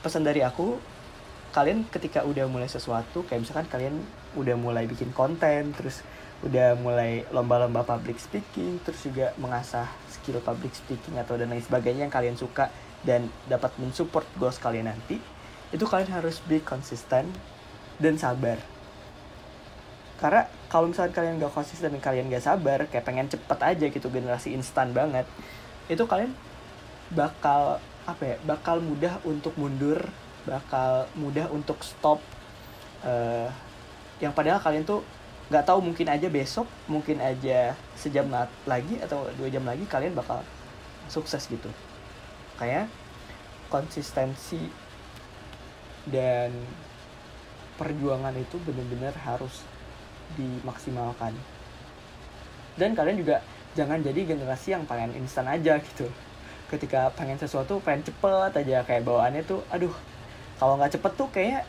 pesan 0.00 0.24
dari 0.24 0.40
aku 0.44 0.80
kalian 1.50 1.82
ketika 1.90 2.22
udah 2.22 2.46
mulai 2.46 2.70
sesuatu 2.70 3.26
kayak 3.26 3.42
misalkan 3.42 3.66
kalian 3.66 3.94
udah 4.38 4.54
mulai 4.54 4.86
bikin 4.86 5.10
konten 5.10 5.74
terus 5.74 6.06
udah 6.40 6.78
mulai 6.78 7.26
lomba-lomba 7.34 7.84
public 7.84 8.16
speaking 8.16 8.80
terus 8.80 9.04
juga 9.04 9.36
mengasah 9.36 9.90
skill 10.08 10.40
public 10.40 10.72
speaking 10.72 11.20
atau 11.20 11.36
dan 11.36 11.52
lain 11.52 11.60
sebagainya 11.60 12.08
yang 12.08 12.14
kalian 12.14 12.38
suka 12.38 12.72
dan 13.04 13.28
dapat 13.50 13.74
mensupport 13.76 14.24
goals 14.40 14.56
kalian 14.56 14.88
nanti 14.88 15.20
itu 15.70 15.84
kalian 15.86 16.10
harus 16.10 16.42
be 16.42 16.58
konsisten 16.58 17.30
dan 18.02 18.14
sabar. 18.18 18.58
Karena 20.18 20.50
kalau 20.68 20.90
misalnya 20.90 21.14
kalian 21.16 21.40
gak 21.40 21.54
konsisten 21.54 21.94
dan 21.94 22.02
kalian 22.02 22.28
gak 22.28 22.44
sabar 22.44 22.84
kayak 22.90 23.04
pengen 23.06 23.30
cepet 23.30 23.58
aja 23.60 23.86
gitu 23.88 24.08
generasi 24.12 24.52
instan 24.52 24.92
banget 24.92 25.24
itu 25.88 26.04
kalian 26.04 26.36
bakal 27.10 27.82
apa 28.12 28.34
ya 28.34 28.36
bakal 28.46 28.82
mudah 28.82 29.18
untuk 29.22 29.54
mundur 29.54 30.02
bakal 30.44 31.06
mudah 31.14 31.46
untuk 31.52 31.78
stop 31.84 32.18
eh 33.04 33.48
yang 34.20 34.36
padahal 34.36 34.60
kalian 34.60 34.84
tuh 34.84 35.00
nggak 35.50 35.66
tahu 35.66 35.82
mungkin 35.82 36.06
aja 36.06 36.28
besok 36.30 36.68
mungkin 36.86 37.18
aja 37.18 37.74
sejam 37.98 38.28
la- 38.30 38.52
lagi 38.68 39.00
atau 39.02 39.26
dua 39.34 39.50
jam 39.50 39.64
lagi 39.66 39.82
kalian 39.88 40.14
bakal 40.14 40.44
sukses 41.10 41.42
gitu. 41.50 41.66
Kayak 42.54 42.86
konsistensi 43.72 44.70
dan 46.06 46.54
perjuangan 47.80 48.36
itu 48.38 48.60
benar-benar 48.62 49.16
harus 49.26 49.66
dimaksimalkan. 50.38 51.34
Dan 52.78 52.94
kalian 52.94 53.18
juga 53.18 53.42
jangan 53.74 53.98
jadi 54.04 54.22
generasi 54.22 54.78
yang 54.78 54.86
pengen 54.86 55.18
instan 55.18 55.50
aja 55.50 55.82
gitu 55.82 56.06
ketika 56.70 57.10
pengen 57.18 57.36
sesuatu 57.36 57.82
pengen 57.82 58.06
cepet 58.06 58.54
aja. 58.54 58.86
Kayak 58.86 59.02
bawaannya 59.02 59.42
tuh 59.42 59.66
aduh 59.74 59.92
kalau 60.62 60.78
nggak 60.78 60.94
cepet 60.94 61.12
tuh 61.18 61.28
kayak 61.34 61.62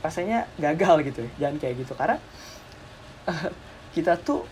rasanya 0.00 0.48
gagal 0.56 1.04
gitu. 1.04 1.22
Jangan 1.36 1.56
kayak 1.60 1.74
gitu. 1.84 1.92
Karena 1.92 2.16
kita 3.94 4.16
tuh 4.16 4.48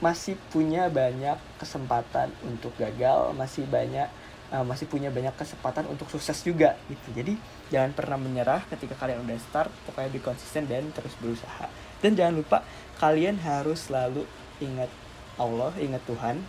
masih 0.00 0.32
punya 0.48 0.88
banyak 0.88 1.36
kesempatan 1.60 2.32
untuk 2.40 2.72
gagal 2.80 3.36
masih 3.36 3.68
banyak 3.68 4.08
uh, 4.48 4.64
masih 4.64 4.88
punya 4.88 5.12
banyak 5.12 5.36
kesempatan 5.36 5.84
untuk 5.92 6.08
sukses 6.08 6.40
juga 6.40 6.76
gitu. 6.88 7.08
Jadi 7.12 7.36
jangan 7.68 7.92
pernah 7.92 8.18
menyerah 8.18 8.64
ketika 8.72 8.96
kalian 8.96 9.22
udah 9.24 9.36
start 9.38 9.70
pokoknya 9.84 10.10
di 10.10 10.20
konsisten 10.20 10.64
dan 10.66 10.88
terus 10.96 11.12
berusaha. 11.20 11.68
Dan 12.00 12.16
jangan 12.16 12.40
lupa 12.40 12.58
kalian 12.96 13.36
harus 13.44 13.88
selalu 13.88 14.24
ingat 14.64 14.88
Allah 15.36 15.72
ingat 15.76 16.00
Tuhan. 16.08 16.40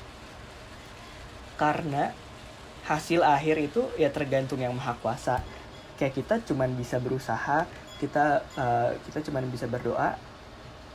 Karena 1.59 2.15
hasil 2.91 3.23
akhir 3.23 3.55
itu 3.71 3.81
ya 3.95 4.11
tergantung 4.11 4.59
yang 4.59 4.75
maha 4.75 4.95
kuasa. 4.99 5.39
Kayak 5.95 6.13
kita 6.19 6.35
cuman 6.51 6.75
bisa 6.75 6.99
berusaha 6.99 7.63
kita 8.01 8.41
uh, 8.57 8.89
kita 9.05 9.21
cuman 9.29 9.45
bisa 9.53 9.69
berdoa 9.69 10.17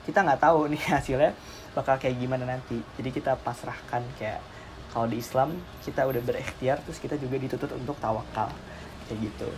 kita 0.03 0.23
nggak 0.23 0.43
tahu 0.43 0.71
nih 0.71 0.83
hasilnya 0.95 1.33
bakal 1.75 1.99
kayak 1.99 2.17
gimana 2.21 2.47
nanti. 2.47 2.79
Jadi 3.01 3.11
kita 3.11 3.35
pasrahkan 3.41 4.05
kayak 4.17 4.41
kalau 4.95 5.11
di 5.11 5.19
Islam 5.21 5.57
kita 5.83 6.07
udah 6.07 6.23
berikhtiar 6.23 6.81
terus 6.87 7.03
kita 7.03 7.19
juga 7.19 7.37
dituntut 7.37 7.73
untuk 7.75 7.99
tawakal. 7.99 8.49
Kayak 9.11 9.31
gitu. 9.31 9.49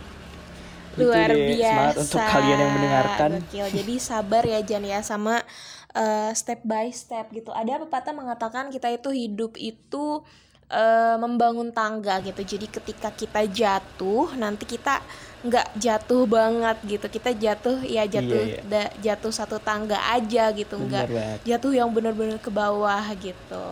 Gitu 0.97 1.05
luar 1.05 1.29
deh, 1.29 1.53
biasa. 1.53 1.69
semangat 1.69 1.95
untuk 2.01 2.21
kalian 2.25 2.57
yang 2.57 2.71
mendengarkan. 2.73 3.29
Gokil. 3.45 3.67
jadi 3.71 3.95
sabar 4.01 4.43
ya 4.43 4.59
Jan 4.65 4.83
ya 4.83 4.99
sama 5.05 5.45
eh, 5.93 6.31
step 6.33 6.65
by 6.65 6.89
step 6.89 7.29
gitu. 7.31 7.53
Ada 7.53 7.85
pepatah 7.85 8.11
mengatakan 8.11 8.73
kita 8.73 8.89
itu 8.89 9.13
hidup 9.13 9.53
itu 9.55 10.25
eh, 10.69 11.15
membangun 11.17 11.73
tangga 11.73 12.21
gitu. 12.21 12.41
Jadi 12.45 12.65
ketika 12.69 13.09
kita 13.09 13.41
jatuh 13.49 14.33
nanti 14.37 14.63
kita 14.69 15.01
nggak 15.41 15.67
jatuh 15.75 16.23
banget 16.29 16.77
gitu. 16.85 17.05
Kita 17.09 17.33
jatuh 17.33 17.81
ya 17.83 18.05
jatuh 18.05 18.41
Iya, 18.45 18.55
iya. 18.59 18.61
da- 18.65 18.93
jatuh 19.01 19.33
satu 19.33 19.57
tangga 19.57 19.97
aja 20.13 20.53
gitu 20.53 20.77
nggak 20.77 21.07
jatuh 21.43 21.71
yang 21.73 21.89
bener-bener 21.89 22.37
ke 22.37 22.51
bawah 22.53 23.03
gitu. 23.17 23.67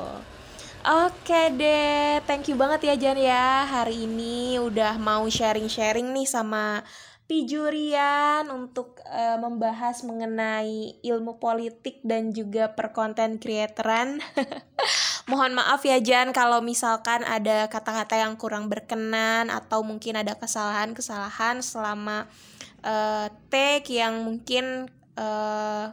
Oke 0.88 1.52
deh, 1.52 2.24
thank 2.24 2.48
you 2.48 2.56
banget 2.56 2.88
ya 2.88 2.95
Jan 2.95 3.20
ya. 3.20 3.68
Hari 3.68 4.08
ini 4.08 4.56
udah 4.56 4.95
mau 4.95 5.28
sharing-sharing 5.28 6.16
nih 6.16 6.24
sama 6.24 6.80
Pijurian 7.28 8.48
untuk 8.48 9.04
eh, 9.04 9.36
membahas 9.36 10.00
mengenai 10.08 11.04
ilmu 11.04 11.43
politik 11.43 12.00
dan 12.08 12.32
juga 12.32 12.72
perkonten 12.72 13.36
creatoran. 13.36 14.24
Mohon 15.28 15.59
maaf 15.59 15.84
ya 15.84 15.99
Jan 15.99 16.32
kalau 16.32 16.63
misalkan 16.63 17.28
ada 17.28 17.67
kata-kata 17.67 18.15
yang 18.15 18.39
kurang 18.39 18.71
berkenan 18.71 19.51
atau 19.51 19.84
mungkin 19.84 20.15
ada 20.15 20.39
kesalahan-kesalahan 20.39 21.59
selama 21.59 22.32
eh, 22.80 23.28
take 23.51 23.91
yang 23.91 24.23
mungkin 24.23 24.88
eh, 25.19 25.86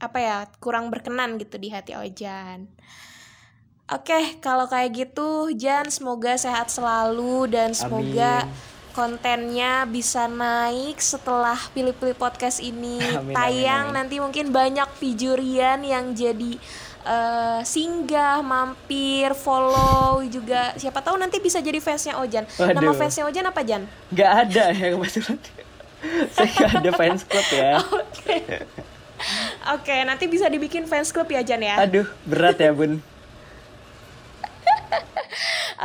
apa 0.00 0.18
ya 0.18 0.48
kurang 0.64 0.88
berkenan 0.88 1.36
gitu 1.36 1.60
di 1.60 1.68
hati 1.68 1.92
Ojan. 1.92 2.72
Oke, 3.90 4.38
kalau 4.38 4.70
kayak 4.70 4.94
gitu, 4.94 5.50
Jan, 5.58 5.90
semoga 5.90 6.38
sehat 6.38 6.70
selalu 6.70 7.50
dan 7.50 7.74
semoga 7.74 8.46
Amin. 8.46 8.54
kontennya 8.94 9.82
bisa 9.84 10.30
naik 10.30 11.02
setelah 11.02 11.58
pilih-pilih 11.74 12.14
podcast 12.14 12.62
ini 12.62 13.02
Amin, 13.18 13.34
tayang. 13.34 13.90
amin, 13.90 13.92
amin. 13.92 13.96
Nanti 13.98 14.16
mungkin 14.22 14.54
banyak 14.54 14.88
pijurian 15.02 15.82
yang 15.82 16.14
jadi 16.14 16.54
eh, 17.02 17.60
singgah, 17.62 18.40
mampir, 18.40 19.32
follow 19.32 20.20
juga. 20.26 20.72
Siapa 20.74 21.00
tahu 21.00 21.16
nanti 21.16 21.38
bisa 21.38 21.58
jadi 21.58 21.78
fansnya 21.78 22.16
Ojan. 22.16 22.44
Nama 22.56 22.76
Waduh. 22.76 22.94
fansnya 22.94 23.24
Ojan 23.24 23.44
apa 23.44 23.60
Jan? 23.62 23.84
nggak 24.10 24.30
ada 24.42 24.64
ya 24.70 24.86
kebetulan 24.90 25.38
saya 26.32 26.48
nggak 26.48 26.72
ada 26.76 26.90
fans 26.92 27.22
club 27.22 27.48
ya 27.52 27.72
Oke. 28.00 28.36
Oke, 29.70 29.96
nanti 30.02 30.24
bisa 30.26 30.48
dibikin 30.48 30.88
fans 30.88 31.12
club 31.12 31.28
ya 31.28 31.44
Jan 31.44 31.60
ya. 31.60 31.76
aduh 31.78 32.08
berat 32.24 32.56
ya 32.56 32.72
bun 32.72 33.04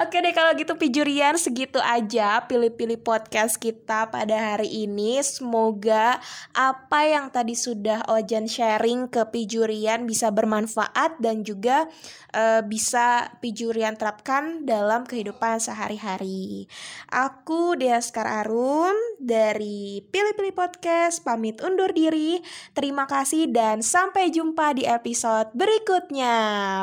Oke 0.04 0.20
deh 0.20 0.36
kalau 0.36 0.52
gitu 0.60 0.76
Pijurian 0.76 1.40
segitu 1.40 1.80
aja 1.80 2.44
pilih-pilih 2.44 3.00
podcast 3.00 3.56
kita 3.56 4.12
pada 4.12 4.36
hari 4.36 4.84
ini. 4.84 5.24
Semoga 5.24 6.20
apa 6.52 7.00
yang 7.08 7.32
tadi 7.32 7.56
sudah 7.56 8.04
Ojan 8.12 8.50
sharing 8.50 9.08
ke 9.08 9.24
Pijurian 9.32 10.04
bisa 10.04 10.34
bermanfaat 10.36 11.16
dan 11.24 11.48
juga 11.48 11.88
eh, 12.36 12.62
bisa 12.68 13.32
Pijurian 13.40 13.96
terapkan 13.96 14.68
dalam 14.68 15.08
kehidupan 15.08 15.64
sehari-hari. 15.64 16.68
Aku 17.08 17.80
Deaskar 17.80 18.28
Arum 18.28 18.94
dari 19.24 20.04
Pilih-pilih 20.12 20.52
Podcast 20.52 21.24
pamit 21.24 21.64
undur 21.64 21.96
diri. 21.96 22.44
Terima 22.76 23.08
kasih 23.08 23.48
dan 23.48 23.80
sampai 23.80 24.36
jumpa 24.36 24.76
di 24.76 24.84
episode 24.84 25.56
berikutnya. 25.56 26.36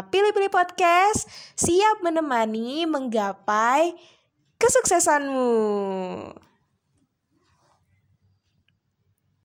Pilih-pilih 0.08 0.48
Podcast 0.48 1.28
siap 1.60 2.00
menemani 2.00 2.88
menggapai 2.88 3.92
kesuksesanmu. 4.56 5.52